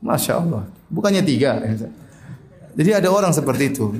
[0.00, 0.64] Masya Allah.
[0.88, 1.60] Bukannya tiga.
[2.72, 3.92] Jadi ada orang seperti itu.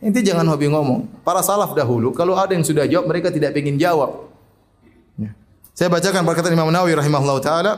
[0.00, 1.20] Inti jangan hobi ngomong.
[1.20, 4.29] Para salaf dahulu kalau ada yang sudah jawab mereka tidak ingin jawab.
[5.74, 5.86] Ya.
[5.86, 7.72] Saya bacakan perkataan Imam Nawawi rahimahullah taala.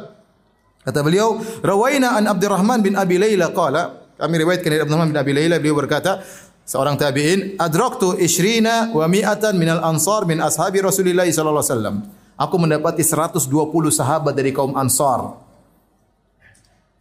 [0.83, 5.33] Kata beliau, "Rawaina an Abdurrahman bin Abi Laila qala" Kami riwayatkan dari Abdurrahman bin Abi
[5.35, 6.23] Laila beliau berkata,
[6.63, 11.97] seorang tabi'in, "Adraktu ishrina wa mi'atan minal ansar min ashabi Rasulillah sallallahu alaihi wasallam."
[12.39, 13.51] Aku mendapati 120
[13.91, 15.37] sahabat dari kaum Ansar.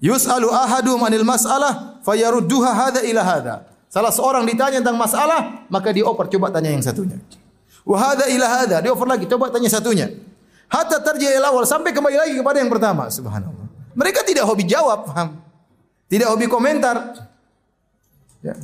[0.02, 3.56] Yus'alu ahadum anil mas'alah fayarudduha hadha ila hadha.
[3.86, 7.22] Salah seorang ditanya tentang masalah, maka dia oper coba tanya yang satunya.
[7.86, 10.10] Wa hadha ila hadha, dia oper lagi coba tanya satunya.
[10.72, 13.12] Hatta ila awal sampai kembali lagi kepada yang pertama.
[13.12, 13.68] Subhanallah.
[13.92, 15.44] Mereka tidak hobi jawab, paham?
[16.08, 17.28] Tidak hobi komentar.
[18.40, 18.56] Ya.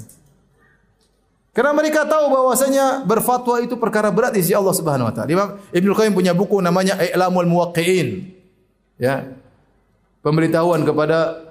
[1.51, 5.27] Karena mereka tahu bahwasanya berfatwa itu perkara berat di sisi Allah Subhanahu wa taala.
[5.27, 8.29] Imam Ibnu Qayyim punya buku namanya I'lamul Muwaqqi'in.
[9.01, 9.35] Ya.
[10.23, 11.49] Pemberitahuan kepada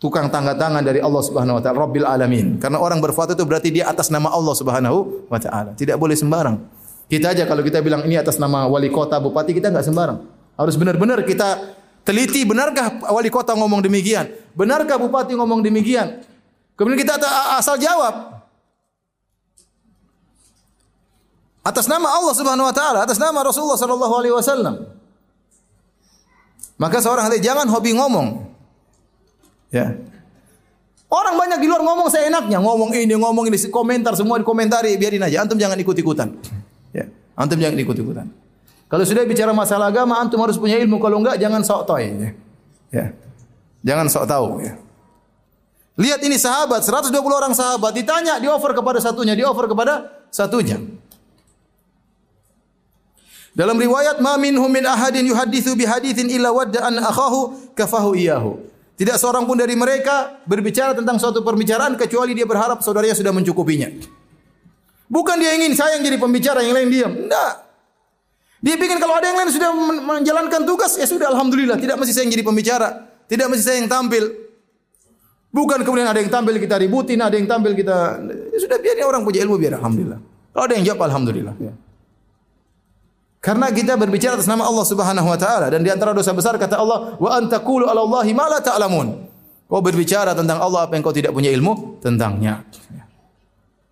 [0.00, 2.46] tukang tangga tangan dari Allah Subhanahu wa taala, Rabbil alamin.
[2.56, 5.76] Karena orang berfatwa itu berarti dia atas nama Allah Subhanahu wa taala.
[5.76, 6.79] Tidak boleh sembarang.
[7.10, 10.22] Kita aja kalau kita bilang ini atas nama wali kota, bupati kita enggak sembarang.
[10.54, 11.74] Harus benar-benar kita
[12.06, 14.30] teliti benarkah wali kota ngomong demikian?
[14.54, 16.22] Benarkah bupati ngomong demikian?
[16.78, 17.18] Kemudian kita
[17.58, 18.40] asal jawab.
[21.60, 24.74] atas nama Allah Subhanahu wa taala, atas nama Rasulullah sallallahu alaihi wasallam.
[26.80, 28.48] Maka seorang hati jangan hobi ngomong.
[29.68, 30.00] Ya.
[31.10, 35.44] Orang banyak di luar ngomong seenaknya, ngomong ini, ngomong ini, komentar semua dikomentari, biarin aja.
[35.44, 36.32] Antum jangan ikut-ikutan.
[37.38, 38.26] Antum jangan ikut-ikutan.
[38.90, 40.98] Kalau sudah bicara masalah agama, antum harus punya ilmu.
[40.98, 42.10] Kalau enggak, jangan sok toy.
[42.10, 42.30] Ya.
[42.90, 43.04] ya.
[43.86, 44.48] Jangan sok tahu.
[44.66, 44.74] Ya.
[45.94, 47.94] Lihat ini sahabat, 120 orang sahabat.
[47.94, 50.80] Ditanya, di offer kepada satunya, di offer kepada satunya.
[53.50, 58.62] Dalam riwayat ma minhum min ahadin yuhaditsu bi haditsin illa wadda an akhahu kafahu iyahu.
[58.94, 64.19] Tidak seorang pun dari mereka berbicara tentang suatu perbicaraan kecuali dia berharap saudaranya sudah mencukupinya.
[65.10, 67.10] Bukan dia ingin saya yang jadi pembicara, yang lain diam.
[67.10, 67.52] Tidak.
[68.62, 69.70] Dia pikir kalau ada yang lain sudah
[70.06, 72.88] menjalankan tugas, ya sudah alhamdulillah, tidak mesti saya yang jadi pembicara,
[73.26, 74.30] tidak mesti saya yang tampil.
[75.50, 78.22] Bukan kemudian ada yang tampil kita ributin, ada yang tampil kita
[78.54, 80.20] ya sudah biar orang punya ilmu biar alhamdulillah.
[80.54, 81.74] Kalau ada yang jawab alhamdulillah ya.
[83.42, 86.78] Karena kita berbicara atas nama Allah Subhanahu wa taala dan di antara dosa besar kata
[86.78, 89.26] Allah wa antaqulu 'ala Allahi ma la ta'lamun.
[89.66, 92.62] Kau berbicara tentang Allah apa yang kau tidak punya ilmu tentangnya.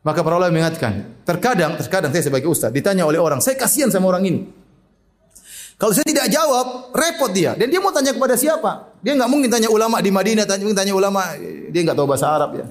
[0.09, 4.09] Maka para ulama mengingatkan, terkadang terkadang saya sebagai ustaz ditanya oleh orang, saya kasihan sama
[4.09, 4.41] orang ini.
[5.77, 7.53] Kalau saya tidak jawab, repot dia.
[7.53, 8.89] Dan dia mau tanya kepada siapa?
[9.05, 11.37] Dia nggak mungkin tanya ulama di Madinah, tanya mungkin tanya ulama,
[11.69, 12.65] dia nggak tahu bahasa Arab ya.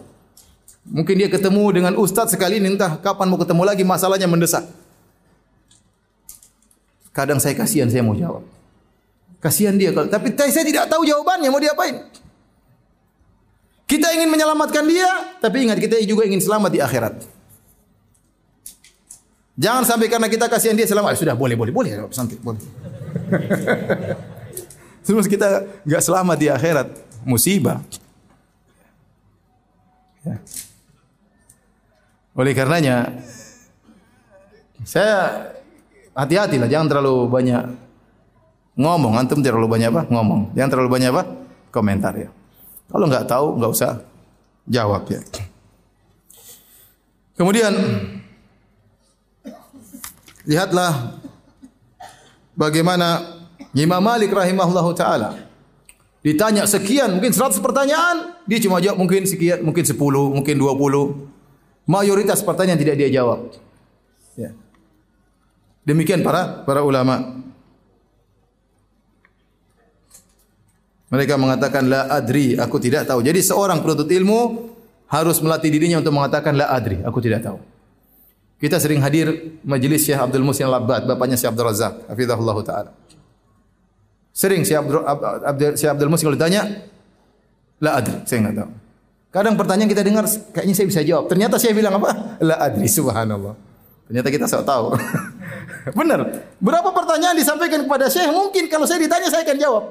[0.89, 4.65] Mungkin dia ketemu dengan ustaz sekali ini entah kapan mau ketemu lagi masalahnya mendesak.
[7.13, 8.41] Kadang saya kasihan saya mau jawab.
[9.37, 12.01] Kasihan dia kalau tapi saya tidak tahu jawabannya mau diapain.
[13.87, 15.07] Kita ingin menyelamatkan dia,
[15.39, 17.23] tapi ingat kita juga ingin selamat di akhirat.
[19.57, 21.15] Jangan sampai karena kita kasihan dia selamat.
[21.15, 22.59] Sudah boleh boleh boleh santai boleh.
[25.07, 26.87] Terus kita nggak selamat di akhirat,
[27.23, 27.79] musibah.
[30.27, 30.35] Ya.
[32.35, 33.15] Oleh karenanya
[34.83, 35.47] saya
[36.11, 37.63] hati-hatilah jangan terlalu banyak
[38.77, 41.23] ngomong antum terlalu banyak apa ngomong jangan terlalu banyak apa
[41.73, 42.29] komentar ya
[42.87, 44.01] kalau nggak tahu nggak usah
[44.67, 45.19] jawab ya.
[47.37, 47.73] Kemudian
[50.47, 51.21] lihatlah
[52.57, 53.37] bagaimana
[53.77, 55.37] Imam Malik rahimahullahu taala.
[56.25, 58.35] Ditanya sekian mungkin 100 pertanyaan.
[58.49, 59.95] Dia cuma jawab mungkin sekian mungkin 10
[60.33, 63.53] mungkin 20 mayoritas pertanyaan tidak dia jawab.
[64.35, 64.51] Ya.
[65.87, 67.46] Demikian para para ulama.
[71.07, 73.23] Mereka mengatakan la adri, aku tidak tahu.
[73.23, 74.39] Jadi seorang penuntut ilmu
[75.07, 77.59] harus melatih dirinya untuk mengatakan la adri, aku tidak tahu.
[78.57, 82.91] Kita sering hadir majelis Syekh Abdul Musin Al-Abbad, bapaknya Syekh Abdul Razak, hafizahullah taala.
[84.35, 84.99] Sering Syekh Abdul,
[85.47, 86.61] Abdul, Syekh Abdul Musin kalau ditanya,
[87.79, 88.71] la adri, saya enggak tahu.
[89.27, 90.25] Kadang pertanyaan kita dengar,
[90.55, 91.29] kayaknya saya bisa jawab.
[91.29, 92.09] Ternyata saya bilang apa?
[92.47, 93.53] La adri, subhanallah.
[94.07, 94.95] Ternyata kita sok tahu.
[95.99, 96.19] Benar.
[96.63, 98.31] Berapa pertanyaan disampaikan kepada Syekh?
[98.31, 99.83] Mungkin kalau saya ditanya saya akan jawab.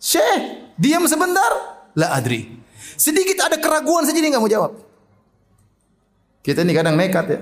[0.00, 1.84] Syekh, diam sebentar.
[1.92, 2.48] La adri.
[2.96, 4.72] Sedikit ada keraguan saja dia nggak mau jawab.
[6.40, 7.40] Kita ini kadang nekat ya.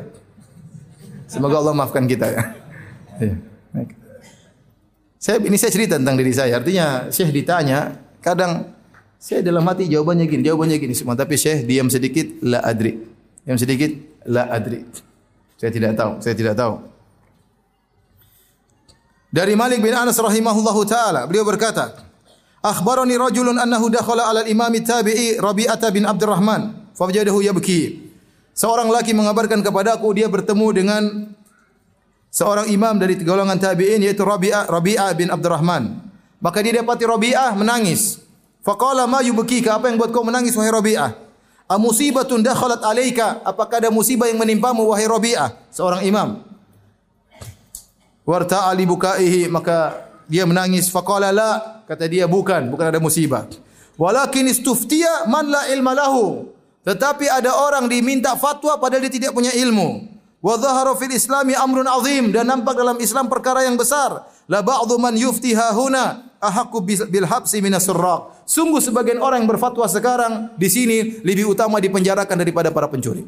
[1.30, 2.42] Semoga Allah maafkan kita ya.
[3.18, 3.34] Iya,
[5.18, 6.62] saya ini saya cerita tentang diri saya.
[6.62, 8.70] Artinya Syekh ditanya, kadang
[9.18, 11.18] saya dalam hati jawabannya gini, jawabannya gini semua.
[11.18, 12.94] Tapi Syekh diam sedikit, la adri.
[13.42, 13.90] Diam sedikit,
[14.30, 14.86] la adri.
[15.58, 16.78] Saya tidak tahu, saya tidak tahu.
[19.28, 22.07] Dari Malik bin Anas rahimahullahu taala, beliau berkata,
[22.64, 28.08] "Akhbarani rajulun annahu dakhala 'ala al-imam tabi'i Rabi'ah bin Abdurrahman, fawajadahu yabki."
[28.58, 31.02] seorang laki mengabarkan kepadaku dia bertemu dengan
[32.34, 36.10] seorang imam dari golongan tabi'in yaitu Rabi'ah Rabi'ah bin Abdurrahman.
[36.42, 38.18] Maka dia dapati Rabi'ah menangis.
[38.66, 39.78] Faqala ma yubkika?
[39.78, 41.14] Apa yang buat kau menangis wahai Rabi'ah?
[41.70, 43.38] Amusibatun dakhalat alaika?
[43.46, 45.70] Apakah ada musibah yang menimpamu wahai Rabi'ah?
[45.70, 46.42] Seorang imam.
[48.26, 50.92] Warta ali bukaihi maka dia menangis.
[50.92, 53.48] Faqala la kata dia bukan bukan ada musibah.
[53.98, 56.54] Walakin istuftiya man la ilma lahu.
[56.86, 60.06] Tetapi ada orang diminta fatwa padahal dia tidak punya ilmu.
[60.38, 62.30] Wa dhahara fil islami amrun azim.
[62.30, 64.28] Dan nampak dalam Islam perkara yang besar.
[64.46, 66.78] La ba'dhu man yuftiha huna ahaqqu
[67.10, 68.46] bil habsi minas surraq.
[68.46, 73.26] Sungguh sebagian orang yang berfatwa sekarang di sini lebih utama dipenjarakan daripada para pencuri.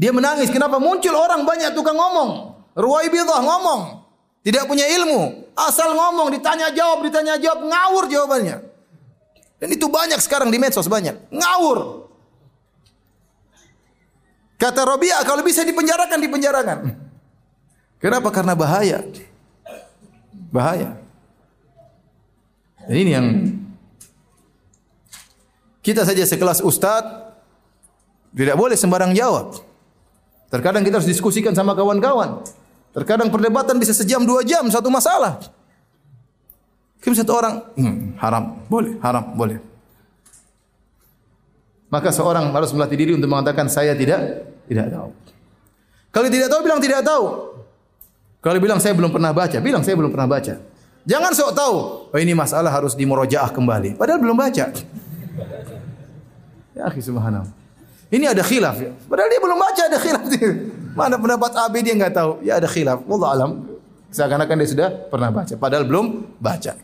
[0.00, 0.48] Dia menangis.
[0.48, 0.80] Kenapa?
[0.80, 2.56] Muncul orang banyak tukang ngomong.
[2.72, 3.99] Ruwaibidah ngomong,
[4.40, 8.56] tidak punya ilmu, asal ngomong ditanya jawab, ditanya jawab ngawur jawabannya.
[9.60, 12.08] Dan itu banyak sekarang di medsos banyak, ngawur.
[14.60, 16.78] Kata Robiah kalau bisa dipenjarakan dipenjarakan.
[18.00, 18.28] Kenapa?
[18.32, 19.04] Karena bahaya.
[20.52, 20.96] Bahaya.
[22.84, 23.26] Dan ini yang
[25.80, 27.32] kita saja sekelas ustadz
[28.36, 29.60] tidak boleh sembarang jawab.
[30.52, 32.44] Terkadang kita harus diskusikan sama kawan-kawan.
[32.90, 35.38] Terkadang perdebatan bisa sejam dua jam satu masalah.
[37.00, 39.58] Kim satu orang hmm, haram boleh haram boleh.
[41.90, 45.10] Maka seorang harus melatih diri untuk mengatakan saya tidak tidak tahu.
[46.10, 47.24] Kalau tidak tahu bilang tidak tahu.
[48.40, 50.54] Kalau bilang saya belum pernah baca, bilang saya belum pernah baca.
[51.06, 51.76] Jangan sok tahu.
[52.12, 53.96] Oh ini masalah harus dimurojaah kembali.
[53.96, 54.64] Padahal belum baca.
[56.76, 57.52] Ya akhi subhanallah.
[58.10, 58.90] Ini ada khilaf ya.
[59.06, 60.24] Padahal dia belum baca ada khilaf.
[61.00, 62.32] Mana pendapat AB dia nggak tahu.
[62.44, 63.00] Ya ada khilaf.
[63.08, 63.50] Wallah alam.
[64.12, 65.56] Seakan-akan dia sudah pernah baca.
[65.56, 66.76] Padahal belum baca.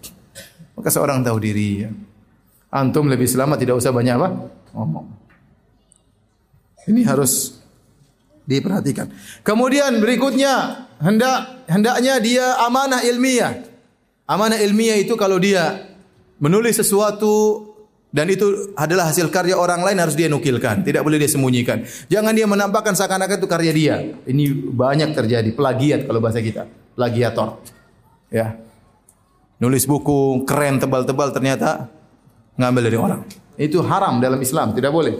[0.72, 1.84] Maka seorang tahu diri.
[1.84, 1.93] Ya.
[2.72, 4.28] Antum lebih selamat tidak usah banyak apa?
[4.72, 5.06] Ngomong.
[6.88, 7.60] Ini harus
[8.48, 9.10] diperhatikan.
[9.44, 13.52] Kemudian berikutnya hendak hendaknya dia amanah ilmiah.
[14.24, 15.93] Amanah ilmiah itu kalau dia
[16.40, 17.76] menulis sesuatu
[18.16, 21.84] dan itu adalah hasil karya orang lain harus dia nukilkan, tidak boleh dia sembunyikan.
[22.09, 23.94] Jangan dia menampakkan seakan-akan itu karya dia.
[24.24, 26.64] Ini banyak terjadi plagiat kalau bahasa kita,
[26.97, 27.60] plagiator.
[28.32, 28.56] Ya.
[29.60, 31.93] Nulis buku keren tebal-tebal ternyata
[32.56, 33.20] ngambil dari orang.
[33.60, 35.12] Itu haram dalam Islam, tidak boleh.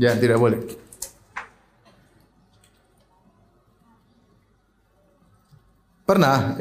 [0.00, 0.64] Ya, tidak boleh.
[6.08, 6.56] Pernah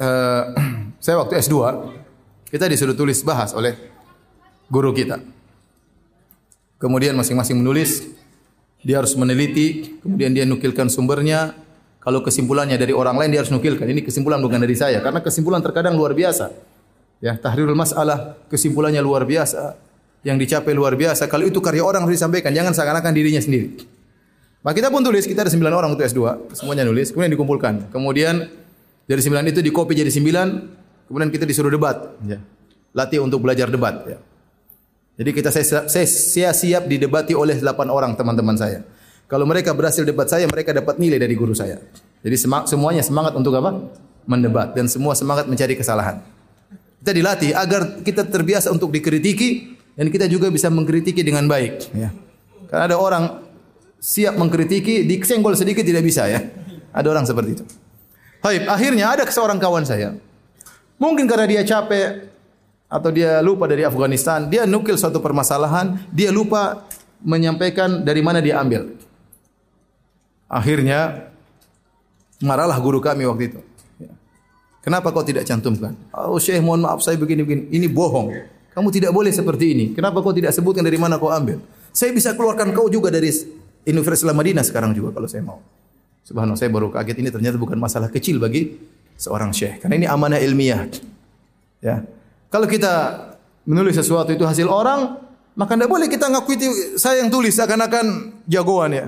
[0.00, 0.44] uh,
[1.04, 1.99] saya waktu S2
[2.50, 3.78] kita disuruh tulis bahas oleh
[4.66, 5.22] guru kita.
[6.82, 8.10] Kemudian masing-masing menulis,
[8.82, 11.54] dia harus meneliti, kemudian dia nukilkan sumbernya.
[12.00, 13.84] Kalau kesimpulannya dari orang lain dia harus nukilkan.
[13.84, 16.48] Ini kesimpulan bukan dari saya karena kesimpulan terkadang luar biasa.
[17.20, 19.76] Ya, tahrirul masalah kesimpulannya luar biasa,
[20.24, 21.28] yang dicapai luar biasa.
[21.28, 23.76] Kalau itu karya orang harus disampaikan, jangan seakan-akan dirinya sendiri.
[24.64, 27.92] Maka kita pun tulis, kita ada sembilan orang untuk S2, semuanya nulis, kemudian dikumpulkan.
[27.92, 28.48] Kemudian
[29.04, 30.48] dari sembilan itu dikopi jadi sembilan,
[31.10, 32.14] Kemudian kita disuruh debat.
[32.22, 32.38] Ya.
[32.94, 34.06] Latih untuk belajar debat.
[34.06, 34.22] Ya.
[35.18, 38.86] Jadi kita saya, saya, saya siap didebati oleh 8 orang teman-teman saya.
[39.26, 41.82] Kalau mereka berhasil debat saya, mereka dapat nilai dari guru saya.
[42.22, 42.36] Jadi
[42.70, 43.90] semuanya semangat untuk apa?
[44.22, 46.22] Mendebat dan semua semangat mencari kesalahan.
[47.02, 51.90] Kita dilatih agar kita terbiasa untuk dikritiki dan kita juga bisa mengkritiki dengan baik.
[51.90, 52.14] Ya.
[52.70, 53.50] Karena ada orang
[53.98, 56.38] siap mengkritiki, disenggol sedikit tidak bisa ya.
[56.94, 57.64] Ada orang seperti itu.
[58.40, 60.16] Baik, akhirnya ada seorang kawan saya.
[61.00, 62.28] Mungkin karena dia capek
[62.92, 66.84] atau dia lupa dari Afghanistan, dia nukil suatu permasalahan, dia lupa
[67.24, 68.92] menyampaikan dari mana dia ambil.
[70.44, 71.32] Akhirnya
[72.44, 73.60] marahlah guru kami waktu itu.
[74.80, 75.92] Kenapa kau tidak cantumkan?
[76.12, 77.68] Oh Syekh mohon maaf saya begini-begini.
[77.72, 78.32] Ini bohong.
[78.72, 79.84] Kamu tidak boleh seperti ini.
[79.92, 81.60] Kenapa kau tidak sebutkan dari mana kau ambil?
[81.92, 83.28] Saya bisa keluarkan kau juga dari
[83.84, 85.60] Universitas Madinah sekarang juga kalau saya mau.
[86.24, 88.76] Subhanallah saya baru kaget ini ternyata bukan masalah kecil bagi
[89.20, 89.84] seorang syekh.
[89.84, 90.88] Karena ini amanah ilmiah.
[91.84, 92.00] Ya.
[92.48, 92.92] Kalau kita
[93.68, 95.20] menulis sesuatu itu hasil orang,
[95.54, 96.66] maka tidak boleh kita ngaku itu
[96.96, 99.06] saya yang tulis seakan-akan jagoan ya.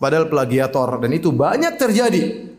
[0.00, 2.52] Padahal plagiator dan itu banyak terjadi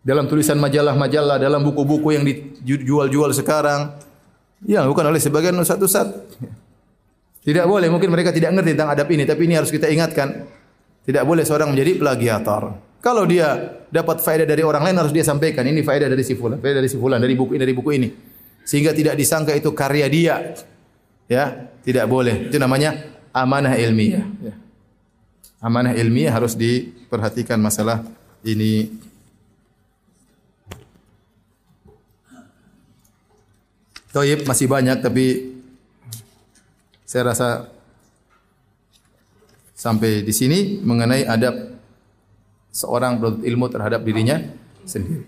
[0.00, 2.24] dalam tulisan majalah-majalah, dalam buku-buku yang
[2.64, 3.96] dijual-jual sekarang.
[4.64, 6.08] Ya, bukan oleh sebagian ustaz-ustaz.
[7.40, 10.44] Tidak boleh, mungkin mereka tidak ngerti tentang adab ini, tapi ini harus kita ingatkan.
[11.00, 12.76] Tidak boleh seorang menjadi plagiator.
[13.00, 15.64] Kalau dia dapat faedah dari orang lain harus dia sampaikan.
[15.64, 18.08] Ini faedah dari si fulan, faedah dari si fulan, dari buku ini, dari buku ini.
[18.64, 20.36] Sehingga tidak disangka itu karya dia.
[21.24, 22.52] Ya, tidak boleh.
[22.52, 23.00] Itu namanya
[23.32, 24.24] amanah ilmiah.
[24.44, 24.54] Ya.
[25.64, 28.04] Amanah ilmiah harus diperhatikan masalah
[28.44, 28.92] ini.
[34.10, 35.54] Toyib masih banyak tapi
[37.06, 37.70] saya rasa
[39.80, 41.79] Sampai di sini mengenai adab
[42.70, 44.42] seorang penuntut ilmu terhadap dirinya
[44.86, 45.26] sendiri.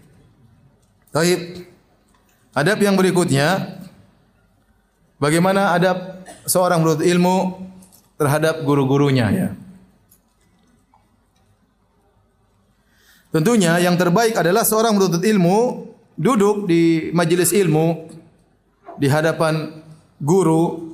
[1.12, 1.70] Taib.
[2.52, 3.80] Adab yang berikutnya
[5.16, 7.36] bagaimana adab seorang penuntut ilmu
[8.20, 9.48] terhadap guru-gurunya ya.
[13.32, 15.88] Tentunya yang terbaik adalah seorang penuntut ilmu
[16.20, 18.12] duduk di majelis ilmu
[19.00, 19.80] di hadapan
[20.20, 20.92] guru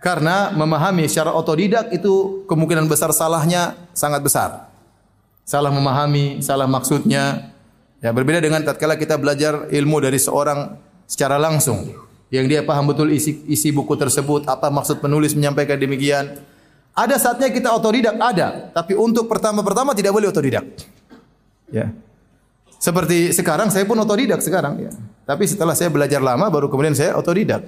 [0.00, 4.69] karena memahami secara otodidak itu kemungkinan besar salahnya sangat besar.
[5.50, 7.50] Salah memahami, salah maksudnya.
[7.98, 10.78] Ya, berbeda dengan tatkala kita belajar ilmu dari seorang
[11.10, 11.90] secara langsung
[12.30, 16.38] yang dia paham betul isi isi buku tersebut, apa maksud penulis menyampaikan demikian.
[16.94, 20.62] Ada saatnya kita otodidak ada, tapi untuk pertama-pertama tidak boleh otodidak.
[21.74, 21.90] Ya.
[22.78, 24.90] Seperti sekarang saya pun otodidak sekarang ya.
[25.26, 27.66] Tapi setelah saya belajar lama baru kemudian saya otodidak.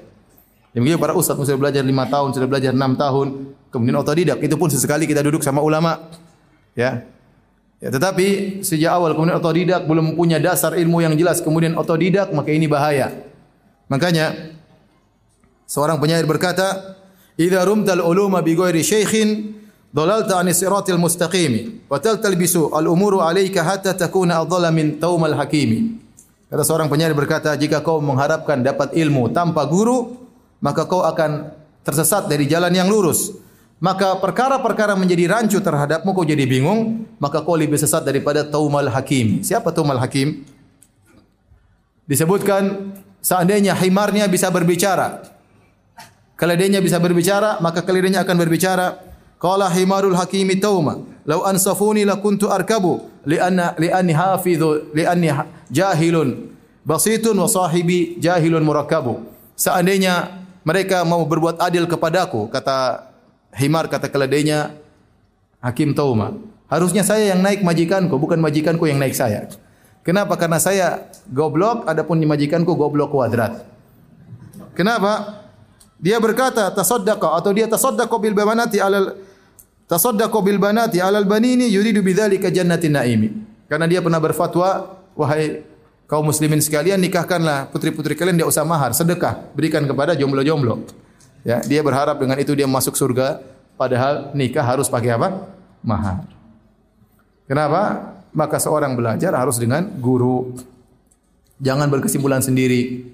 [0.72, 4.38] Demikian para ustaz sudah belajar lima tahun, sudah belajar enam tahun, kemudian otodidak.
[4.38, 5.98] Itu pun sesekali kita duduk sama ulama.
[6.78, 7.04] Ya.
[7.82, 12.54] Ya, tetapi sejak awal kemudian otodidak belum punya dasar ilmu yang jelas kemudian otodidak maka
[12.54, 13.10] ini bahaya.
[13.90, 14.54] Makanya
[15.66, 16.94] seorang penyair berkata,
[17.34, 19.58] "Idza rumtal uluma bi ghairi syaikhin
[19.90, 25.98] dhalalta an siratil mustaqim wa talbisu al umuru alayka hatta takuna adalla min taumal hakimi."
[26.54, 30.22] Kata seorang penyair berkata, "Jika kau mengharapkan dapat ilmu tanpa guru,
[30.62, 31.50] maka kau akan
[31.82, 33.34] tersesat dari jalan yang lurus.
[33.82, 39.42] Maka perkara-perkara menjadi rancu terhadapmu kau jadi bingung, maka kau lebih sesat daripada Taumal Hakim.
[39.42, 40.46] Siapa Taumal Hakim?
[42.06, 45.26] Disebutkan seandainya himarnya bisa berbicara,
[46.38, 49.02] keledainya bisa berbicara, maka keledainya akan berbicara.
[49.42, 55.34] Qala himarul hakimi tauma, law ansafuni lakuntu arkabu lianna lianni hafidhu lianni
[55.66, 56.54] jahilun
[56.86, 59.26] basitun wa sahibi jahilun murakkabu.
[59.58, 63.10] Seandainya mereka mau berbuat adil kepadaku, kata
[63.52, 64.72] Himar kata keledainya
[65.60, 66.34] Hakim Tauma.
[66.72, 69.44] Harusnya saya yang naik majikanku, bukan majikanku yang naik saya.
[70.02, 70.34] Kenapa?
[70.40, 73.60] Karena saya goblok, adapun majikanku goblok kuadrat.
[74.72, 75.44] Kenapa?
[76.02, 79.14] Dia berkata tasaddaqa atau dia tasaddaqa bil banati alal
[79.86, 83.28] tasaddaqa bil banati alal banini yuridu bidzalika jannatin naimi.
[83.70, 85.62] Karena dia pernah berfatwa, wahai
[86.10, 90.82] kaum muslimin sekalian nikahkanlah putri-putri kalian dia usah mahar, sedekah, berikan kepada jomblo-jomblo.
[91.42, 93.42] Ya, dia berharap dengan itu dia masuk surga,
[93.74, 95.50] padahal nikah harus pakai apa?
[95.82, 96.26] Mahar.
[97.50, 98.14] Kenapa?
[98.30, 100.54] Maka seorang belajar harus dengan guru.
[101.58, 103.10] Jangan berkesimpulan sendiri.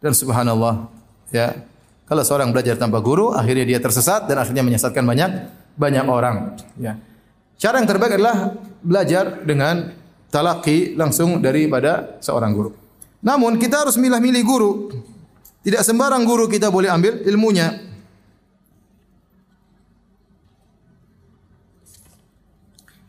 [0.00, 0.88] Dan subhanallah,
[1.34, 1.52] ya.
[2.08, 5.30] Kalau seorang belajar tanpa guru, akhirnya dia tersesat dan akhirnya menyesatkan banyak
[5.76, 6.96] banyak orang, ya.
[7.60, 9.92] Cara yang terbaik adalah belajar dengan
[10.32, 12.70] talaki langsung daripada seorang guru.
[13.20, 14.72] Namun kita harus milah-milih guru.
[15.60, 17.76] Tidak sembarang guru kita boleh ambil ilmunya.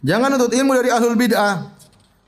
[0.02, 1.72] Jangan nuntut ilmu dari ahlul bid'ah.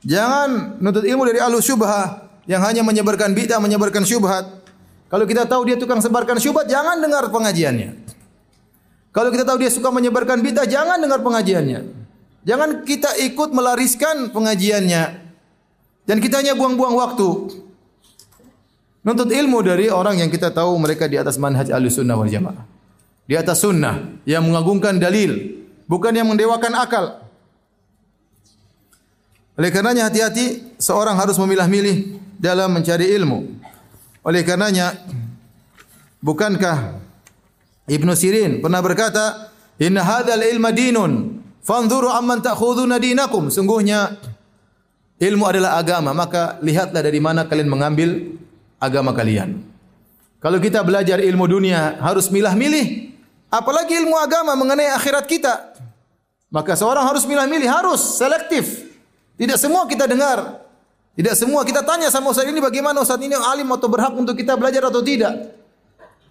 [0.06, 4.46] Jangan nuntut ilmu dari ahlul syubhah yang hanya menyebarkan bid'ah, menyebarkan syubhat.
[5.10, 7.98] Kalau kita tahu dia tukang sebarkan syubhat, jangan dengar pengajiannya.
[9.14, 11.80] Kalau kita tahu dia suka menyebarkan bid'ah, jangan dengar pengajiannya.
[12.44, 15.24] Jangan kita ikut melariskan pengajiannya.
[16.04, 17.28] Dan kita hanya buang-buang waktu.
[19.04, 22.64] Nuntut ilmu dari orang yang kita tahu mereka di atas manhaj sunnah wal jamaah.
[23.28, 27.20] Di atas sunnah yang mengagungkan dalil, bukan yang mendewakan akal.
[29.54, 33.60] Oleh karenanya hati-hati seorang harus memilah-milih dalam mencari ilmu.
[34.24, 34.96] Oleh karenanya
[36.24, 36.98] bukankah
[37.84, 43.48] Ibnu Sirin pernah berkata, "Inna hadzal ilma dinun Fanzuru amman ta'khuduna dinakum.
[43.48, 44.20] Sungguhnya
[45.16, 48.36] ilmu adalah agama, maka lihatlah dari mana kalian mengambil
[48.80, 49.62] agama kalian.
[50.38, 53.16] Kalau kita belajar ilmu dunia harus milah-milih,
[53.48, 55.54] apalagi ilmu agama mengenai akhirat kita.
[56.52, 58.86] Maka seorang harus milah-milih, harus selektif.
[59.34, 60.62] Tidak semua kita dengar.
[61.14, 64.54] Tidak semua kita tanya sama ustaz ini bagaimana ustaz ini alim atau berhak untuk kita
[64.54, 65.54] belajar atau tidak.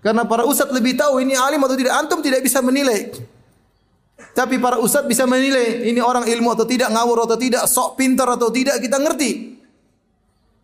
[0.03, 1.95] Karena para ustaz lebih tahu ini alim atau tidak.
[1.95, 3.11] Antum tidak bisa menilai.
[4.34, 8.26] Tapi para ustadz bisa menilai ini orang ilmu atau tidak, ngawur atau tidak, sok pintar
[8.34, 9.53] atau tidak, kita ngerti.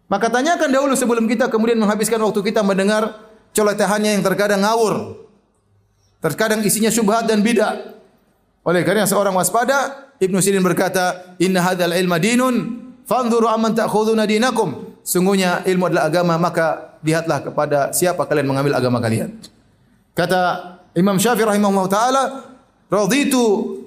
[0.09, 5.21] Maka tanyakan dahulu sebelum kita kemudian menghabiskan waktu kita mendengar coletehannya yang terkadang ngawur.
[6.19, 7.95] Terkadang isinya syubhat dan bidah.
[8.65, 12.55] Oleh karena seorang waspada, Ibnu Sirin berkata, "Inna hadzal ilma dinun,
[13.07, 18.99] fanzuru amman ta'khuduna dinakum." Sungguhnya ilmu adalah agama, maka lihatlah kepada siapa kalian mengambil agama
[18.99, 19.39] kalian.
[20.17, 22.23] Kata Imam Syafi'i rahimahullah taala,
[22.89, 23.77] Raditu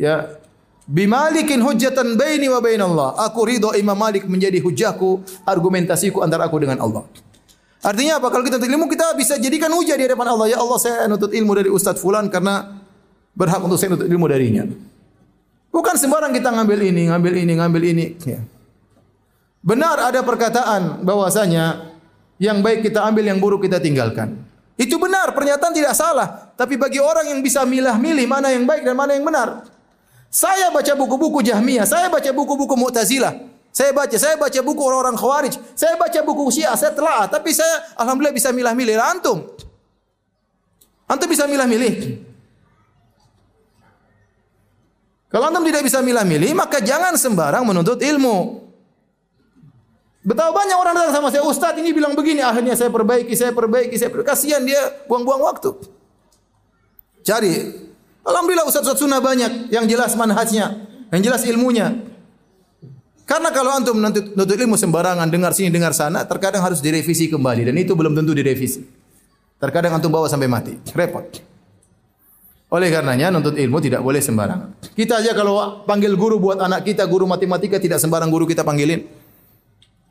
[0.00, 0.40] ya
[0.86, 3.18] bimalikin hujjatan baini wa bain Allah.
[3.26, 7.04] Aku ridho Imam Malik menjadi hujahku, argumentasiku antara aku dengan Allah.
[7.82, 8.32] Artinya apa?
[8.32, 10.46] Kalau kita ilmu kita bisa jadikan hujah di hadapan Allah.
[10.50, 12.82] Ya Allah saya nutut ilmu dari Ustadz Fulan karena
[13.36, 14.66] berhak untuk saya untuk ilmu darinya.
[15.70, 18.06] Bukan sembarang kita ngambil ini, ngambil ini, ngambil ini.
[18.24, 18.40] Ya.
[19.60, 21.94] Benar ada perkataan bahwasanya
[22.40, 24.40] yang baik kita ambil, yang buruk kita tinggalkan.
[24.76, 26.52] Itu benar, pernyataan tidak salah.
[26.56, 29.75] Tapi bagi orang yang bisa milah-milih mana yang baik dan mana yang benar.
[30.36, 33.40] Saya baca buku-buku Jahmiyah, saya baca buku-buku Mu'tazilah.
[33.72, 37.96] Saya baca, saya baca buku orang-orang Khawarij, saya baca buku Syiah, saya telah, tapi saya
[37.96, 39.00] alhamdulillah bisa milah-milih.
[39.00, 39.48] Antum.
[41.08, 42.20] Antum bisa milah-milih.
[45.32, 48.60] Kalau antum tidak bisa milah-milih, maka jangan sembarang menuntut ilmu.
[50.20, 53.96] Betapa banyak orang datang sama saya, Ustaz ini bilang begini, akhirnya saya perbaiki, saya perbaiki,
[53.96, 54.28] saya perbaiki.
[54.36, 55.72] Kasihan dia buang-buang waktu.
[57.24, 57.85] Cari.
[58.26, 60.82] Alhamdulillah Ustaz-Ustaz sunnah banyak yang jelas manhajnya,
[61.14, 61.94] yang jelas ilmunya.
[63.26, 67.70] Karena kalau antum menuntut, ilmu sembarangan, dengar sini, dengar sana, terkadang harus direvisi kembali.
[67.70, 68.86] Dan itu belum tentu direvisi.
[69.58, 70.78] Terkadang antum bawa sampai mati.
[70.94, 71.26] Repot.
[72.66, 74.78] Oleh karenanya nuntut ilmu tidak boleh sembarangan.
[74.94, 79.06] Kita aja kalau panggil guru buat anak kita, guru matematika tidak sembarang guru kita panggilin.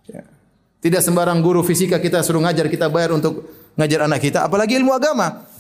[0.08, 0.24] Ya.
[0.84, 4.92] Tidak sembarang guru fisika kita suruh ngajar, kita bayar untuk ngajar anak kita, apalagi ilmu
[4.96, 5.55] agama.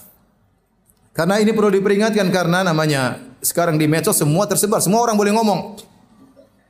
[1.15, 5.79] Karena ini perlu diperingatkan karena namanya sekarang di medsos semua tersebar, semua orang boleh ngomong.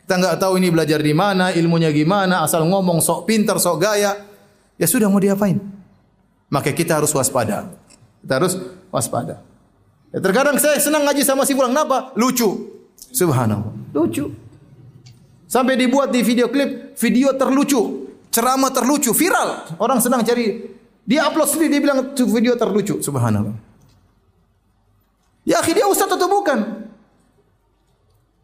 [0.06, 4.14] Kita nggak tahu ini belajar di mana, ilmunya gimana, asal ngomong sok pintar, sok gaya.
[4.78, 5.58] Ya sudah mau diapain?
[6.46, 7.74] Maka kita harus waspada.
[8.22, 8.54] Kita harus
[8.94, 9.42] waspada.
[10.14, 12.14] Ya, terkadang saya senang ngaji sama si fulan, kenapa?
[12.14, 12.70] Lucu.
[12.94, 13.74] Subhanallah.
[13.98, 14.30] Lucu.
[15.50, 19.74] Sampai dibuat di video klip, video terlucu, ceramah terlucu, viral.
[19.82, 20.70] Orang senang cari.
[21.02, 23.02] Dia upload sendiri, dia bilang video terlucu.
[23.02, 23.75] Subhanallah.
[25.56, 26.84] Ya akhirnya ustaz atau bukan?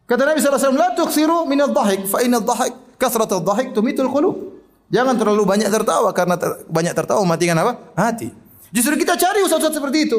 [0.08, 4.64] Kata Nabi SAW, La tuksiru minal dhahik, fa inal dhahik, kasratul dhahik tumitul qulub.
[4.88, 7.92] Jangan terlalu banyak tertawa, karena ter banyak tertawa matikan apa?
[7.92, 8.32] Hati.
[8.72, 10.18] Justru kita cari ustaz-ustaz seperti itu.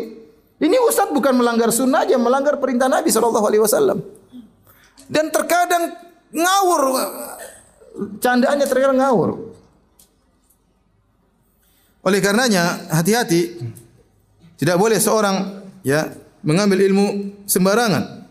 [0.62, 3.98] Ini ustaz bukan melanggar sunnah aja, melanggar perintah Nabi SAW.
[5.10, 5.98] Dan terkadang
[6.30, 6.82] ngawur
[8.22, 9.30] candaannya terkadang ngawur
[12.06, 13.62] oleh karenanya hati-hati
[14.58, 17.08] tidak boleh seorang ya mengambil ilmu
[17.48, 18.28] sembarangan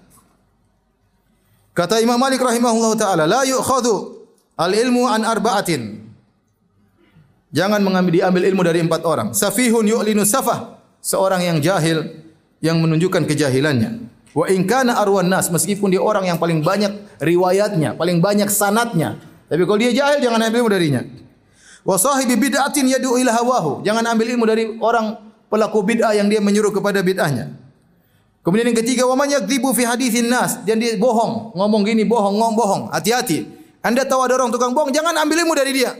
[1.73, 4.23] kata Imam Malik rahimahullah taala la yu'khadhu
[4.61, 6.05] al ilmu an arba'atin
[7.51, 12.23] jangan mengambil diambil ilmu dari empat orang safihun yu'linu safah seorang yang jahil
[12.63, 17.93] yang menunjukkan kejahilannya Wa in kana arwan nas meskipun dia orang yang paling banyak riwayatnya,
[18.01, 19.21] paling banyak sanatnya.
[19.53, 21.05] Tapi kalau dia jahil jangan ambil ilmu darinya.
[21.85, 23.73] Wa sahibi bid'atin yad'u ila hawahu.
[23.85, 25.21] Jangan ambil ilmu dari orang
[25.53, 27.53] pelaku bid'ah yang dia menyuruh kepada bid'ahnya.
[28.43, 32.35] Kemudian yang ketiga wa man yakdzibu fi haditsin nas dan dia bohong, ngomong gini bohong,
[32.35, 32.83] ngomong bohong.
[32.91, 33.47] Hati-hati.
[33.87, 35.95] Anda tahu ada orang tukang bohong, jangan ambil ilmu dari dia.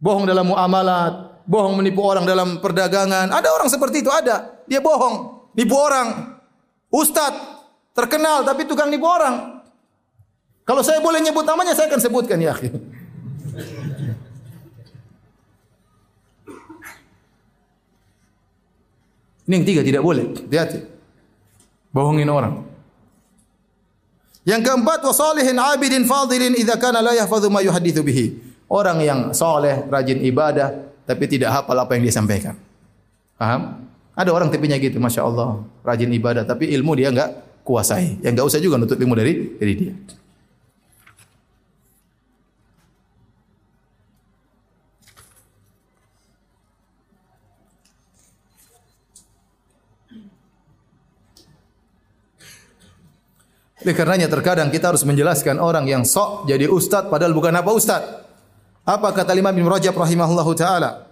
[0.00, 3.28] Bohong dalam muamalat, bohong menipu orang dalam perdagangan.
[3.28, 4.64] Ada orang seperti itu, ada.
[4.64, 6.40] Dia bohong, nipu orang.
[6.88, 7.36] Ustad
[7.92, 9.60] terkenal tapi tukang nipu orang.
[10.64, 12.56] Kalau saya boleh nyebut namanya saya akan sebutkan ya.
[19.44, 20.30] Ini yang tiga tidak boleh.
[20.30, 20.99] Hati-hati.
[21.90, 22.64] Bohongin orang.
[24.46, 28.26] Yang keempat wasalihin abidin fadilin idza kana la yahfadhu ma yuhaddithu bihi.
[28.70, 32.54] Orang yang soleh, rajin ibadah tapi tidak hafal apa yang dia sampaikan.
[33.34, 33.82] Paham?
[34.14, 37.34] Ada orang tipinya gitu, masya Allah, rajin ibadah, tapi ilmu dia enggak
[37.66, 38.22] kuasai.
[38.22, 39.94] Yang enggak usah juga nuntut ilmu dari dari dia.
[53.80, 58.02] Oleh karenanya terkadang kita harus menjelaskan orang yang sok jadi ustad padahal bukan apa ustad.
[58.84, 61.08] Apa kata Imam bin Rajab rahimahullahu taala?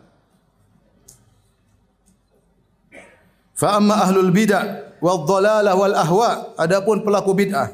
[3.56, 6.30] Fa amma ahlul bid'ah wal dhalalah wal ahwa,
[6.60, 7.72] adapun pelaku bid'ah,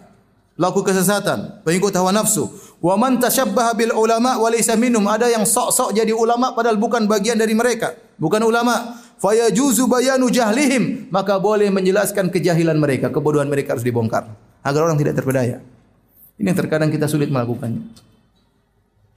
[0.56, 2.48] pelaku kesesatan, pengikut hawa nafsu,
[2.80, 7.04] wa man tashabbaha bil ulama wa laysa minhum, ada yang sok-sok jadi ulama padahal bukan
[7.04, 9.02] bagian dari mereka, bukan ulama.
[9.14, 15.20] Fayajuzu bayanu jahlihim, maka boleh menjelaskan kejahilan mereka, kebodohan mereka harus dibongkar agar orang tidak
[15.20, 15.60] terpedaya.
[16.40, 17.84] Ini yang terkadang kita sulit melakukannya.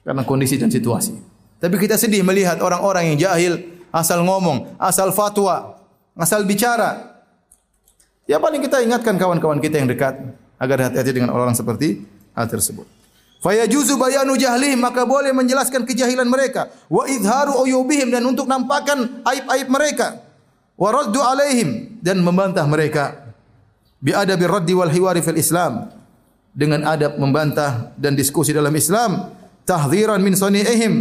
[0.04, 1.18] Karena kondisi dan situasi.
[1.58, 3.54] Tapi kita sedih melihat orang-orang yang jahil
[3.90, 5.82] asal ngomong, asal fatwa,
[6.14, 7.18] asal bicara.
[8.30, 10.20] Ya paling kita ingatkan kawan-kawan kita yang dekat
[10.60, 12.04] agar hati-hati dengan orang seperti
[12.38, 12.86] hal tersebut.
[13.38, 19.70] Fayajuzu bayanu jahli maka boleh menjelaskan kejahilan mereka wa idharu uyubihim dan untuk nampakkan aib-aib
[19.70, 20.26] mereka
[20.74, 23.27] wa raddu alaihim dan membantah mereka
[23.98, 25.90] bi adabi raddi wal hiwari fil Islam
[26.54, 29.34] dengan adab membantah dan diskusi dalam Islam
[29.66, 30.94] tahdhiran min sani'ihim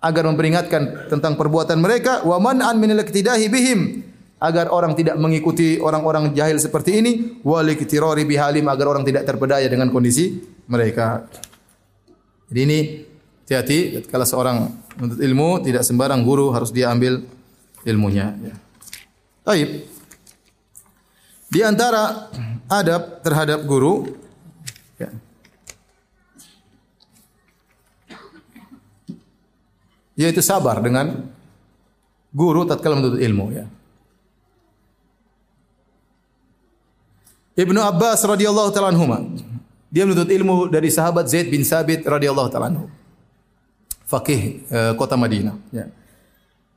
[0.00, 4.10] agar memperingatkan tentang perbuatan mereka wa man'an min al bihim
[4.40, 7.12] agar orang tidak mengikuti orang-orang jahil seperti ini
[7.44, 11.28] wali kitirori bihalim agar orang tidak terpedaya dengan kondisi mereka.
[12.48, 12.78] Jadi ini
[13.44, 14.56] hati-hati kalau seorang
[14.96, 17.20] menuntut ilmu tidak sembarang guru harus dia ambil
[17.84, 18.32] ilmunya.
[18.40, 18.54] Ya.
[19.44, 19.99] Baik.
[21.50, 22.30] Di antara
[22.70, 24.06] adab terhadap guru
[24.94, 25.10] ya.
[30.14, 31.26] yaitu sabar dengan
[32.30, 33.66] guru tatkala menuntut ilmu ya.
[37.58, 39.18] Ibnu Abbas radhiyallahu taala anhuma.
[39.90, 42.86] Dia menuntut ilmu dari sahabat Zaid bin Sabit radhiyallahu taala anhu.
[44.06, 45.90] Fakih uh, kota Madinah, ya.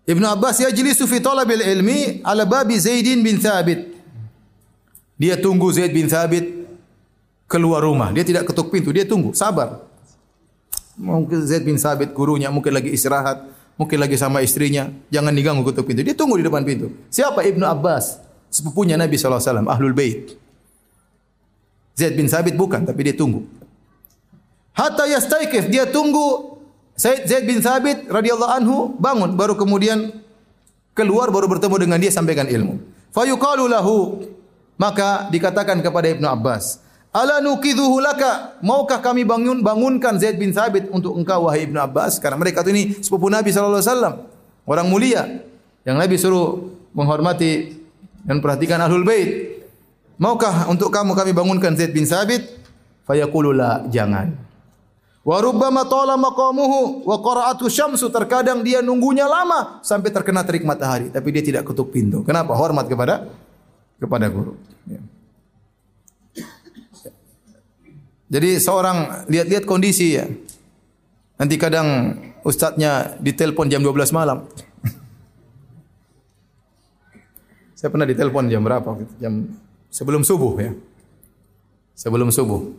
[0.04, 3.93] Ibnu Abbas yajlisu fi talabil ilmi ala babi Zaidin bin Thabit.
[5.18, 6.66] Dia tunggu Zaid bin Thabit
[7.46, 8.10] keluar rumah.
[8.10, 9.86] Dia tidak ketuk pintu, dia tunggu, sabar.
[10.98, 13.46] Mungkin Zaid bin Thabit gurunya mungkin lagi istirahat,
[13.78, 16.02] mungkin lagi sama istrinya, jangan diganggu ketuk pintu.
[16.02, 16.94] Dia tunggu di depan pintu.
[17.14, 18.22] Siapa Ibnu Abbas?
[18.54, 20.38] Sepupunya Nabi SAW, Ahlul Bait.
[21.94, 23.46] Zaid bin Sabit bukan, tapi dia tunggu.
[24.74, 26.58] Hatta yastaikif, dia tunggu
[26.98, 30.14] Zaid, Zaid bin Sabit radhiyallahu anhu bangun, baru kemudian
[30.94, 32.82] keluar baru bertemu dengan dia sampaikan ilmu.
[33.14, 34.26] Fayuqalu lahu,
[34.76, 36.84] maka dikatakan kepada Ibnu Abbas,
[37.14, 42.18] Ala nukidhuhu laka, maukah kami bangun bangunkan Zaid bin Sabit untuk engkau wahai Ibnu Abbas?
[42.18, 44.14] Karena mereka itu ini sepupu Nabi sallallahu alaihi wasallam,
[44.66, 45.22] orang mulia
[45.86, 47.78] yang Nabi suruh menghormati
[48.26, 49.62] dan perhatikan ahlul bait.
[50.18, 52.50] Maukah untuk kamu kami bangunkan Zaid bin Sabit?
[53.06, 54.34] Fayaqulu la, jangan.
[55.22, 61.14] Wa rubbama tala maqamuhu wa qara'atu syamsu terkadang dia nunggunya lama sampai terkena terik matahari
[61.14, 62.26] tapi dia tidak ketuk pintu.
[62.26, 62.58] Kenapa?
[62.58, 63.30] Hormat kepada
[64.04, 64.60] kepada guru.
[64.84, 65.00] Ya.
[68.28, 70.28] Jadi seorang lihat-lihat kondisi ya.
[71.40, 74.44] Nanti kadang ustadznya ditelepon jam 12 malam.
[77.80, 79.00] Saya pernah ditelepon jam berapa?
[79.24, 79.56] Jam
[79.88, 80.72] sebelum subuh ya.
[81.96, 82.76] Sebelum subuh.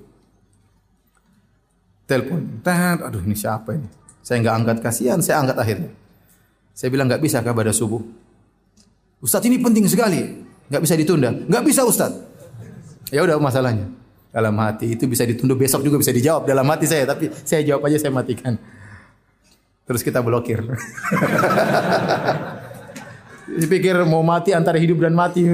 [2.04, 2.60] Telepon.
[3.00, 4.04] Aduh ini siapa ini?
[4.24, 5.92] Saya enggak angkat kasihan, saya angkat akhirnya.
[6.72, 8.00] Saya bilang enggak bisa pada subuh.
[9.20, 10.44] Ustaz ini penting sekali.
[10.68, 11.30] Enggak bisa ditunda.
[11.32, 12.12] Enggak bisa Ustaz.
[13.12, 13.90] Ya udah masalahnya.
[14.34, 17.86] Dalam hati itu bisa ditunda besok juga bisa dijawab dalam hati saya tapi saya jawab
[17.86, 18.58] aja saya matikan.
[19.84, 20.64] Terus kita blokir.
[23.60, 25.44] Dipikir mau mati antara hidup dan mati.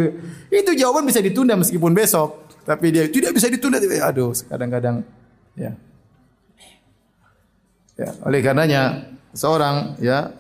[0.49, 2.49] Itu jawaban bisa ditunda meskipun besok.
[2.65, 3.83] Tapi dia tidak bisa ditunda.
[3.83, 5.03] Aduh, kadang-kadang
[5.59, 5.75] ya.
[8.01, 10.33] Ya, oleh karenanya seorang ya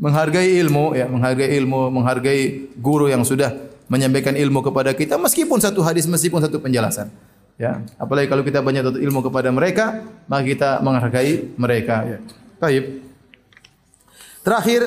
[0.00, 3.52] menghargai ilmu ya, menghargai ilmu, menghargai guru yang sudah
[3.90, 7.10] menyampaikan ilmu kepada kita meskipun satu hadis, meskipun satu penjelasan.
[7.60, 10.00] Ya, apalagi kalau kita banyak tuntut ilmu kepada mereka,
[10.30, 12.18] maka kita menghargai mereka ya.
[12.56, 13.04] Baik.
[14.40, 14.80] Terakhir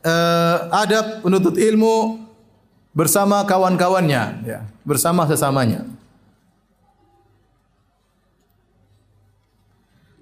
[0.00, 2.24] eh, adab penuntut ilmu
[2.96, 5.84] bersama kawan-kawannya, ya, bersama sesamanya.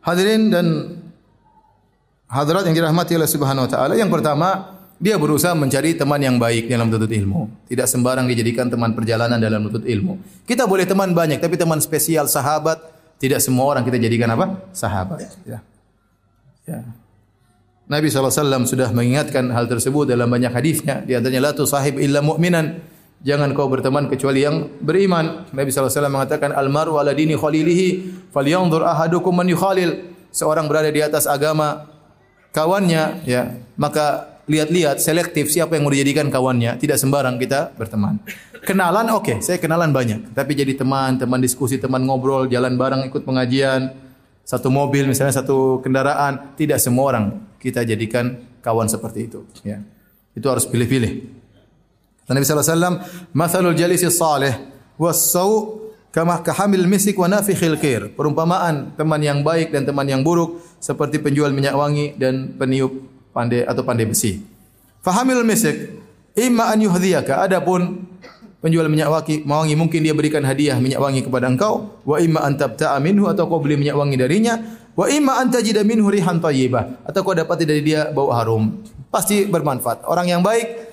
[0.02, 0.66] Hadirin dan
[2.26, 6.66] hadirat yang dirahmati oleh Subhanahu wa taala, yang pertama, dia berusaha mencari teman yang baik
[6.66, 7.46] dalam menuntut ilmu.
[7.70, 10.18] Tidak sembarang dijadikan teman perjalanan dalam menuntut ilmu.
[10.42, 12.82] Kita boleh teman banyak, tapi teman spesial sahabat
[13.22, 14.58] tidak semua orang kita jadikan apa?
[14.74, 15.22] Sahabat.
[15.46, 15.62] Ya.
[16.66, 16.82] Ya.
[17.88, 21.00] Nabi SAW sudah mengingatkan hal tersebut dalam banyak hadisnya.
[21.06, 22.98] Di antaranya la tusahib illa mu'minan.
[23.18, 25.50] Jangan kau berteman kecuali yang beriman.
[25.50, 27.86] Nabi SAW mengatakan almaru ala dini khalilihi
[28.30, 30.14] falyanzur ahadukum man yukhalil.
[30.30, 31.88] Seorang berada di atas agama
[32.52, 36.80] kawannya ya, maka lihat-lihat selektif siapa yang mau dijadikan kawannya.
[36.80, 38.18] Tidak sembarang kita berteman.
[38.64, 43.06] Kenalan oke, okay, saya kenalan banyak, tapi jadi teman, teman diskusi, teman ngobrol, jalan bareng
[43.06, 43.94] ikut pengajian,
[44.42, 47.26] satu mobil misalnya satu kendaraan, tidak semua orang
[47.62, 49.46] kita jadikan kawan seperti itu.
[49.62, 49.84] Ya.
[50.34, 51.12] Itu harus pilih-pilih.
[52.28, 52.96] Nabi sallallahu alaihi wasallam,
[53.32, 54.52] "Matsalul jalisi salih
[55.00, 55.80] was-sau
[56.12, 61.20] kama kahamil misik wa nafikhil kir." Perumpamaan teman yang baik dan teman yang buruk seperti
[61.20, 64.42] penjual minyak wangi dan peniup pandai atau pandai besi.
[65.06, 65.94] Fahamil misik
[66.34, 67.46] imma an yuhdhiyaka.
[67.46, 68.02] Adapun
[68.58, 72.58] penjual minyak wangi, wangi mungkin dia berikan hadiah minyak wangi kepada engkau, wa imma an
[72.58, 74.58] tabta'a minhu atau kau beli minyak wangi darinya,
[74.98, 78.82] Wa imma anta jida minhu rihan thayyibah atau kau dapat dari dia bau harum.
[79.14, 80.02] Pasti bermanfaat.
[80.10, 80.90] Orang yang baik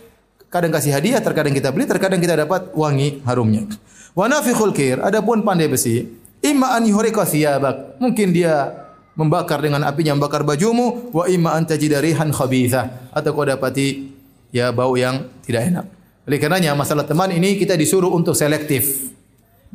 [0.54, 3.66] kadang kasih hadiah, terkadang kita beli, terkadang kita dapat wangi harumnya.
[4.14, 6.06] Wa nafikhul kir, adapun pandai besi,
[6.46, 7.98] imma an yuhriqa thiyabak.
[7.98, 8.85] Mungkin dia
[9.16, 14.12] membakar dengan apinya membakar bajumu, wa imma an tajida rihan khabitha atau kau dapati
[14.52, 15.86] ya bau yang tidak enak.
[16.26, 19.12] Oleh karenanya masalah teman ini kita disuruh untuk selektif.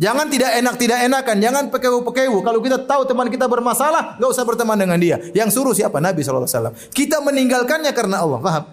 [0.00, 2.40] Jangan tidak enak tidak enakan, jangan pekewu-pekewu.
[2.40, 5.20] Kalau kita tahu teman kita bermasalah, enggak usah berteman dengan dia.
[5.36, 6.00] Yang suruh siapa?
[6.00, 6.72] Nabi SAW.
[6.88, 8.40] Kita meninggalkannya karena Allah.
[8.40, 8.64] Paham?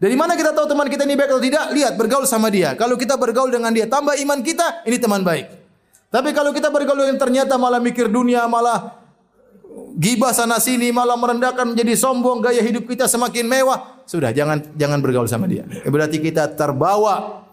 [0.00, 1.64] Dari mana kita tahu teman kita ini baik atau tidak?
[1.76, 2.72] Lihat bergaul sama dia.
[2.72, 5.44] Kalau kita bergaul dengan dia, tambah iman kita, ini teman baik.
[6.08, 8.99] Tapi kalau kita bergaul dengan ternyata malah mikir dunia, malah
[10.00, 15.04] gibah sana sini, malah merendahkan menjadi sombong, gaya hidup kita semakin mewah, sudah jangan jangan
[15.04, 15.68] bergaul sama dia.
[15.84, 17.44] Berarti kita terbawa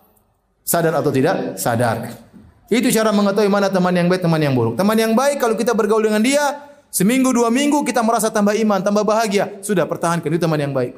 [0.64, 1.60] sadar atau tidak?
[1.60, 2.16] Sadar.
[2.72, 4.80] Itu cara mengetahui mana teman yang baik, teman yang buruk.
[4.80, 8.80] Teman yang baik kalau kita bergaul dengan dia, seminggu dua minggu kita merasa tambah iman,
[8.80, 10.96] tambah bahagia, sudah pertahankan itu teman yang baik.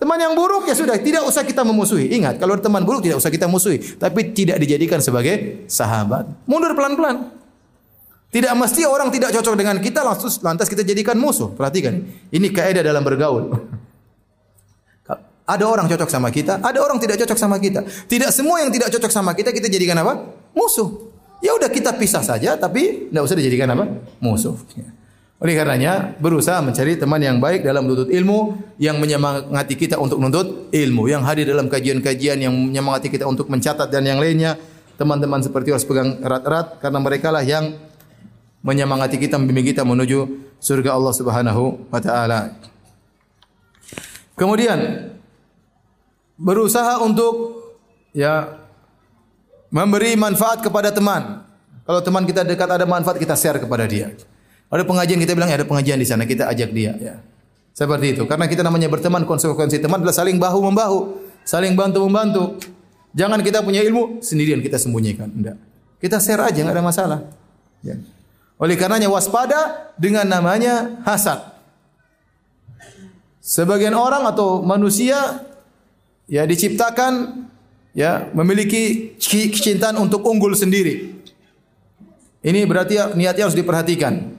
[0.00, 2.08] Teman yang buruk ya sudah tidak usah kita memusuhi.
[2.16, 6.24] Ingat, kalau teman buruk tidak usah kita musuhi, tapi tidak dijadikan sebagai sahabat.
[6.48, 7.39] Mundur pelan-pelan.
[8.30, 11.50] Tidak mesti orang tidak cocok dengan kita langsung lantas kita jadikan musuh.
[11.50, 11.98] Perhatikan,
[12.30, 13.50] ini kaidah dalam bergaul.
[15.50, 17.82] Ada orang cocok sama kita, ada orang tidak cocok sama kita.
[17.82, 20.30] Tidak semua yang tidak cocok sama kita kita jadikan apa?
[20.54, 21.10] Musuh.
[21.42, 23.98] Ya udah kita pisah saja, tapi tidak usah dijadikan apa?
[24.22, 24.54] Musuh.
[25.42, 30.70] Oleh karenanya berusaha mencari teman yang baik dalam menuntut ilmu yang menyemangati kita untuk menuntut
[30.70, 34.54] ilmu, yang hadir dalam kajian-kajian yang menyemangati kita untuk mencatat dan yang lainnya.
[35.00, 37.72] Teman-teman seperti harus pegang erat-erat karena mereka lah yang
[38.60, 42.56] menyemangati kita membimbing kita menuju surga Allah Subhanahu wa taala.
[44.36, 45.12] Kemudian
[46.40, 47.60] berusaha untuk
[48.16, 48.60] ya
[49.72, 51.44] memberi manfaat kepada teman.
[51.84, 54.12] Kalau teman kita dekat ada manfaat kita share kepada dia.
[54.70, 57.14] Ada pengajian kita bilang ya ada pengajian di sana kita ajak dia ya.
[57.74, 58.22] Seperti itu.
[58.28, 60.98] Karena kita namanya berteman konsekuensi teman adalah saling bahu membahu,
[61.42, 62.44] saling bantu membantu.
[63.10, 65.26] Jangan kita punya ilmu sendirian kita sembunyikan.
[65.32, 65.56] Enggak.
[65.98, 67.20] Kita share aja enggak ada masalah.
[67.82, 67.98] Ya.
[68.60, 71.40] Oleh karenanya waspada dengan namanya hasad.
[73.40, 75.16] Sebagian orang atau manusia
[76.28, 77.48] ya diciptakan
[77.96, 81.18] ya memiliki kecintaan untuk unggul sendiri.
[82.44, 84.38] Ini berarti niatnya harus diperhatikan.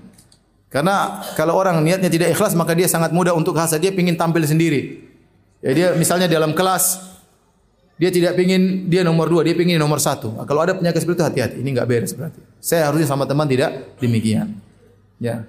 [0.72, 3.82] Karena kalau orang niatnya tidak ikhlas maka dia sangat mudah untuk hasad.
[3.82, 5.02] Dia ingin tampil sendiri.
[5.66, 7.11] Ya dia misalnya dalam kelas
[8.02, 10.34] dia tidak ingin dia nomor dua, dia ingin nomor satu.
[10.34, 11.56] Nah, kalau ada penyakit seperti itu hati-hati.
[11.62, 12.42] Ini nggak beres berarti.
[12.58, 14.58] Saya harusnya sama teman tidak demikian.
[15.22, 15.46] Ya.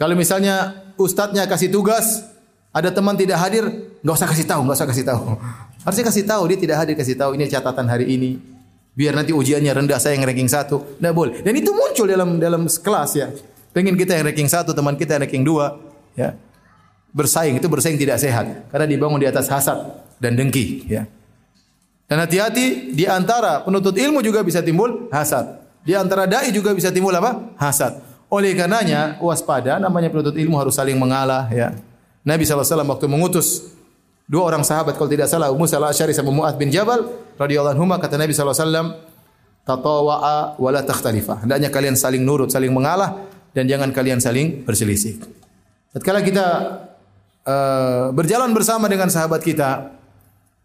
[0.00, 2.24] Kalau misalnya ustadznya kasih tugas,
[2.72, 3.68] ada teman tidak hadir,
[4.00, 5.22] nggak usah kasih tahu, nggak usah kasih tahu.
[5.84, 8.40] Harusnya kasih tahu dia tidak hadir kasih tahu ini catatan hari ini.
[8.96, 10.96] Biar nanti ujiannya rendah saya yang ranking satu.
[11.04, 11.34] Nggak boleh.
[11.44, 13.28] Dan itu muncul dalam dalam kelas ya.
[13.76, 15.76] Pengen kita yang ranking satu, teman kita yang ranking dua,
[16.16, 16.32] ya.
[17.12, 21.04] Bersaing itu bersaing tidak sehat karena dibangun di atas hasad dan dengki, ya.
[22.10, 25.62] Dan hati-hati di antara penuntut ilmu juga bisa timbul hasad.
[25.86, 27.54] Di antara dai juga bisa timbul apa?
[27.54, 28.02] Hasad.
[28.26, 31.70] Oleh karenanya waspada namanya penuntut ilmu harus saling mengalah ya.
[32.26, 33.78] Nabi SAW waktu mengutus
[34.26, 37.06] dua orang sahabat kalau tidak salah Musa al-Asy'ari sama Mu'adz bin Jabal
[37.38, 39.06] radhiyallahu anhu kata Nabi SAW
[39.62, 41.46] tatawa'a wa la takhtalifa.
[41.46, 43.22] Hendaknya kalian saling nurut, saling mengalah
[43.54, 45.22] dan jangan kalian saling berselisih.
[45.94, 46.46] Tatkala kita
[47.46, 49.99] uh, berjalan bersama dengan sahabat kita,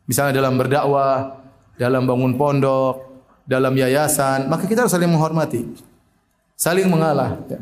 [0.10, 1.45] misalnya dalam berdakwah,
[1.76, 3.06] dalam bangun pondok,
[3.45, 5.65] dalam yayasan, maka kita harus saling menghormati,
[6.57, 7.38] saling mengalah.
[7.45, 7.61] Ya.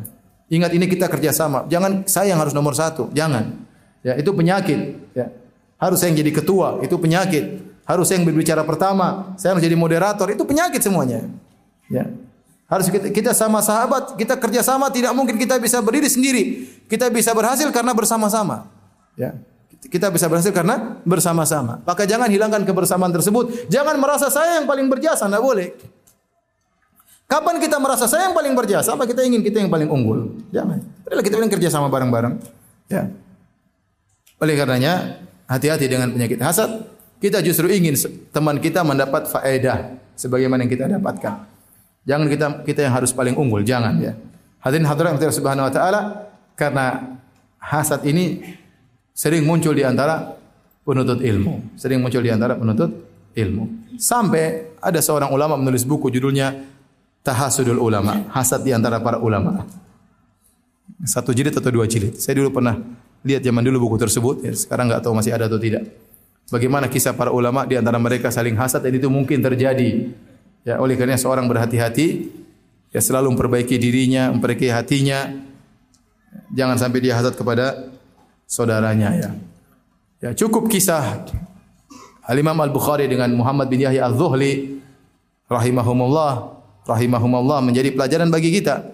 [0.54, 1.66] Ingat ini kita kerjasama.
[1.68, 3.64] Jangan saya yang harus nomor satu, jangan.
[4.06, 5.00] Ya itu penyakit.
[5.18, 5.34] Ya.
[5.82, 7.74] Harus saya yang jadi ketua, itu penyakit.
[7.84, 11.28] Harus saya yang berbicara pertama, saya harus jadi moderator, itu penyakit semuanya.
[11.92, 12.08] Ya.
[12.72, 16.44] Harus kita, kita sama sahabat, kita kerja sama, tidak mungkin kita bisa berdiri sendiri.
[16.88, 18.72] Kita bisa berhasil karena bersama-sama.
[19.20, 19.36] Ya.
[19.88, 21.84] Kita bisa berhasil karena bersama-sama.
[21.84, 23.68] Maka jangan hilangkan kebersamaan tersebut.
[23.68, 25.76] Jangan merasa saya yang paling berjasa, tidak boleh.
[27.28, 28.94] Kapan kita merasa saya yang paling berjasa?
[28.94, 30.40] Apa kita ingin kita yang paling unggul?
[30.54, 30.80] Jangan.
[31.04, 32.34] Padahal kita ingin kerja sama bareng-bareng.
[32.88, 33.10] Ya.
[34.40, 36.88] Oleh karenanya, hati-hati dengan penyakit hasad.
[37.24, 37.96] Kita justru ingin
[38.36, 41.48] teman kita mendapat faedah sebagaimana yang kita dapatkan.
[42.04, 44.14] Jangan kita kita yang harus paling unggul, jangan ya.
[44.60, 46.02] Hadirin hadirat yang subhanahu wa taala
[46.60, 47.16] karena
[47.64, 48.44] hasad ini
[49.14, 50.34] sering muncul di antara
[50.84, 52.92] penuntut ilmu, sering muncul di antara penuntut
[53.38, 53.96] ilmu.
[53.96, 56.74] Sampai ada seorang ulama menulis buku judulnya
[57.24, 59.64] Tahasudul Ulama, hasad di antara para ulama.
[61.08, 62.20] Satu jilid atau dua jilid.
[62.20, 62.76] Saya dulu pernah
[63.24, 65.88] lihat zaman dulu buku tersebut, ya, sekarang nggak tahu masih ada atau tidak.
[66.52, 70.12] Bagaimana kisah para ulama di antara mereka saling hasad dan itu mungkin terjadi
[70.64, 72.32] Ya, oleh karena seorang berhati-hati
[72.96, 75.28] ya selalu memperbaiki dirinya, memperbaiki hatinya.
[76.56, 77.93] Jangan sampai dia hasad kepada
[78.54, 79.30] saudaranya ya.
[80.22, 81.26] Ya, cukup kisah
[82.30, 84.80] Al-Imam Al-Bukhari dengan Muhammad bin Yahya Al-Zuhli
[85.50, 86.54] rahimahumullah
[86.86, 88.86] rahimahumullah menjadi pelajaran bagi kita.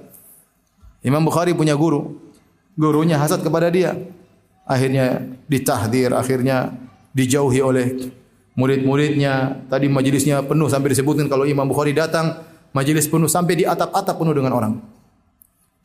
[1.03, 2.17] Imam Bukhari punya guru.
[2.79, 3.99] Gurunya hasad kepada dia.
[4.63, 6.71] Akhirnya ditahdir, akhirnya
[7.11, 7.87] dijauhi oleh
[8.55, 9.67] murid-muridnya.
[9.67, 12.41] Tadi majelisnya penuh sampai disebutkan kalau Imam Bukhari datang,
[12.71, 14.73] majelis penuh sampai di atap-atap penuh dengan orang.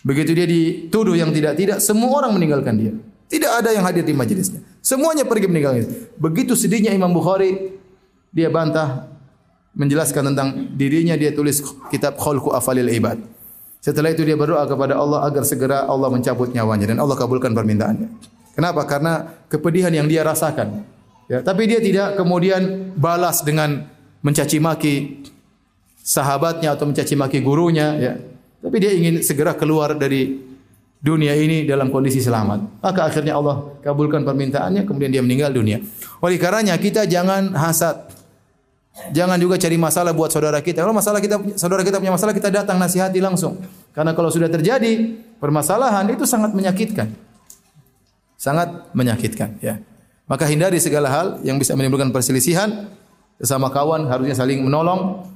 [0.04, 2.94] Begitu dia dituduh yang tidak-tidak, semua orang meninggalkan dia.
[3.34, 4.62] Tidak ada yang hadir di majelisnya.
[4.78, 5.90] Semuanya pergi meninggalkan.
[6.22, 7.74] Begitu sedihnya Imam Bukhari,
[8.30, 9.10] dia bantah
[9.74, 11.58] menjelaskan tentang dirinya dia tulis
[11.90, 13.18] kitab Khalqu Afalil Ibad.
[13.82, 18.06] Setelah itu dia berdoa kepada Allah agar segera Allah mencabut nyawanya dan Allah kabulkan permintaannya.
[18.54, 18.86] Kenapa?
[18.86, 20.86] Karena kepedihan yang dia rasakan.
[21.26, 23.90] Ya, tapi dia tidak kemudian balas dengan
[24.22, 25.26] mencaci maki
[26.06, 28.14] sahabatnya atau mencaci maki gurunya ya.
[28.62, 30.53] Tapi dia ingin segera keluar dari
[31.04, 32.80] dunia ini dalam kondisi selamat.
[32.80, 35.84] Maka akhirnya Allah kabulkan permintaannya, kemudian dia meninggal dunia.
[36.24, 38.08] Oleh karenanya kita jangan hasad.
[39.12, 40.80] Jangan juga cari masalah buat saudara kita.
[40.80, 43.60] Kalau masalah kita saudara kita punya masalah, kita datang nasihati langsung.
[43.92, 47.12] Karena kalau sudah terjadi permasalahan itu sangat menyakitkan.
[48.40, 49.82] Sangat menyakitkan, ya.
[50.24, 52.88] Maka hindari segala hal yang bisa menimbulkan perselisihan.
[53.36, 55.26] Sesama kawan harusnya saling menolong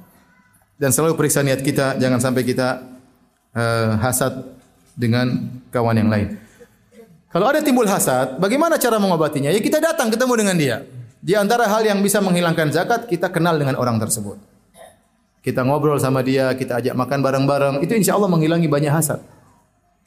[0.79, 2.79] dan selalu periksa niat kita, jangan sampai kita
[3.51, 4.58] uh, hasad
[4.99, 6.35] dengan kawan yang lain.
[7.31, 9.47] Kalau ada timbul hasad, bagaimana cara mengobatinya?
[9.47, 10.77] Ya kita datang ketemu dengan dia.
[11.23, 14.35] Di antara hal yang bisa menghilangkan zakat, kita kenal dengan orang tersebut.
[15.39, 19.23] Kita ngobrol sama dia, kita ajak makan bareng-bareng, itu insya Allah menghilangi banyak hasad.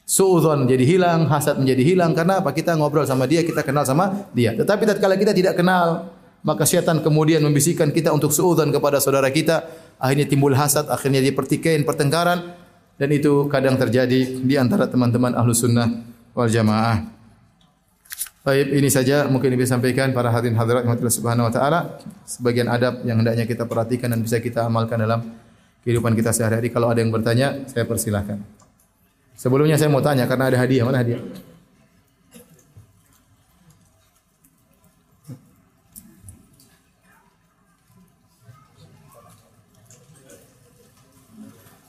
[0.03, 2.53] Suudzon jadi hilang, hasad menjadi hilang karena apa?
[2.53, 4.53] Kita ngobrol sama dia, kita kenal sama dia.
[4.53, 6.11] Tetapi tatkala kita tidak kenal,
[6.43, 9.63] maka syaitan kemudian membisikkan kita untuk suudzon kepada saudara kita,
[9.95, 12.62] akhirnya timbul hasad, akhirnya dia pertikaian, pertengkaran,
[12.97, 15.89] dan itu kadang terjadi di antara teman-teman ahlu sunnah
[16.33, 17.09] wal jamaah.
[18.43, 21.79] Baik, ini saja mungkin bisa sampaikan para hadirin hadirat yang Subhanahu wa taala
[22.27, 25.23] sebagian adab yang hendaknya kita perhatikan dan bisa kita amalkan dalam
[25.87, 26.67] kehidupan kita sehari-hari.
[26.67, 28.43] Kalau ada yang bertanya, saya persilahkan.
[29.39, 30.83] Sebelumnya saya mau tanya karena ada hadiah.
[30.83, 31.23] Mana hadiah?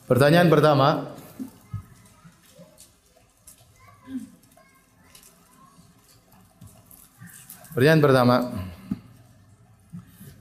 [0.04, 1.16] Pertanyaan pertama.
[7.72, 8.36] Pertanyaan pertama.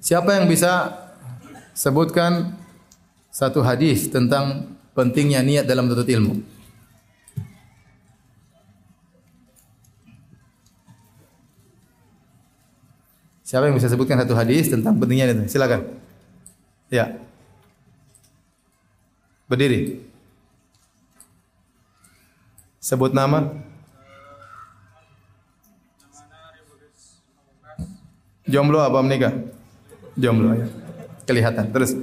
[0.04, 0.92] Siapa yang bisa
[1.72, 2.60] sebutkan
[3.32, 6.44] satu hadis tentang pentingnya niat dalam menuntut ilmu?
[13.48, 15.56] Siapa yang bisa sebutkan satu hadis tentang pentingnya itu?
[15.56, 15.88] Silakan.
[16.92, 17.23] Ya.
[19.54, 20.02] Berdiri.
[22.82, 23.54] Sebut nama.
[28.50, 29.30] Jomblo apa menikah?
[30.18, 30.66] Jomblo ya.
[31.30, 31.70] Kelihatan.
[31.70, 31.94] Terus.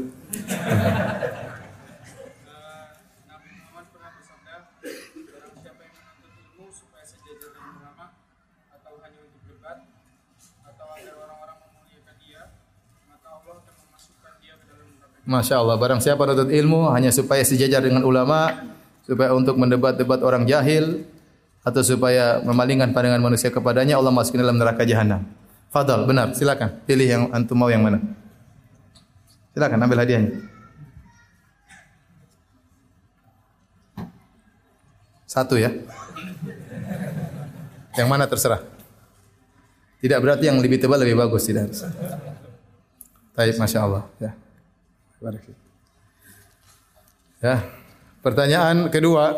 [15.30, 18.66] Masya Allah, barang siapa menuntut ilmu hanya supaya sejajar dengan ulama,
[19.06, 21.06] supaya untuk mendebat-debat orang jahil,
[21.62, 25.22] atau supaya memalingkan pandangan manusia kepadanya, Allah masukin dalam neraka jahanam.
[25.70, 26.82] Fadal, benar, silakan.
[26.82, 28.02] Pilih yang antum mau yang mana.
[29.54, 30.34] Silakan ambil hadiahnya.
[35.30, 35.70] Satu ya.
[37.94, 38.66] Yang mana terserah.
[40.02, 41.70] Tidak berarti yang lebih tebal lebih bagus tidak.
[43.38, 44.10] Baik, masya Allah.
[44.18, 44.34] Ya.
[47.40, 47.56] Ya.
[48.24, 49.36] Pertanyaan kedua.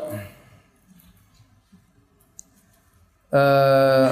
[3.32, 4.10] Uh,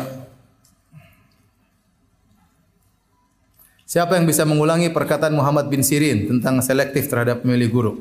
[3.87, 7.93] siapa yang bisa mengulangi perkataan Muhammad bin Sirin tentang selektif terhadap pemilih guru?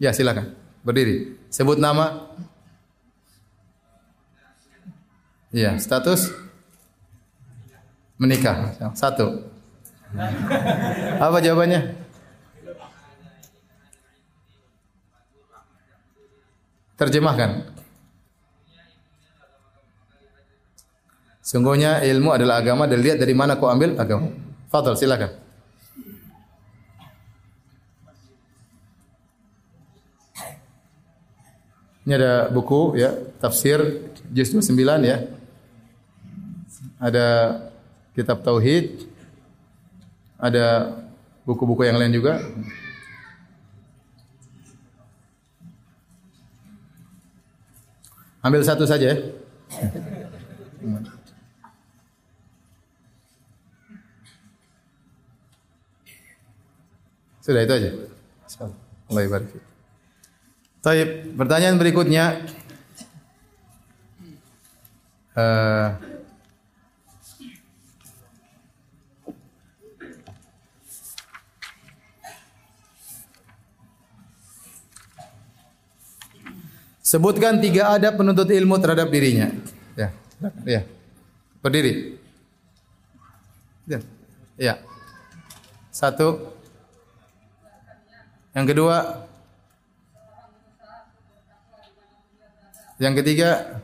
[0.00, 0.56] Ya, silakan.
[0.80, 1.36] Berdiri.
[1.52, 2.32] Sebut nama.
[5.52, 6.32] Ya, status
[8.16, 8.76] menikah.
[8.96, 9.59] Satu.
[11.24, 11.94] Apa jawabannya?
[16.98, 17.80] Terjemahkan.
[21.40, 24.30] Sungguhnya ilmu adalah agama dan lihat dari mana kau ambil agama.
[24.70, 25.34] Fadal, silakan.
[32.06, 33.82] Ini ada buku ya, tafsir
[34.30, 35.26] juz 29 ya.
[37.02, 37.26] Ada
[38.14, 39.09] kitab tauhid,
[40.40, 40.96] ada
[41.44, 42.40] buku-buku yang lain juga.
[48.40, 49.16] Ambil satu saja ya.
[57.44, 57.90] Sudah itu aja.
[59.10, 59.50] Allah barik.
[60.80, 62.24] Baik, pertanyaan berikutnya.
[65.36, 65.92] Uh,
[77.10, 79.50] Sebutkan tiga adab penuntut ilmu terhadap dirinya.
[79.98, 80.14] Ya.
[80.62, 80.86] Ya.
[81.58, 82.14] Berdiri.
[83.90, 83.98] Ya.
[84.54, 84.74] Ya.
[85.90, 86.54] Satu.
[88.54, 89.26] Yang kedua.
[93.02, 93.82] Yang ketiga.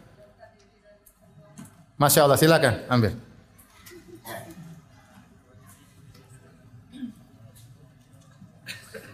[1.99, 3.13] Masya Allah, silakan ambil.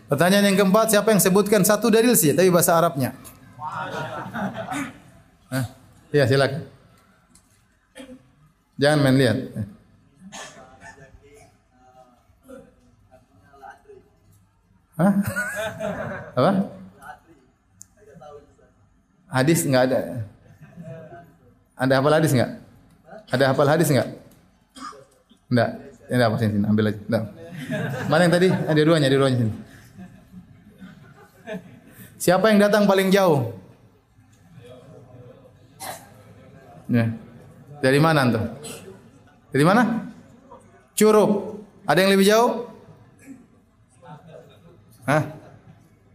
[0.04, 3.16] Pertanyaan yang keempat, siapa yang sebutkan satu dalil sih, tapi bahasa Arabnya?
[5.52, 5.64] Hah?
[6.12, 6.62] Iya, silakan.
[8.80, 9.38] Jangan main lihat.
[14.96, 15.12] Hah?
[16.36, 16.50] Apa?
[19.32, 20.00] Hadis enggak ada.
[21.76, 22.50] Ada hafal hadis enggak?
[23.32, 24.08] Ada hafal hadis enggak?
[25.48, 25.70] Enggak.
[26.12, 27.00] Ya sini, sini, ambil aja.
[27.08, 27.24] Enggak.
[28.12, 28.48] Mana yang tadi?
[28.52, 29.52] Ada duanya, ada duanya sini.
[32.20, 33.61] Siapa yang datang paling jauh?
[36.92, 37.08] Ya.
[37.80, 38.44] Dari mana antum?
[39.48, 40.12] Dari mana?
[40.92, 41.64] Curup.
[41.88, 42.68] Ada yang lebih jauh?
[45.08, 45.22] Hah?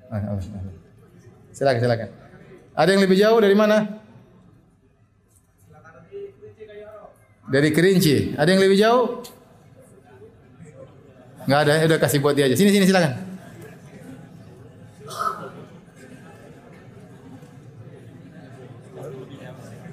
[0.07, 0.39] Ah,
[1.51, 2.09] silakan, silakan.
[2.77, 3.99] Ada yang lebih jauh dari mana?
[7.49, 8.37] Dari Kerinci.
[8.37, 9.25] Ada yang lebih jauh?
[11.49, 12.55] Enggak ada, ya udah kasih buat dia aja.
[12.55, 13.11] Sini sini silakan.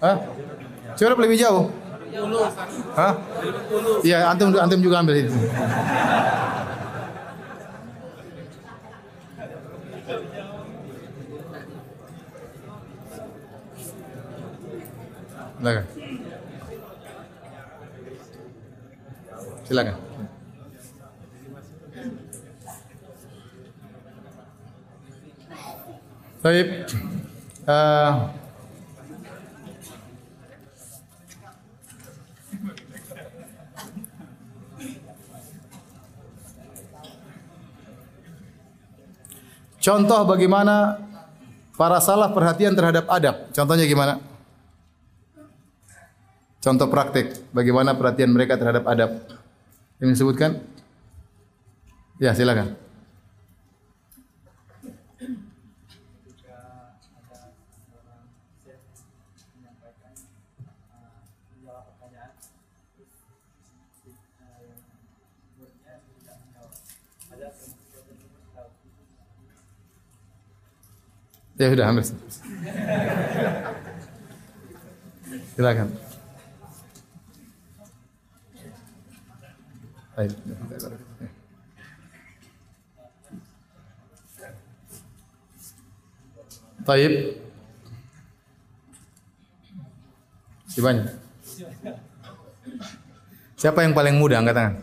[0.04, 0.33] Hah?
[0.94, 1.70] Curup lebih jauh?
[2.94, 3.18] Hah?
[4.06, 5.34] Iya, antum antum juga ambil itu.
[15.64, 15.84] Silakan.
[19.64, 19.96] Silakan.
[26.44, 26.68] Baik.
[27.64, 28.28] Uh,
[39.84, 40.96] Contoh bagaimana
[41.76, 43.52] para salah perhatian terhadap adab.
[43.52, 44.16] Contohnya gimana?
[46.64, 49.28] Contoh praktik bagaimana perhatian mereka terhadap adab.
[50.00, 50.56] Ini disebutkan?
[52.16, 52.83] Ya, silakan.
[71.54, 72.02] Ya sudah, ambil.
[75.54, 75.88] Silakan.
[86.84, 87.38] Baik.
[90.74, 91.06] Banyak.
[93.56, 94.74] Siapa yang paling muda angkat tangan?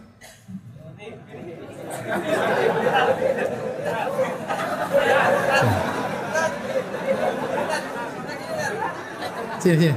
[9.61, 9.93] Sini.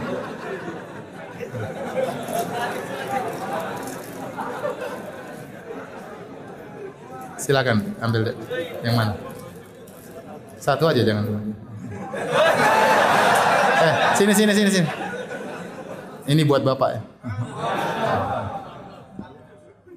[7.40, 8.36] Silakan ambil deh.
[8.84, 9.16] yang mana?
[10.60, 11.40] Satu aja jangan dua.
[13.84, 14.88] Eh, sini sini sini sini.
[16.28, 17.00] Ini buat Bapak ya.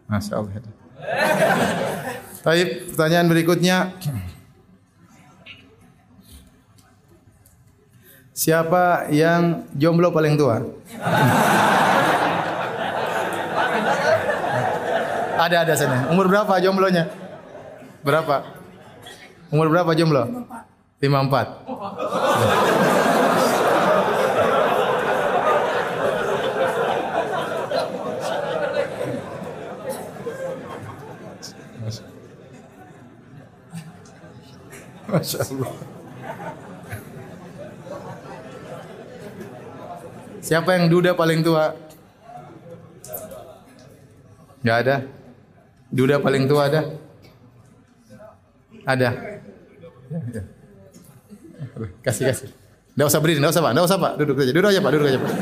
[0.08, 0.64] Masya Allah.
[2.48, 3.92] Baik, pertanyaan berikutnya.
[8.38, 10.62] Siapa yang jomblo paling tua?
[15.42, 16.06] ada ada sana.
[16.14, 17.10] Umur berapa jomblonya?
[18.06, 18.46] Berapa?
[19.50, 20.46] Umur berapa jomblo?
[21.02, 21.66] 54.
[35.10, 35.87] Masya Allah.
[40.48, 41.76] Siapa yang duda paling tua?
[44.64, 45.04] Gak ada.
[45.92, 46.82] Duda paling tua ada?
[48.88, 49.10] Ada.
[52.00, 52.50] Kasih kasih.
[52.96, 55.08] Tidak usah berdiri, tidak usah pak, tidak usah pak, duduk aja, duduk aja pak, duduk
[55.12, 55.34] aja pak.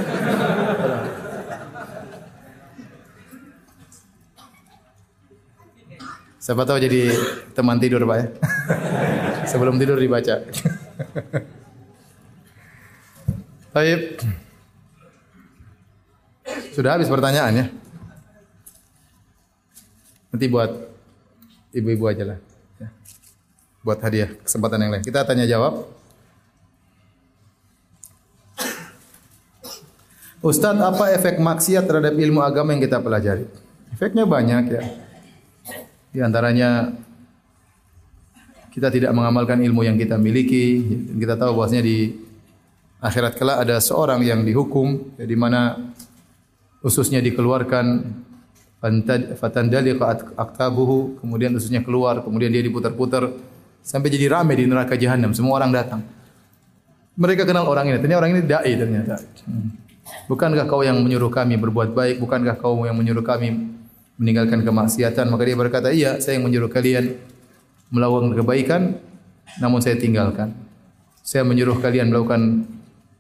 [6.42, 7.02] Siapa tahu jadi
[7.54, 8.28] teman tidur pak ya.
[9.46, 10.42] Sebelum tidur dibaca.
[13.70, 14.02] Baik.
[16.76, 17.72] Sudah habis pertanyaannya.
[20.36, 20.68] Nanti buat
[21.72, 22.40] ibu-ibu aja lah.
[22.76, 22.92] Ya.
[23.80, 25.04] Buat hadiah kesempatan yang lain.
[25.08, 25.88] Kita tanya jawab.
[30.44, 33.48] Ustadz, apa efek maksiat terhadap ilmu agama yang kita pelajari?
[33.96, 34.84] Efeknya banyak ya.
[36.12, 36.92] Di antaranya
[38.76, 40.84] kita tidak mengamalkan ilmu yang kita miliki.
[41.16, 42.20] Kita tahu bahwasanya di
[43.00, 45.80] akhirat kelak ada seorang yang dihukum ya, di mana
[46.86, 48.06] ususnya dikeluarkan
[49.42, 49.98] fatandali
[50.38, 53.34] aktabuhu kemudian ususnya keluar kemudian dia diputar-putar
[53.82, 56.06] sampai jadi ramai di neraka jahanam semua orang datang
[57.18, 59.18] mereka kenal orang ini ternyata orang ini dai ternyata
[59.50, 59.86] hmm.
[60.26, 62.22] Bukankah kau yang menyuruh kami berbuat baik?
[62.22, 63.74] Bukankah kau yang menyuruh kami
[64.18, 65.26] meninggalkan kemaksiatan?
[65.30, 67.18] Maka dia berkata, iya, saya yang menyuruh kalian
[67.90, 68.82] melakukan kebaikan,
[69.62, 70.54] namun saya tinggalkan.
[71.26, 72.70] Saya menyuruh kalian melakukan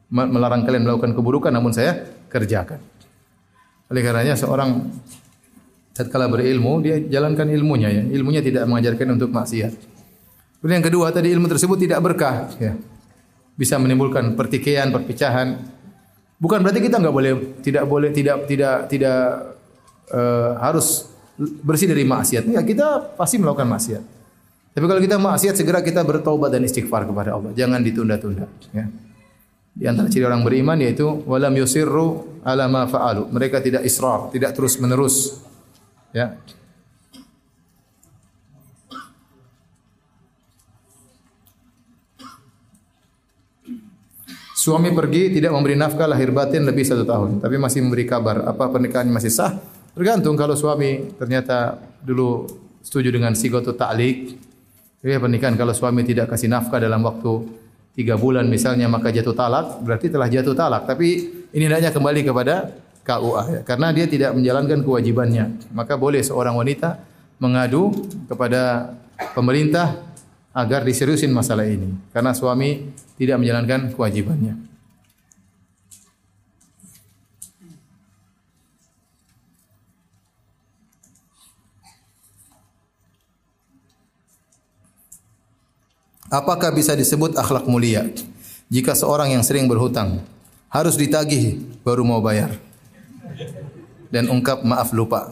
[0.09, 2.81] melarang kalian melakukan keburukan, namun saya kerjakan.
[3.91, 4.81] Oleh karenanya seorang
[5.93, 8.03] tatkala berilmu, dia jalankan ilmunya ya.
[8.05, 9.73] Ilmunya tidak mengajarkan untuk maksiat.
[10.59, 12.73] Kemudian yang kedua tadi ilmu tersebut tidak berkah ya.
[13.55, 15.75] Bisa menimbulkan pertikaian, perpecahan,
[16.35, 17.33] Bukan berarti kita nggak boleh
[17.63, 19.19] tidak boleh tidak tidak tidak
[20.11, 21.07] uh, harus
[21.39, 22.43] bersih dari maksiat.
[22.51, 24.03] Ya, kita pasti melakukan maksiat.
[24.75, 27.55] Tapi kalau kita maksiat segera kita bertobat dan istighfar kepada Allah.
[27.55, 28.91] Jangan ditunda-tunda, ya.
[29.75, 33.27] Di antara ciri orang beriman yaitu walam yusirru ala ma fa'alu.
[33.27, 35.43] Mereka tidak israr, tidak terus-menerus.
[36.15, 36.39] Ya.
[44.55, 48.47] Suami pergi tidak memberi nafkah lahir batin lebih satu tahun, tapi masih memberi kabar.
[48.47, 49.53] Apa pernikahannya masih sah?
[49.93, 52.47] Tergantung kalau suami ternyata dulu
[52.81, 54.39] setuju dengan sigotu ta'lik,
[55.05, 57.64] ya pernikahan kalau suami tidak kasih nafkah dalam waktu
[57.95, 60.83] tiga bulan misalnya maka jatuh talak, berarti telah jatuh talak.
[60.83, 61.07] Tapi
[61.55, 63.59] ini hendaknya kembali kepada KUA ya.
[63.63, 65.71] karena dia tidak menjalankan kewajibannya.
[65.71, 66.99] Maka boleh seorang wanita
[67.39, 67.95] mengadu
[68.27, 68.91] kepada
[69.31, 69.95] pemerintah
[70.55, 74.74] agar diseriusin masalah ini karena suami tidak menjalankan kewajibannya.
[86.35, 88.11] Apakah bisa disebut akhlak mulia
[88.67, 90.19] jika seorang yang sering berhutang
[90.67, 92.51] harus ditagih baru mau bayar
[94.11, 95.31] dan ungkap maaf lupa?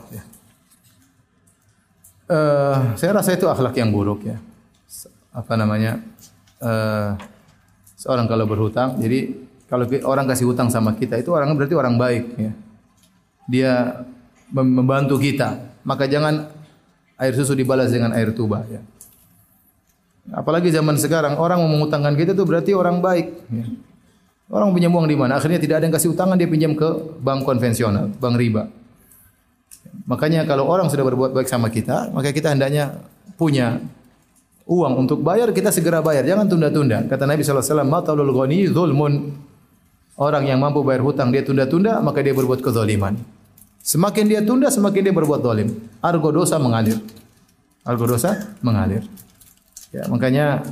[2.24, 4.40] Uh, saya rasa itu akhlak yang buruk ya.
[5.36, 6.00] Apa namanya?
[6.64, 7.20] Uh,
[8.04, 9.32] Seorang kalau berhutang, jadi
[9.72, 12.52] kalau orang kasih hutang sama kita itu orang berarti orang baik ya.
[13.48, 13.74] Dia
[14.52, 15.80] membantu kita.
[15.88, 16.52] Maka jangan
[17.16, 18.84] air susu dibalas dengan air tuba ya.
[20.32, 23.68] Apalagi zaman sekarang orang mengutangkan kita itu berarti orang baik ya.
[24.54, 25.42] Orang pinjam uang di mana?
[25.42, 26.86] Akhirnya tidak ada yang kasih utangan dia pinjam ke
[27.20, 28.70] bank konvensional, bank riba.
[30.06, 33.02] Makanya kalau orang sudah berbuat baik sama kita, maka kita hendaknya
[33.40, 33.82] punya
[34.70, 37.02] uang untuk bayar kita segera bayar, jangan tunda-tunda.
[37.08, 39.14] Kata Nabi sallallahu alaihi wasallam, "Matalul ghani zulmun."
[40.14, 43.18] Orang yang mampu bayar hutang dia tunda-tunda, maka dia berbuat kezaliman.
[43.82, 45.74] Semakin dia tunda, semakin dia berbuat zalim.
[46.00, 47.02] Argo dosa mengalir.
[47.82, 49.02] Argo dosa mengalir.
[49.94, 50.66] Ya, makanya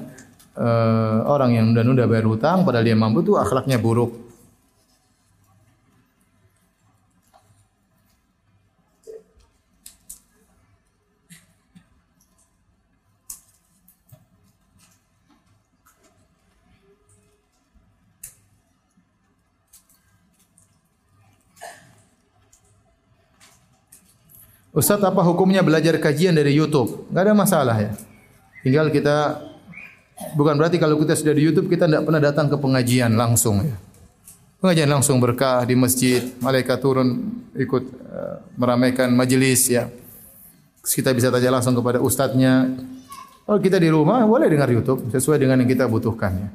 [0.58, 4.18] uh, orang yang nunda-nunda bayar hutang padahal dia mampu itu akhlaknya buruk.
[24.72, 27.06] Ustaz apa hukumnya belajar kajian dari YouTube?
[27.14, 27.92] Gak ada masalah ya.
[28.62, 29.42] Tinggal kita
[30.38, 33.76] bukan berarti kalau kita sudah di YouTube kita tidak pernah datang ke pengajian langsung ya.
[34.62, 39.90] Pengajian langsung berkah di masjid, malaikat turun ikut uh, meramaikan majelis ya.
[40.86, 42.70] Kita bisa tanya langsung kepada ustadznya.
[43.42, 46.50] Kalau kita di rumah boleh dengar YouTube sesuai dengan yang kita butuhkan ya.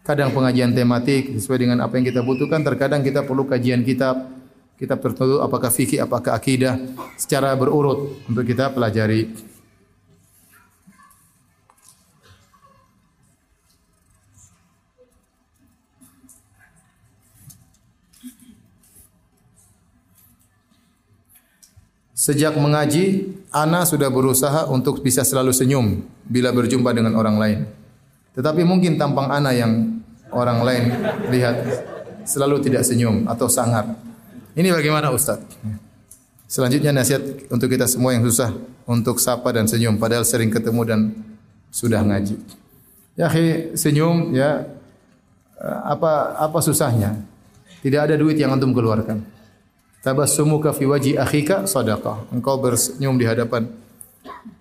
[0.00, 4.32] Kadang pengajian tematik sesuai dengan apa yang kita butuhkan, terkadang kita perlu kajian kitab
[4.80, 6.80] kitab tertentu apakah fikih apakah akidah
[7.20, 9.49] secara berurut untuk kita pelajari.
[22.20, 27.58] Sejak mengaji, Ana sudah berusaha untuk bisa selalu senyum bila berjumpa dengan orang lain.
[28.36, 30.84] Tetapi mungkin tampang Ana yang orang lain
[31.32, 31.64] lihat
[32.28, 33.96] selalu tidak senyum atau sangar.
[34.52, 35.40] Ini bagaimana Ustaz?
[36.44, 38.52] Selanjutnya nasihat untuk kita semua yang susah
[38.84, 41.00] untuk sapa dan senyum padahal sering ketemu dan
[41.72, 42.36] sudah ngaji.
[43.16, 43.32] Ya
[43.72, 44.68] senyum ya
[45.88, 47.16] apa apa susahnya?
[47.80, 49.39] Tidak ada duit yang antum keluarkan.
[50.00, 52.32] Tabassumuka fi waji akhika sadaqah.
[52.32, 53.68] Engkau bersenyum di hadapan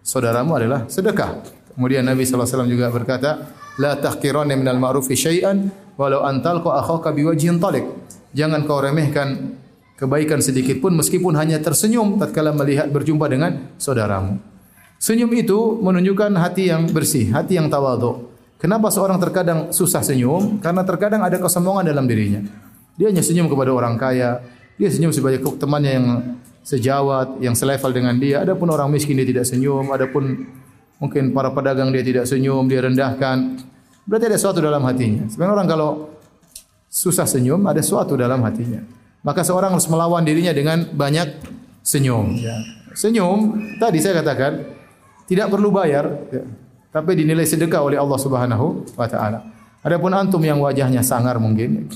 [0.03, 1.40] saudaramu adalah sedekah.
[1.76, 7.56] Kemudian Nabi SAW juga berkata, La tahkiranna minal ma'rufi syai'an walau antal ko akhaka biwajhin
[7.56, 7.88] talik.
[8.36, 9.56] Jangan kau remehkan
[9.95, 14.40] kebaikan sedikit pun meskipun hanya tersenyum tatkala melihat berjumpa dengan saudaramu.
[14.99, 18.28] Senyum itu menunjukkan hati yang bersih, hati yang tawadhu.
[18.60, 20.60] Kenapa seorang terkadang susah senyum?
[20.60, 22.44] Karena terkadang ada kesombongan dalam dirinya.
[22.99, 24.44] Dia hanya senyum kepada orang kaya,
[24.80, 26.07] dia senyum sebagai temannya yang
[26.64, 28.47] sejawat, yang selevel dengan dia.
[28.47, 30.47] Adapun orang miskin dia tidak senyum, adapun
[31.03, 33.60] mungkin para pedagang dia tidak senyum, dia rendahkan.
[34.07, 35.27] Berarti ada sesuatu dalam hatinya.
[35.27, 35.89] Sebenarnya orang kalau
[36.88, 38.80] susah senyum, ada sesuatu dalam hatinya.
[39.19, 41.43] Maka seorang harus melawan dirinya dengan banyak
[41.84, 42.39] senyum.
[42.39, 42.56] Ya.
[42.95, 44.64] Senyum, tadi saya katakan,
[45.27, 46.47] tidak perlu bayar, ya.
[46.89, 49.43] tapi dinilai sedekah oleh Allah Subhanahu wa taala.
[49.84, 51.88] Adapun antum yang wajahnya sangar mungkin,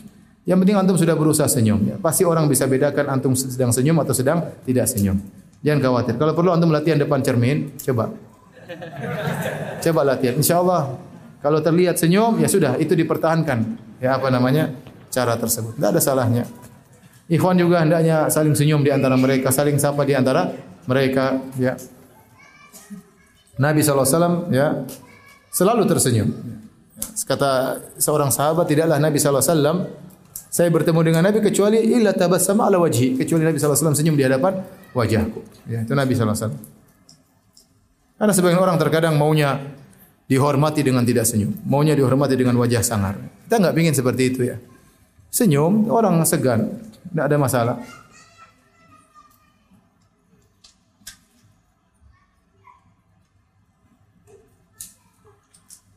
[0.43, 1.79] yang penting antum sudah berusaha senyum.
[1.87, 1.95] Ya.
[1.95, 5.15] Pasti orang bisa bedakan antum sedang senyum atau sedang tidak senyum.
[5.63, 6.13] Jangan khawatir.
[6.19, 8.11] Kalau perlu antum latihan depan cermin, coba.
[9.83, 10.35] Coba latihan.
[10.35, 10.99] Insya Allah
[11.39, 13.59] kalau terlihat senyum, ya sudah, itu dipertahankan.
[13.99, 14.71] Ya apa namanya?
[15.11, 15.75] Cara tersebut.
[15.75, 16.43] Tidak ada salahnya.
[17.27, 20.51] Ikhwan juga hendaknya saling senyum di antara mereka, saling sapa di antara
[20.87, 21.39] mereka.
[21.55, 21.79] Ya.
[23.59, 24.83] Nabi SAW ya
[25.51, 26.31] selalu tersenyum.
[27.23, 29.87] Kata seorang sahabat, tidaklah Nabi SAW
[30.33, 34.61] saya bertemu dengan Nabi kecuali illa tabassama ala wajhi, kecuali Nabi SAW senyum di hadapan
[34.93, 35.41] wajahku.
[35.65, 36.53] Ya, itu Nabi SAW.
[38.17, 39.57] Karena sebagian orang terkadang maunya
[40.29, 41.57] dihormati dengan tidak senyum.
[41.65, 43.17] Maunya dihormati dengan wajah sangar.
[43.49, 44.57] Kita nggak ingin seperti itu ya.
[45.33, 46.69] Senyum, orang segan,
[47.09, 47.75] tidak ada masalah.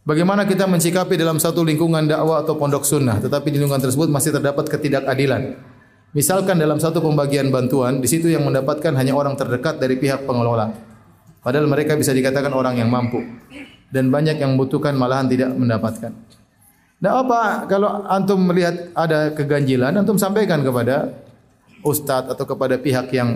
[0.06, 4.30] Bagaimana kita mencikapi dalam satu lingkungan dakwah atau pondok sunnah, tetapi di lingkungan tersebut masih
[4.38, 5.58] terdapat ketidakadilan.
[6.14, 10.70] Misalkan dalam satu pembagian bantuan, di situ yang mendapatkan hanya orang terdekat dari pihak pengelola.
[11.42, 13.18] Padahal mereka bisa dikatakan orang yang mampu
[13.90, 16.14] dan banyak yang membutuhkan malahan tidak mendapatkan.
[17.02, 21.18] Nah apa kalau antum melihat ada keganjilan, antum sampaikan kepada
[21.82, 23.34] ustadz atau kepada pihak yang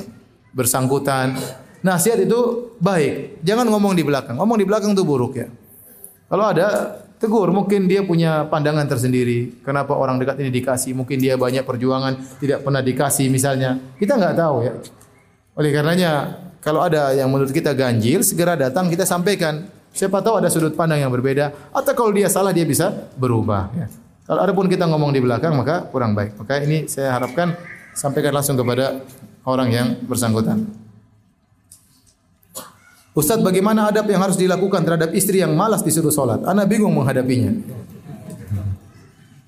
[0.55, 1.35] bersangkutan.
[1.83, 4.39] Nasihat itu baik, jangan ngomong di belakang.
[4.39, 5.51] Ngomong di belakang itu buruk ya.
[6.31, 9.61] Kalau ada tegur, mungkin dia punya pandangan tersendiri.
[9.67, 10.95] Kenapa orang dekat ini dikasih?
[10.95, 13.83] Mungkin dia banyak perjuangan, tidak pernah dikasih misalnya.
[13.99, 14.79] Kita nggak tahu ya.
[15.59, 19.67] Oleh karenanya, kalau ada yang menurut kita ganjil, segera datang kita sampaikan.
[19.91, 23.91] Siapa tahu ada sudut pandang yang berbeda atau kalau dia salah dia bisa berubah ya.
[24.23, 26.39] Kalau ada pun kita ngomong di belakang maka kurang baik.
[26.39, 27.59] Maka ini saya harapkan
[27.91, 29.03] sampaikan langsung kepada
[29.43, 30.63] orang yang bersangkutan.
[33.11, 36.47] Ustadz bagaimana adab yang harus dilakukan terhadap istri yang malas disuruh sholat?
[36.47, 37.51] Anak bingung menghadapinya.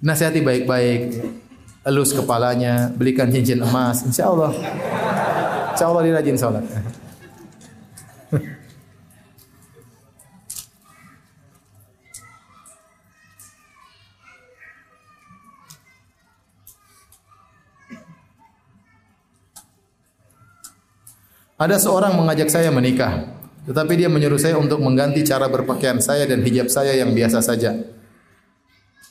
[0.02, 1.22] Nasihati baik-baik,
[1.86, 4.50] elus kepalanya, belikan cincin emas, insya Allah.
[5.78, 6.66] Insya Allah dia rajin sholat.
[21.62, 23.22] Ada seorang mengajak saya menikah,
[23.62, 27.78] tetapi dia menyuruh saya untuk mengganti cara berpakaian saya dan hijab saya yang biasa saja.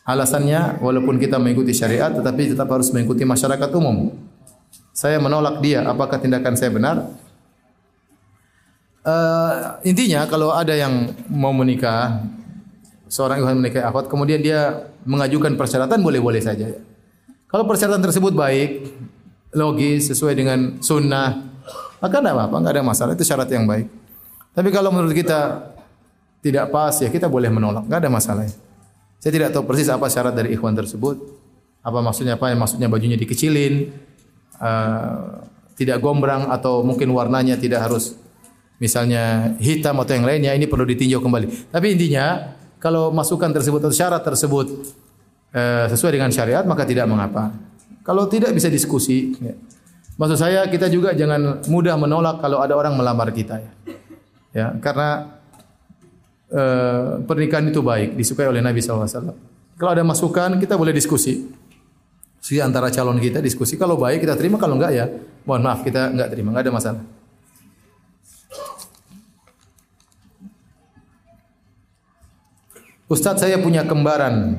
[0.04, 4.12] Alasannya, walaupun kita mengikuti syariat, tetapi tetap harus mengikuti masyarakat umum.
[4.92, 5.88] Saya menolak dia.
[5.88, 7.16] Apakah tindakan saya benar?
[9.08, 12.28] Uh, intinya, kalau ada yang mau menikah,
[13.08, 16.76] seorang ibu menikah akhwat, kemudian dia mengajukan persyaratan, boleh-boleh saja.
[17.48, 18.92] Kalau persyaratan tersebut baik,
[19.56, 21.40] logis, sesuai dengan sunnah,
[22.04, 23.14] maka tidak apa-apa, enggak ada masalah.
[23.14, 24.01] Itu syarat yang baik.
[24.52, 25.72] Tapi kalau menurut kita
[26.42, 28.44] tidak pas ya kita boleh menolak, enggak ada masalah.
[29.22, 31.22] Saya tidak tahu persis apa syarat dari ikhwan tersebut.
[31.86, 32.50] Apa maksudnya apa?
[32.58, 33.94] Maksudnya bajunya dikecilin,
[34.58, 35.46] uh,
[35.78, 38.18] tidak gombrang atau mungkin warnanya tidak harus
[38.82, 40.52] misalnya hitam atau yang lainnya.
[40.58, 41.70] Ini perlu ditinjau kembali.
[41.70, 44.68] Tapi intinya kalau masukan tersebut atau syarat tersebut
[45.54, 47.54] uh, sesuai dengan syariat maka tidak mengapa.
[48.02, 49.38] Kalau tidak bisa diskusi.
[49.38, 49.54] Ya.
[50.18, 53.72] Maksud saya kita juga jangan mudah menolak kalau ada orang melamar kita ya.
[54.52, 55.40] Ya, karena
[56.52, 56.64] e,
[57.24, 59.08] pernikahan itu baik, disukai oleh Nabi SAW.
[59.80, 61.48] Kalau ada masukan kita boleh diskusi.
[62.42, 63.78] Si antara calon kita diskusi.
[63.78, 65.06] Kalau baik kita terima, kalau enggak ya
[65.46, 67.04] mohon maaf kita enggak terima, enggak ada masalah.
[73.12, 74.56] Ustadz saya punya kembaran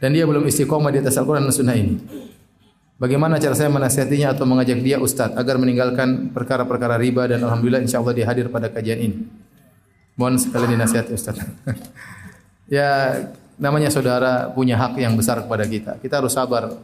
[0.00, 2.00] dan dia belum istiqomah di atas Al-Quran dan Sunnah ini.
[2.98, 8.02] Bagaimana cara saya menasihatinya atau mengajak dia Ustaz agar meninggalkan perkara-perkara riba dan alhamdulillah insya
[8.02, 9.18] Allah dia hadir pada kajian ini.
[10.18, 11.38] Mohon sekali dinasihati Ustaz.
[12.66, 13.22] ya
[13.54, 16.02] namanya saudara punya hak yang besar kepada kita.
[16.02, 16.74] Kita harus sabar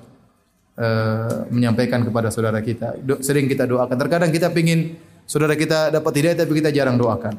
[0.78, 2.94] uh, menyampaikan kepada saudara kita.
[3.02, 3.98] Do, sering kita doakan.
[3.98, 4.94] Terkadang kita ingin
[5.26, 7.34] saudara kita dapat hidayah tapi kita jarang doakan.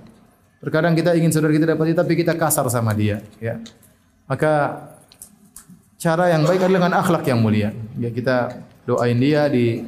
[0.60, 3.24] Terkadang kita ingin saudara kita dapat hidayah tapi kita kasar sama dia.
[3.40, 3.64] Ya.
[4.28, 4.84] Maka
[6.06, 7.74] cara yang baik adalah dengan akhlak yang mulia.
[7.98, 9.82] Ya kita doain dia di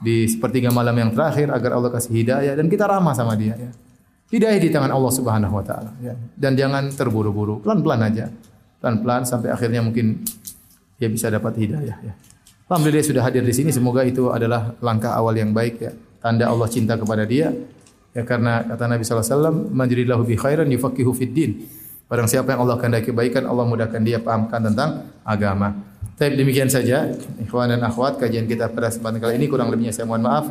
[0.00, 3.70] di sepertiga malam yang terakhir agar Allah kasih hidayah dan kita ramah sama dia ya.
[4.32, 6.16] Hidayah di tangan Allah Subhanahu wa taala ya.
[6.32, 8.32] Dan jangan terburu-buru, pelan-pelan aja.
[8.80, 10.24] Pelan-pelan sampai akhirnya mungkin
[10.96, 12.12] dia bisa dapat hidayah ya.
[12.68, 13.72] Alhamdulillah sudah hadir di sini.
[13.72, 15.92] Semoga itu adalah langkah awal yang baik ya.
[16.20, 17.52] Tanda Allah cinta kepada dia.
[18.12, 21.52] Ya karena kata Nabi sallallahu alaihi wasallam, "Majridillahu bi khairan yufaqihu fid din."
[22.08, 25.76] Barang siapa yang Allah kehendaki kebaikan, Allah mudahkan dia pahamkan tentang agama.
[26.16, 27.04] Tapi demikian saja,
[27.36, 30.48] ikhwan dan akhwat, kajian kita pada kesempatan kali ini kurang lebihnya saya mohon maaf.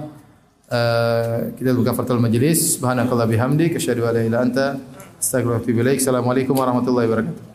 [0.70, 2.78] Uh, kita buka fartul majlis.
[2.78, 4.68] Subhanakallah bihamdik, asyhadu an la anta,
[5.18, 5.98] ilaik.
[5.98, 7.47] Assalamualaikum warahmatullahi wabarakatuh.